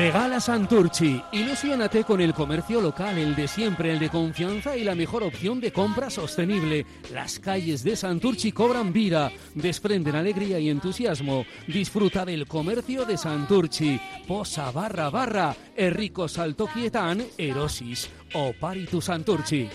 Regala 0.00 0.40
Santurchi. 0.40 1.22
Ilusiónate 1.32 2.04
con 2.04 2.22
el 2.22 2.32
comercio 2.32 2.80
local, 2.80 3.18
el 3.18 3.36
de 3.36 3.46
siempre, 3.46 3.92
el 3.92 3.98
de 3.98 4.08
confianza 4.08 4.74
y 4.74 4.82
la 4.82 4.94
mejor 4.94 5.22
opción 5.22 5.60
de 5.60 5.74
compra 5.74 6.08
sostenible. 6.08 6.86
Las 7.12 7.38
calles 7.38 7.84
de 7.84 7.94
Santurchi 7.96 8.50
cobran 8.50 8.94
vida, 8.94 9.30
desprenden 9.54 10.16
alegría 10.16 10.58
y 10.58 10.70
entusiasmo. 10.70 11.44
Disfruta 11.66 12.24
del 12.24 12.46
comercio 12.46 13.04
de 13.04 13.18
Santurchi. 13.18 14.00
Posa 14.26 14.70
barra 14.70 15.10
barra, 15.10 15.54
Enrico 15.76 16.28
Salto 16.28 16.66
Quietán, 16.66 17.22
Erosis. 17.36 18.08
O 18.32 18.54
Paritu 18.58 19.02
Santurchi. 19.02 19.68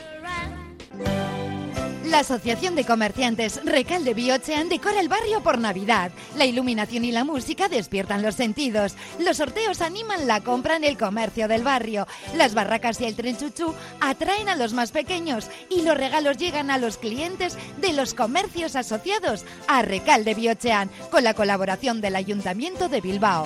La 2.16 2.22
Asociación 2.22 2.76
de 2.76 2.86
Comerciantes 2.86 3.60
Recalde 3.66 4.14
Biochean 4.14 4.70
decora 4.70 5.02
el 5.02 5.10
barrio 5.10 5.44
por 5.44 5.58
Navidad. 5.60 6.14
La 6.38 6.46
iluminación 6.46 7.04
y 7.04 7.12
la 7.12 7.26
música 7.26 7.68
despiertan 7.68 8.22
los 8.22 8.36
sentidos. 8.36 8.96
Los 9.20 9.36
sorteos 9.36 9.82
animan 9.82 10.26
la 10.26 10.40
compra 10.40 10.78
en 10.78 10.86
el 10.86 10.98
comercio 10.98 11.50
del 11.50 11.64
barrio. 11.64 12.08
Las 12.34 12.54
barracas 12.54 13.02
y 13.02 13.04
el 13.04 13.16
tren 13.16 13.36
chuchú 13.36 13.74
atraen 14.00 14.48
a 14.48 14.56
los 14.56 14.72
más 14.72 14.92
pequeños 14.92 15.50
y 15.70 15.82
los 15.82 15.98
regalos 15.98 16.38
llegan 16.38 16.72
a 16.72 16.78
los 16.78 16.98
clientes 16.98 17.58
de 17.82 17.92
los 17.92 18.14
comercios 18.14 18.78
asociados 18.78 19.44
a 19.68 19.82
Recalde 19.82 20.36
Biochean 20.36 20.90
con 21.12 21.26
la 21.26 21.34
colaboración 21.34 22.00
del 22.00 22.16
Ayuntamiento 22.16 22.88
de 22.88 23.02
Bilbao. 23.02 23.46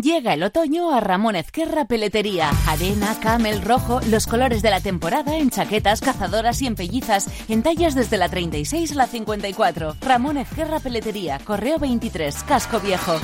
Llega 0.00 0.32
el 0.32 0.42
otoño 0.42 0.94
a 0.94 1.00
Ramón 1.00 1.36
Ezquerra 1.36 1.84
Peletería. 1.84 2.50
Arena, 2.66 3.14
camel, 3.20 3.60
rojo, 3.60 4.00
los 4.08 4.26
colores 4.26 4.62
de 4.62 4.70
la 4.70 4.80
temporada 4.80 5.36
en 5.36 5.50
chaquetas, 5.50 6.00
cazadoras 6.00 6.62
y 6.62 6.66
en 6.66 6.76
pellizas, 6.76 7.28
en 7.50 7.62
tallas 7.62 7.94
desde 7.94 8.16
la 8.16 8.30
36 8.30 8.92
a 8.92 8.94
la 8.94 9.06
54. 9.06 9.96
Ramón 10.00 10.38
Ezquerra 10.38 10.80
Peletería, 10.80 11.38
Correo 11.40 11.78
23, 11.78 12.42
Casco 12.44 12.80
Viejo. 12.80 13.20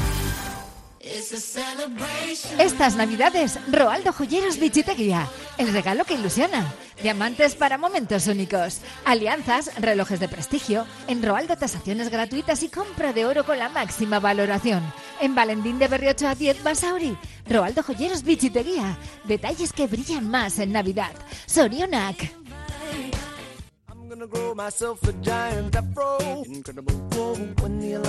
Estas 2.59 2.97
navidades, 2.97 3.59
Roaldo 3.73 4.13
Joyeros 4.13 4.59
Bichiteguía. 4.59 5.27
El 5.57 5.73
regalo 5.73 6.05
que 6.05 6.15
ilusiona. 6.15 6.71
Diamantes 7.03 7.55
para 7.55 7.79
momentos 7.79 8.27
únicos. 8.27 8.83
Alianzas, 9.07 9.71
relojes 9.81 10.21
de 10.21 10.29
prestigio. 10.29 10.85
En 11.07 11.23
Roaldo 11.23 11.57
tasaciones 11.57 12.11
gratuitas 12.11 12.63
y 12.63 12.69
compra 12.69 13.15
de 13.15 13.25
oro 13.25 13.45
con 13.45 13.59
la 13.59 13.71
máxima 13.71 14.21
valoración. 14.21 14.83
En 15.21 15.35
Valentín 15.35 15.79
de 15.79 15.89
Berriocho 15.89 16.29
a 16.29 16.35
10 16.35 16.63
Basauri. 16.63 17.17
Roaldo 17.49 17.83
Joyeros 17.83 18.23
Bichiteguía. 18.23 18.97
Detalles 19.25 19.73
que 19.73 19.87
brillan 19.87 20.29
más 20.31 20.59
en 20.59 20.73
Navidad. 20.73 21.13
Sorionac. 21.47 22.33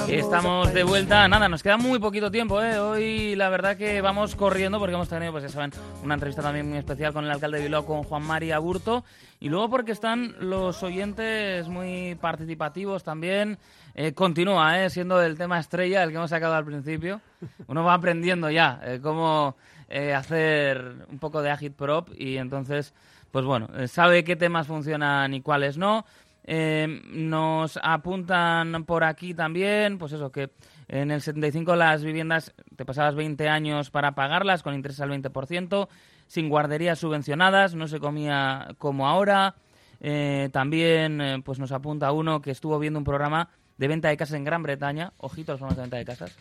Estamos 0.07 0.73
de 0.73 0.83
vuelta, 0.83 1.27
nada, 1.27 1.49
nos 1.49 1.61
queda 1.61 1.77
muy 1.77 1.99
poquito 1.99 2.31
tiempo, 2.31 2.61
¿eh? 2.61 2.79
Hoy 2.79 3.35
la 3.35 3.49
verdad 3.49 3.77
que 3.77 4.01
vamos 4.01 4.35
corriendo 4.35 4.79
porque 4.79 4.95
hemos 4.95 5.09
tenido, 5.09 5.31
pues 5.31 5.43
ya 5.43 5.49
saben, 5.49 5.71
una 6.03 6.13
entrevista 6.15 6.41
también 6.41 6.69
muy 6.69 6.77
especial 6.77 7.13
con 7.13 7.25
el 7.25 7.31
alcalde 7.31 7.57
de 7.57 7.63
Bilbao, 7.65 7.85
con 7.85 8.03
Juan 8.03 8.23
Mari 8.23 8.51
Aburto, 8.51 9.03
y 9.39 9.49
luego 9.49 9.69
porque 9.69 9.91
están 9.91 10.35
los 10.39 10.81
oyentes 10.83 11.67
muy 11.67 12.15
participativos 12.15 13.03
también. 13.03 13.57
Eh, 13.95 14.13
continúa, 14.13 14.83
¿eh? 14.83 14.89
Siendo 14.89 15.21
el 15.21 15.37
tema 15.37 15.59
estrella, 15.59 16.03
el 16.03 16.09
que 16.09 16.15
hemos 16.15 16.29
sacado 16.29 16.55
al 16.55 16.65
principio. 16.65 17.21
Uno 17.67 17.83
va 17.83 17.93
aprendiendo 17.93 18.49
ya 18.49 18.79
eh, 18.83 18.99
cómo 19.01 19.55
eh, 19.89 20.13
hacer 20.13 21.05
un 21.09 21.19
poco 21.19 21.41
de 21.41 21.51
agit 21.51 21.73
prop 21.73 22.09
y 22.15 22.37
entonces 22.37 22.93
pues 23.31 23.45
bueno, 23.45 23.69
eh, 23.77 23.87
sabe 23.87 24.23
qué 24.23 24.35
temas 24.35 24.67
funcionan 24.67 25.33
y 25.33 25.41
cuáles 25.41 25.77
no. 25.77 26.05
Eh, 26.43 27.01
nos 27.11 27.77
apuntan 27.83 28.83
por 28.85 29.03
aquí 29.03 29.33
también, 29.33 29.97
pues 29.99 30.13
eso, 30.13 30.31
que 30.31 30.49
en 30.87 31.11
el 31.11 31.21
75 31.21 31.75
las 31.75 32.03
viviendas 32.03 32.53
te 32.75 32.85
pasabas 32.85 33.13
20 33.13 33.47
años 33.47 33.91
para 33.91 34.13
pagarlas 34.13 34.63
con 34.63 34.73
interés 34.73 34.99
al 35.01 35.11
20%, 35.11 35.87
sin 36.25 36.49
guarderías 36.49 36.97
subvencionadas, 36.97 37.75
no 37.75 37.87
se 37.87 37.99
comía 37.99 38.69
como 38.79 39.07
ahora. 39.07 39.55
Eh, 40.01 40.49
también 40.53 41.43
pues 41.43 41.59
nos 41.59 41.73
apunta 41.73 42.13
uno 42.13 42.41
que 42.41 42.51
estuvo 42.51 42.79
viendo 42.79 42.99
un 42.99 43.03
programa 43.03 43.49
de 43.79 43.87
venta 43.87 44.09
de 44.09 44.17
casas 44.17 44.35
en 44.35 44.43
Gran 44.43 44.61
Bretaña. 44.61 45.13
Ojito 45.17 45.51
a 45.51 45.53
los 45.53 45.59
programas 45.59 45.77
de 45.77 45.81
venta 45.81 45.97
de 45.97 46.05
casas. 46.05 46.37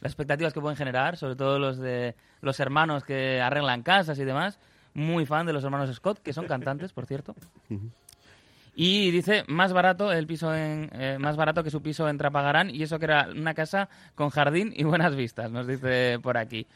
Las 0.00 0.12
expectativas 0.12 0.52
que 0.52 0.60
pueden 0.60 0.76
generar, 0.76 1.16
sobre 1.16 1.34
todo 1.34 1.58
los 1.58 1.78
de 1.78 2.14
los 2.40 2.60
hermanos 2.60 3.02
que 3.02 3.40
arreglan 3.40 3.82
casas 3.82 4.18
y 4.20 4.24
demás 4.24 4.60
muy 4.94 5.26
fan 5.26 5.44
de 5.44 5.52
los 5.52 5.64
hermanos 5.64 5.94
Scott, 5.94 6.20
que 6.20 6.32
son 6.32 6.46
cantantes, 6.46 6.92
por 6.92 7.06
cierto. 7.06 7.34
Y 8.76 9.10
dice, 9.10 9.44
más 9.48 9.72
barato 9.72 10.12
el 10.12 10.26
piso 10.26 10.54
en, 10.54 10.88
eh, 10.92 11.16
más 11.18 11.36
barato 11.36 11.62
que 11.62 11.70
su 11.70 11.82
piso 11.82 12.08
en 12.08 12.16
Trapagarán, 12.16 12.70
y 12.70 12.82
eso 12.82 12.98
que 12.98 13.04
era 13.06 13.28
una 13.30 13.54
casa 13.54 13.88
con 14.14 14.30
jardín 14.30 14.72
y 14.74 14.84
buenas 14.84 15.14
vistas, 15.14 15.50
nos 15.50 15.66
dice 15.66 16.18
por 16.22 16.38
aquí. 16.38 16.66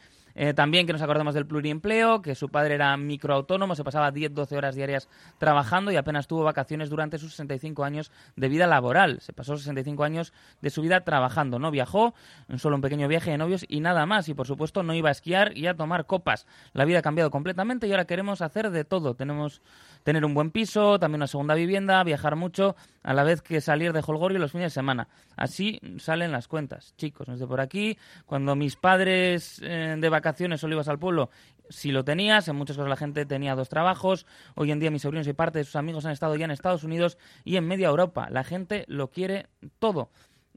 Eh, 0.41 0.53
también 0.53 0.87
que 0.87 0.93
nos 0.93 1.01
acordamos 1.01 1.33
del 1.33 1.45
pluriempleo, 1.45 2.21
que 2.21 2.33
su 2.33 2.47
padre 2.47 2.75
era 2.75 2.95
microautónomo, 2.95 3.75
se 3.75 3.83
pasaba 3.83 4.09
10-12 4.13 4.55
horas 4.55 4.73
diarias 4.73 5.09
trabajando 5.37 5.91
y 5.91 5.97
apenas 5.97 6.27
tuvo 6.27 6.45
vacaciones 6.45 6.89
durante 6.89 7.17
sus 7.17 7.31
65 7.31 7.83
años 7.83 8.09
de 8.37 8.47
vida 8.47 8.65
laboral. 8.65 9.19
Se 9.19 9.33
pasó 9.33 9.57
65 9.57 10.01
años 10.01 10.31
de 10.61 10.69
su 10.69 10.81
vida 10.81 11.01
trabajando. 11.01 11.59
No 11.59 11.71
viajó, 11.71 12.13
solo 12.55 12.77
un 12.77 12.81
pequeño 12.81 13.09
viaje 13.09 13.31
de 13.31 13.37
novios 13.37 13.65
y 13.67 13.81
nada 13.81 14.05
más. 14.05 14.29
Y 14.29 14.33
por 14.33 14.47
supuesto 14.47 14.81
no 14.81 14.93
iba 14.93 15.09
a 15.09 15.11
esquiar 15.11 15.57
y 15.57 15.67
a 15.67 15.73
tomar 15.73 16.05
copas. 16.05 16.47
La 16.71 16.85
vida 16.85 16.99
ha 16.99 17.01
cambiado 17.01 17.31
completamente 17.31 17.87
y 17.87 17.91
ahora 17.91 18.05
queremos 18.05 18.41
hacer 18.41 18.71
de 18.71 18.85
todo. 18.85 19.15
Tenemos 19.15 19.61
tener 20.05 20.23
un 20.23 20.33
buen 20.33 20.51
piso, 20.51 20.99
también 20.99 21.19
una 21.19 21.27
segunda 21.27 21.53
vivienda, 21.53 22.01
viajar 22.05 22.37
mucho, 22.37 22.77
a 23.03 23.13
la 23.13 23.23
vez 23.23 23.41
que 23.41 23.59
salir 23.59 23.91
de 23.91 24.01
Holgorio 24.07 24.39
los 24.39 24.53
fines 24.53 24.67
de 24.67 24.75
semana. 24.75 25.09
Así 25.35 25.81
salen 25.97 26.31
las 26.31 26.47
cuentas, 26.47 26.93
chicos. 26.95 27.27
Desde 27.27 27.45
por 27.45 27.59
aquí, 27.59 27.97
cuando 28.25 28.55
mis 28.55 28.77
padres 28.77 29.59
eh, 29.61 29.97
de 29.99 30.09
vacaciones 30.09 30.28
solo 30.57 30.73
ibas 30.75 30.87
al 30.87 30.99
pueblo, 30.99 31.29
si 31.69 31.91
lo 31.91 32.03
tenías, 32.03 32.47
en 32.47 32.55
muchas 32.55 32.75
cosas 32.77 32.89
la 32.89 32.95
gente 32.97 33.25
tenía 33.25 33.55
dos 33.55 33.69
trabajos. 33.69 34.25
Hoy 34.55 34.71
en 34.71 34.79
día 34.79 34.91
mis 34.91 35.01
sobrinos 35.01 35.27
y 35.27 35.33
parte 35.33 35.59
de 35.59 35.65
sus 35.65 35.75
amigos 35.75 36.05
han 36.05 36.11
estado 36.11 36.35
ya 36.35 36.45
en 36.45 36.51
Estados 36.51 36.83
Unidos 36.83 37.17
y 37.43 37.57
en 37.57 37.67
media 37.67 37.87
Europa. 37.89 38.27
La 38.31 38.43
gente 38.43 38.85
lo 38.87 39.09
quiere 39.09 39.47
todo. 39.79 40.09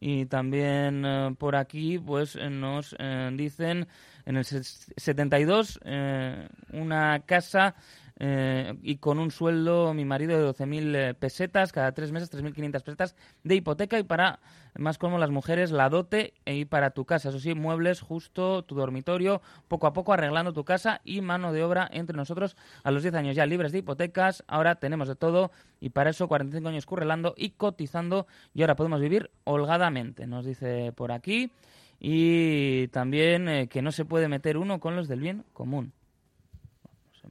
Y 0.04 0.26
también 0.26 1.04
eh, 1.06 1.34
por 1.38 1.54
aquí 1.54 1.96
pues 1.98 2.34
eh, 2.34 2.50
nos 2.50 2.96
eh, 2.98 3.30
dicen 3.34 3.86
en 4.24 4.36
el 4.36 4.44
ses- 4.44 4.92
72 4.96 5.78
eh, 5.84 6.48
una 6.72 7.20
casa 7.20 7.76
eh, 8.24 8.74
y 8.82 8.98
con 8.98 9.18
un 9.18 9.32
sueldo 9.32 9.92
mi 9.94 10.04
marido 10.04 10.38
de 10.38 10.48
12.000 10.48 10.94
eh, 10.94 11.14
pesetas 11.14 11.72
cada 11.72 11.90
tres 11.90 12.12
meses, 12.12 12.32
3.500 12.32 12.82
pesetas 12.84 13.16
de 13.42 13.56
hipoteca 13.56 13.98
y 13.98 14.04
para 14.04 14.38
más 14.78 14.96
como 14.96 15.18
las 15.18 15.30
mujeres 15.30 15.72
la 15.72 15.88
dote 15.88 16.32
e 16.44 16.54
ir 16.54 16.68
para 16.68 16.90
tu 16.92 17.04
casa. 17.04 17.30
Eso 17.30 17.40
sí, 17.40 17.54
muebles 17.54 18.00
justo, 18.00 18.62
tu 18.62 18.76
dormitorio, 18.76 19.42
poco 19.66 19.88
a 19.88 19.92
poco 19.92 20.12
arreglando 20.12 20.52
tu 20.52 20.64
casa 20.64 21.00
y 21.02 21.20
mano 21.20 21.52
de 21.52 21.64
obra 21.64 21.88
entre 21.92 22.16
nosotros 22.16 22.56
a 22.84 22.92
los 22.92 23.02
10 23.02 23.16
años 23.16 23.34
ya 23.34 23.44
libres 23.44 23.72
de 23.72 23.78
hipotecas. 23.78 24.44
Ahora 24.46 24.76
tenemos 24.76 25.08
de 25.08 25.16
todo 25.16 25.50
y 25.80 25.90
para 25.90 26.10
eso 26.10 26.28
45 26.28 26.68
años 26.68 26.86
currelando 26.86 27.34
y 27.36 27.50
cotizando 27.50 28.28
y 28.54 28.62
ahora 28.62 28.76
podemos 28.76 29.00
vivir 29.00 29.32
holgadamente, 29.42 30.28
nos 30.28 30.46
dice 30.46 30.92
por 30.92 31.10
aquí. 31.10 31.50
Y 31.98 32.86
también 32.88 33.48
eh, 33.48 33.66
que 33.66 33.82
no 33.82 33.90
se 33.90 34.04
puede 34.04 34.28
meter 34.28 34.58
uno 34.58 34.78
con 34.78 34.94
los 34.94 35.08
del 35.08 35.18
bien 35.18 35.44
común. 35.52 35.92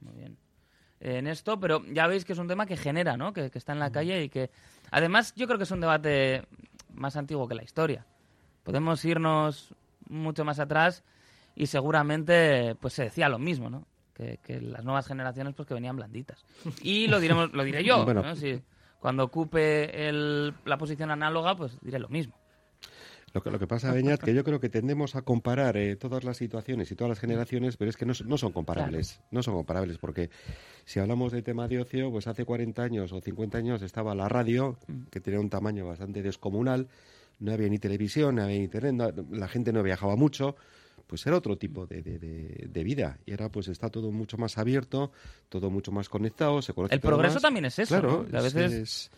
Muy 0.02 0.16
bien 0.16 0.41
en 1.04 1.26
esto, 1.26 1.58
pero 1.58 1.82
ya 1.92 2.06
veis 2.06 2.24
que 2.24 2.32
es 2.32 2.38
un 2.38 2.48
tema 2.48 2.64
que 2.66 2.76
genera, 2.76 3.16
¿no? 3.16 3.32
Que, 3.32 3.50
que 3.50 3.58
está 3.58 3.72
en 3.72 3.80
la 3.80 3.90
calle 3.90 4.22
y 4.24 4.28
que 4.28 4.50
además 4.90 5.34
yo 5.34 5.46
creo 5.46 5.58
que 5.58 5.64
es 5.64 5.70
un 5.70 5.80
debate 5.80 6.44
más 6.94 7.16
antiguo 7.16 7.48
que 7.48 7.54
la 7.56 7.64
historia. 7.64 8.06
Podemos 8.62 9.04
irnos 9.04 9.74
mucho 10.08 10.44
más 10.44 10.60
atrás 10.60 11.02
y 11.56 11.66
seguramente 11.66 12.74
pues 12.76 12.94
se 12.94 13.04
decía 13.04 13.28
lo 13.28 13.38
mismo, 13.38 13.68
¿no? 13.70 13.86
Que, 14.14 14.38
que 14.42 14.60
las 14.60 14.84
nuevas 14.84 15.06
generaciones 15.06 15.54
pues 15.54 15.66
que 15.66 15.74
venían 15.74 15.96
blanditas. 15.96 16.44
Y 16.82 17.06
lo 17.08 17.18
diremos, 17.18 17.52
lo 17.52 17.64
diré 17.64 17.82
yo, 17.82 18.04
Bueno. 18.04 18.22
¿no? 18.22 18.36
Si 18.36 18.62
cuando 19.00 19.24
ocupe 19.24 20.08
el- 20.08 20.54
la 20.64 20.78
posición 20.78 21.10
análoga, 21.10 21.56
pues 21.56 21.76
diré 21.80 21.98
lo 21.98 22.08
mismo. 22.08 22.34
Lo 23.34 23.42
que, 23.42 23.50
lo 23.50 23.58
que 23.58 23.66
pasa, 23.66 23.92
Beñat, 23.92 24.20
que 24.22 24.34
yo 24.34 24.44
creo 24.44 24.60
que 24.60 24.68
tendemos 24.68 25.16
a 25.16 25.22
comparar 25.22 25.76
eh, 25.78 25.96
todas 25.96 26.22
las 26.22 26.36
situaciones 26.36 26.90
y 26.92 26.94
todas 26.96 27.08
las 27.08 27.18
generaciones, 27.18 27.76
pero 27.78 27.88
es 27.88 27.96
que 27.96 28.04
no, 28.04 28.12
no 28.26 28.36
son 28.36 28.52
comparables. 28.52 29.20
No 29.30 29.42
son 29.42 29.54
comparables, 29.54 29.96
porque 29.98 30.28
si 30.84 31.00
hablamos 31.00 31.32
de 31.32 31.40
tema 31.42 31.66
de 31.66 31.80
ocio, 31.80 32.10
pues 32.10 32.26
hace 32.26 32.44
40 32.44 32.82
años 32.82 33.10
o 33.12 33.20
50 33.22 33.56
años 33.56 33.80
estaba 33.82 34.14
la 34.14 34.28
radio, 34.28 34.76
que 35.10 35.20
tenía 35.20 35.40
un 35.40 35.48
tamaño 35.48 35.86
bastante 35.86 36.20
descomunal, 36.22 36.88
no 37.40 37.52
había 37.52 37.68
ni 37.68 37.78
televisión, 37.78 38.34
no 38.34 38.42
había 38.42 38.56
internet, 38.56 38.94
no- 38.94 39.36
la 39.36 39.48
gente 39.48 39.72
no 39.72 39.82
viajaba 39.82 40.14
mucho, 40.14 40.54
pues 41.06 41.26
era 41.26 41.36
otro 41.36 41.56
tipo 41.56 41.86
de, 41.86 42.02
de- 42.02 42.18
de- 42.18 42.68
de 42.70 42.84
vida. 42.84 43.18
Y 43.26 43.30
ahora 43.32 43.48
pues 43.50 43.68
está 43.68 43.88
todo 43.88 44.10
mucho 44.12 44.36
más 44.36 44.58
abierto, 44.58 45.10
todo 45.48 45.70
mucho 45.70 45.90
más 45.90 46.08
conectado, 46.10 46.60
se 46.60 46.72
conoce 46.74 46.94
El 46.94 47.00
progreso 47.00 47.34
más. 47.36 47.42
también 47.42 47.64
es 47.64 47.78
eso, 47.78 47.94
Claro, 47.98 48.26
¿no? 48.30 48.38
A 48.38 48.46
es- 48.46 48.54
veces- 48.54 48.72
es- 48.72 49.10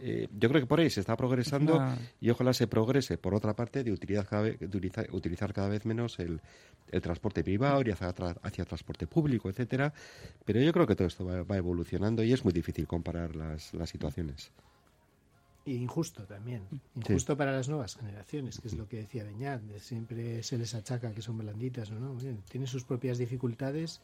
eh, 0.00 0.28
yo 0.38 0.48
creo 0.48 0.60
que 0.60 0.66
por 0.66 0.80
ahí 0.80 0.90
se 0.90 1.00
está 1.00 1.16
progresando 1.16 1.82
y 2.20 2.30
ojalá 2.30 2.52
se 2.52 2.66
progrese, 2.66 3.18
por 3.18 3.34
otra 3.34 3.54
parte, 3.54 3.82
de 3.82 3.92
utilizar 3.92 4.26
cada 4.26 4.42
vez, 4.42 4.58
de 4.58 4.66
utilizar, 4.66 5.08
utilizar 5.12 5.52
cada 5.52 5.68
vez 5.68 5.84
menos 5.84 6.18
el, 6.18 6.40
el 6.90 7.02
transporte 7.02 7.42
privado, 7.42 7.80
ir 7.80 7.92
hacia, 7.92 8.08
hacia 8.42 8.64
transporte 8.64 9.06
público, 9.06 9.48
etcétera. 9.48 9.92
Pero 10.44 10.60
yo 10.60 10.72
creo 10.72 10.86
que 10.86 10.94
todo 10.94 11.08
esto 11.08 11.24
va, 11.24 11.42
va 11.42 11.56
evolucionando 11.56 12.22
y 12.22 12.32
es 12.32 12.44
muy 12.44 12.52
difícil 12.52 12.86
comparar 12.86 13.34
las, 13.34 13.74
las 13.74 13.90
situaciones. 13.90 14.52
Y 15.64 15.74
injusto 15.74 16.24
también. 16.24 16.62
Injusto 16.94 17.36
para 17.36 17.52
las 17.52 17.68
nuevas 17.68 17.96
generaciones, 17.96 18.58
que 18.58 18.68
es 18.68 18.74
lo 18.74 18.88
que 18.88 18.98
decía 18.98 19.24
Beñat. 19.24 19.60
Siempre 19.80 20.42
se 20.42 20.56
les 20.56 20.74
achaca 20.74 21.12
que 21.12 21.20
son 21.20 21.36
blanditas, 21.36 21.90
¿o 21.90 21.94
no? 21.96 22.14
Bien, 22.14 22.42
Tienen 22.48 22.66
sus 22.66 22.84
propias 22.84 23.18
dificultades 23.18 24.00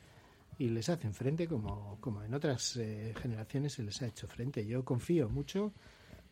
y 0.58 0.68
les 0.68 0.88
hacen 0.88 1.14
frente 1.14 1.46
como, 1.48 1.98
como 2.00 2.22
en 2.22 2.34
otras 2.34 2.76
eh, 2.76 3.14
generaciones 3.20 3.74
se 3.74 3.82
les 3.82 4.00
ha 4.02 4.06
hecho 4.06 4.26
frente. 4.28 4.66
Yo 4.66 4.84
confío 4.84 5.28
mucho 5.28 5.72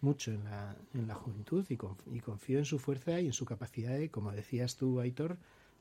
mucho 0.01 0.33
en 0.33 0.43
la, 0.43 0.77
en 0.95 1.07
la 1.07 1.15
juventud 1.15 1.65
y, 1.69 1.77
conf- 1.77 2.13
y 2.13 2.19
confío 2.19 2.59
en 2.59 2.65
su 2.65 2.81
fuerza 2.81 3.21
y 3.21 3.27
en 3.27 3.33
su 3.33 3.45
capacidad 3.45 3.97
de, 3.97 4.11
como 4.11 4.33
decías 4.33 4.77
tú, 4.77 4.99
Aitor, 4.99 5.39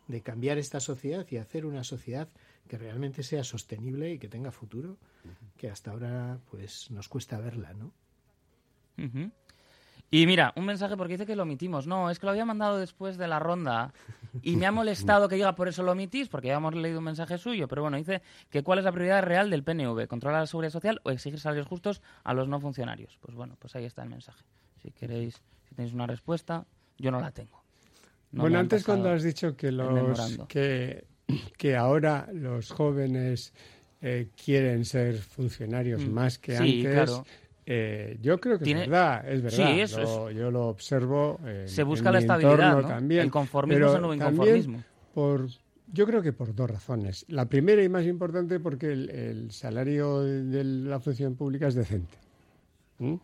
de 0.08 0.22
cambiar 0.22 0.60
esta 0.60 0.80
sociedad 0.80 1.26
y 1.32 1.38
hacer 1.38 1.66
una 1.66 1.84
sociedad 1.84 2.30
que 2.68 2.78
realmente 2.78 3.24
sea 3.24 3.44
sostenible 3.44 4.14
y 4.14 4.20
que 4.20 4.28
tenga 4.28 4.52
futuro, 4.52 4.98
que 5.58 5.72
hasta 5.72 5.90
ahora 5.90 6.40
pues 6.52 6.92
nos 6.92 7.08
cuesta 7.10 7.40
verla, 7.40 7.74
¿no? 7.74 7.92
Y 10.14 10.28
mira, 10.28 10.52
un 10.58 10.66
mensaje 10.66 10.98
porque 10.98 11.14
dice 11.14 11.26
que 11.26 11.38
lo 11.38 11.44
omitimos. 11.44 11.88
No, 11.88 12.10
es 12.10 12.20
que 12.20 12.26
lo 12.26 12.32
había 12.32 12.44
mandado 12.44 12.78
después 12.78 13.18
de 13.18 13.30
la 13.30 13.40
ronda 13.40 13.94
y 14.42 14.58
me 14.58 14.66
ha 14.66 14.72
molestado 14.72 15.30
que 15.30 15.36
diga 15.36 15.56
por 15.56 15.70
eso 15.70 15.84
lo 15.84 15.94
omitís, 15.94 16.28
porque 16.28 16.50
ya 16.50 16.56
hemos 16.56 16.76
leído 16.76 17.00
un 17.00 17.06
mensaje 17.06 17.38
suyo. 17.38 17.70
Pero 17.70 17.82
bueno, 17.84 17.96
dice 17.96 18.22
que 18.50 18.62
cuál 18.62 18.80
es 18.80 18.86
la 18.86 18.92
prioridad 18.92 19.24
real 19.24 19.50
del 19.50 19.64
PNV, 19.64 20.08
controlar 20.08 20.42
la 20.42 20.48
seguridad 20.48 20.72
social 20.74 21.00
o 21.04 21.12
exigir 21.12 21.40
salarios 21.40 21.66
justos 21.66 22.02
a 22.26 22.34
los 22.34 22.50
no 22.50 22.60
funcionarios. 22.60 23.18
Pues 23.22 23.36
bueno, 23.36 23.56
pues 23.58 23.74
ahí 23.78 23.86
está 23.86 24.04
el 24.04 24.10
mensaje. 24.10 24.44
Si 24.82 24.92
queréis, 24.92 25.42
si 25.70 25.76
tenéis 25.76 25.94
una 25.94 26.08
respuesta, 26.08 26.66
yo 26.98 27.10
no 27.10 27.22
la 27.22 27.32
tengo. 27.32 27.64
No 28.34 28.42
bueno, 28.42 28.60
antes 28.60 28.84
cuando 28.84 29.10
has 29.12 29.24
dicho 29.24 29.56
que 29.56 29.72
los 29.72 30.46
que, 30.50 31.06
que 31.58 31.78
ahora 31.78 32.28
los 32.34 32.72
jóvenes 32.72 33.54
eh, 34.02 34.28
quieren 34.44 34.84
ser 34.84 35.20
funcionarios 35.20 36.02
Mm. 36.06 36.12
más 36.12 36.38
que 36.38 36.58
Sí, 36.58 36.86
antes, 36.86 36.92
claro. 37.06 37.26
Eh, 37.66 38.18
yo 38.22 38.40
creo 38.40 38.58
que 38.58 38.66
Tiene- 38.66 38.84
es 38.84 38.90
verdad, 38.90 39.30
es 39.30 39.42
verdad. 39.42 39.58
Sí, 39.74 39.82
eso 39.82 40.02
Lo- 40.02 40.32
Yo 40.32 40.52
lo 40.52 40.68
observo. 40.68 41.40
eh, 41.46 41.66
Se 41.68 41.82
en 41.82 41.88
busca 41.88 42.10
mi 42.10 42.14
la 42.14 42.20
estabilidad, 42.20 42.82
¿no? 42.82 42.88
También, 42.88 43.22
El 43.24 43.32
conformismo 43.32 43.88
es 43.88 43.94
el 43.96 44.02
nuevo 44.02 44.14
inconformismo. 44.14 44.84
Por, 45.14 45.48
yo 45.94 46.06
creo 46.06 46.22
que 46.22 46.34
por 46.34 46.56
dos 46.56 46.70
razones. 46.70 47.26
La 47.28 47.46
primera 47.46 47.84
y 47.84 47.90
más 47.90 48.06
importante 48.06 48.60
porque 48.60 48.92
el, 48.92 49.10
el 49.10 49.52
salario 49.52 50.22
de 50.22 50.64
la 50.64 51.00
función 51.00 51.36
pública 51.36 51.68
es 51.68 51.76
decente. 51.76 52.18
¿Mm? 53.00 53.16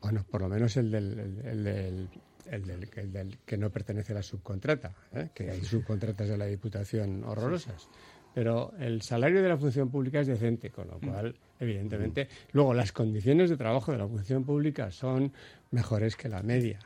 Bueno, 0.00 0.24
por 0.30 0.42
lo 0.42 0.48
menos 0.48 0.76
el 0.76 0.90
del, 0.90 1.18
el, 1.18 1.46
el 1.46 1.64
del- 1.64 2.08
el 2.50 2.62
del- 2.64 2.88
el 2.94 3.12
del 3.12 3.38
que 3.44 3.56
no 3.56 3.70
pertenece 3.70 4.12
a 4.12 4.16
la 4.16 4.22
subcontrata, 4.22 4.92
¿eh? 5.12 5.30
que 5.34 5.50
hay 5.50 5.64
subcontratas 5.64 6.28
de 6.28 6.36
la 6.38 6.46
Diputación 6.46 7.24
horrorosas. 7.24 7.88
Pero 8.36 8.74
el 8.78 9.00
salario 9.00 9.42
de 9.42 9.48
la 9.48 9.56
función 9.56 9.88
pública 9.88 10.20
es 10.20 10.26
decente, 10.26 10.68
con 10.68 10.88
lo 10.88 11.00
cual, 11.00 11.34
evidentemente, 11.58 12.28
luego 12.52 12.74
las 12.74 12.92
condiciones 12.92 13.48
de 13.48 13.56
trabajo 13.56 13.92
de 13.92 13.96
la 13.96 14.06
función 14.06 14.44
pública 14.44 14.90
son 14.90 15.32
mejores 15.70 16.16
que 16.16 16.28
la 16.28 16.42
media. 16.42 16.78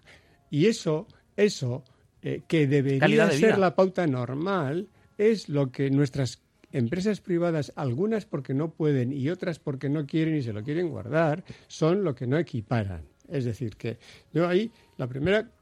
Y 0.48 0.66
eso, 0.66 1.09
eso 1.36 1.82
eh, 2.22 2.42
que 2.46 2.68
debería 2.68 3.26
de 3.26 3.36
ser 3.36 3.59
la 3.59 3.74
pauta 3.74 4.07
normal, 4.07 4.86
es 5.18 5.48
lo 5.48 5.72
que 5.72 5.90
nuestras 5.90 6.40
empresas 6.70 7.20
privadas, 7.20 7.72
algunas 7.74 8.26
porque 8.26 8.55
no 8.55 8.70
pueden 8.70 9.12
y 9.12 9.28
otras 9.28 9.59
porque 9.59 9.88
no 9.88 10.07
quieren 10.07 10.36
y 10.36 10.42
se 10.42 10.53
lo 10.53 10.62
quieren 10.62 10.88
guardar, 10.88 11.42
son 11.66 12.05
lo 12.05 12.14
que 12.14 12.28
no 12.28 12.38
equiparan. 12.38 13.03
Es 13.28 13.44
decir, 13.44 13.74
que 13.74 13.98
yo 14.32 14.46
ahí 14.46 14.70
la 14.98 15.09
primera 15.09 15.42
mm, 15.42 15.59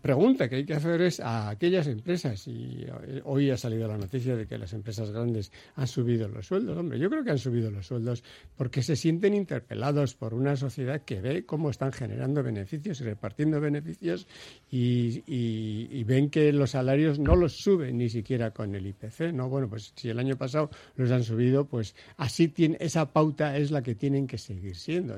pregunta 0.00 0.48
que 0.48 0.56
hay 0.56 0.64
que 0.64 0.74
hacer 0.74 1.00
es 1.02 1.20
a 1.20 1.50
aquellas 1.50 1.86
empresas, 1.86 2.46
y 2.48 2.84
eh, 2.84 3.20
hoy 3.24 3.50
ha 3.50 3.56
salido 3.56 3.88
la 3.88 3.98
noticia 3.98 4.36
de 4.36 4.46
que 4.46 4.58
las 4.58 4.72
empresas 4.72 5.10
grandes 5.10 5.52
han 5.74 5.86
subido 5.86 6.28
los 6.28 6.46
sueldos. 6.46 6.76
Hombre, 6.76 6.98
yo 6.98 7.10
creo 7.10 7.24
que 7.24 7.30
han 7.30 7.38
subido 7.38 7.70
los 7.70 7.86
sueldos 7.86 8.24
porque 8.56 8.82
se 8.82 8.96
sienten 8.96 9.34
interpelados 9.34 10.14
por 10.14 10.34
una 10.34 10.56
sociedad 10.56 11.02
que 11.02 11.20
ve 11.20 11.44
cómo 11.44 11.70
están 11.70 11.92
generando 11.92 12.42
beneficios 12.42 13.00
y 13.00 13.04
repartiendo 13.04 13.60
beneficios 13.60 14.26
y 14.70 16.04
ven 16.04 16.30
que 16.30 16.52
los 16.52 16.70
salarios 16.70 17.18
no 17.18 17.36
los 17.36 17.58
suben 17.58 17.98
ni 17.98 18.08
siquiera 18.08 18.50
con 18.50 18.74
el 18.74 18.86
IPC. 18.86 19.32
No, 19.32 19.48
bueno, 19.48 19.68
pues 19.68 19.92
si 19.94 20.08
el 20.08 20.18
año 20.18 20.36
pasado 20.36 20.70
los 20.96 21.10
han 21.10 21.22
subido, 21.24 21.66
pues 21.66 21.94
así 22.16 22.48
tiene, 22.48 22.76
esa 22.80 23.12
pauta 23.12 23.56
es 23.56 23.70
la 23.70 23.82
que 23.82 23.94
tienen 23.94 24.26
que 24.26 24.38
seguir 24.38 24.76
siendo. 24.76 25.16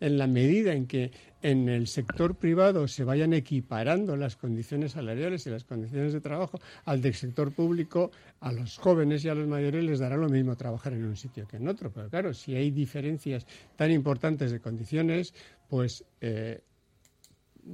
En 0.00 0.18
la 0.18 0.26
medida 0.26 0.72
en 0.74 0.86
que 0.86 1.12
en 1.42 1.68
el 1.68 1.86
sector 1.86 2.36
privado 2.36 2.88
se 2.88 3.04
vayan 3.04 3.32
equiparando 3.32 4.16
las 4.16 4.36
condiciones 4.36 4.92
salariales 4.92 5.46
y 5.46 5.50
las 5.50 5.64
condiciones 5.64 6.12
de 6.12 6.20
trabajo 6.20 6.60
al 6.84 7.02
del 7.02 7.14
sector 7.14 7.52
público, 7.52 8.10
a 8.40 8.52
los 8.52 8.78
jóvenes 8.78 9.24
y 9.24 9.28
a 9.28 9.34
los 9.34 9.46
mayores 9.48 9.84
les 9.84 9.98
dará 9.98 10.16
lo 10.16 10.28
mismo 10.28 10.56
trabajar 10.56 10.92
en 10.92 11.04
un 11.04 11.16
sitio 11.16 11.46
que 11.46 11.56
en 11.56 11.68
otro. 11.68 11.90
Pero 11.92 12.08
claro, 12.08 12.34
si 12.34 12.54
hay 12.54 12.70
diferencias 12.70 13.46
tan 13.76 13.90
importantes 13.90 14.50
de 14.52 14.60
condiciones, 14.60 15.34
pues 15.68 16.04
eh, 16.20 16.60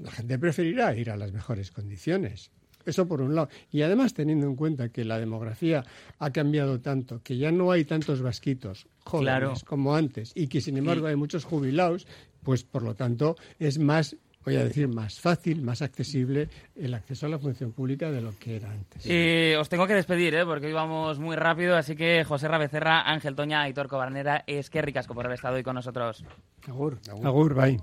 la 0.03 0.11
gente 0.11 0.39
preferirá 0.39 0.95
ir 0.97 1.11
a 1.11 1.17
las 1.17 1.33
mejores 1.33 1.71
condiciones. 1.71 2.51
Eso 2.85 3.07
por 3.07 3.21
un 3.21 3.35
lado. 3.35 3.51
Y 3.71 3.83
además 3.83 4.15
teniendo 4.15 4.47
en 4.47 4.57
cuenta 4.57 4.89
que 4.89 5.05
la 5.05 5.19
demografía 5.19 5.85
ha 6.19 6.31
cambiado 6.33 6.81
tanto, 6.81 7.21
que 7.23 7.37
ya 7.37 7.53
no 7.53 7.71
hay 7.71 7.85
tantos 7.85 8.23
vasquitos 8.23 8.87
jóvenes 9.05 9.31
Claro. 9.31 9.55
como 9.67 9.95
antes 9.95 10.33
y 10.35 10.49
que 10.49 10.61
sin 10.63 10.77
embargo 10.79 11.07
hay 11.07 11.17
muchos 11.17 11.45
jubilados, 11.45 12.07
pues 12.43 12.65
por 12.65 12.83
lo 12.83 12.95
tanto 12.95 13.37
es 13.59 13.79
más, 13.79 14.17
voy 14.45 14.57
a 14.57 14.65
decir, 14.65 14.89
más 14.89 15.21
fácil, 15.21 15.63
más 15.63 15.83
accesible 15.83 16.49
el 16.77 16.95
acceso 16.95 17.27
a 17.27 17.29
la 17.29 17.39
función 17.39 17.73
pública 17.73 18.11
de 18.11 18.21
lo 18.21 18.37
que 18.39 18.57
era 18.57 18.71
antes. 18.71 19.05
Eh, 19.07 19.57
os 19.59 19.69
tengo 19.69 19.87
que 19.87 19.95
despedir, 19.95 20.35
¿eh? 20.35 20.45
porque 20.45 20.67
hoy 20.67 20.73
vamos 20.73 21.19
muy 21.19 21.37
rápido, 21.37 21.77
así 21.77 21.97
que 21.97 22.25
José 22.25 22.49
Rabecerra, 22.49 23.03
Ángel 23.03 23.35
Toña, 23.35 23.63
Aitor 23.63 23.89
Cobarnera, 23.89 24.45
es 24.47 24.71
que 24.71 24.83
ricasco 24.83 25.15
por 25.15 25.27
haber 25.27 25.37
estado 25.37 25.57
hoy 25.57 25.63
con 25.63 25.75
nosotros. 25.75 26.25
Agur. 26.67 26.99
Agur, 27.25 27.55
bye. 27.55 27.79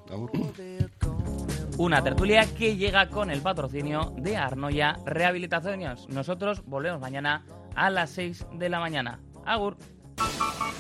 Una 1.78 2.01
tertulia 2.01 2.45
que 2.58 2.78
llega 2.78 3.10
con 3.10 3.30
el 3.30 3.41
patrocinio 3.41 4.14
de 4.18 4.38
Arnoya 4.38 4.97
Rehabilitaciones. 5.06 6.08
Nosotros 6.08 6.64
volvemos 6.66 7.01
mañana 7.01 7.45
a 7.76 7.89
las 7.89 8.12
6 8.12 8.47
de 8.53 8.70
la 8.70 8.80
mañana. 8.80 9.20
Agur. 9.45 9.78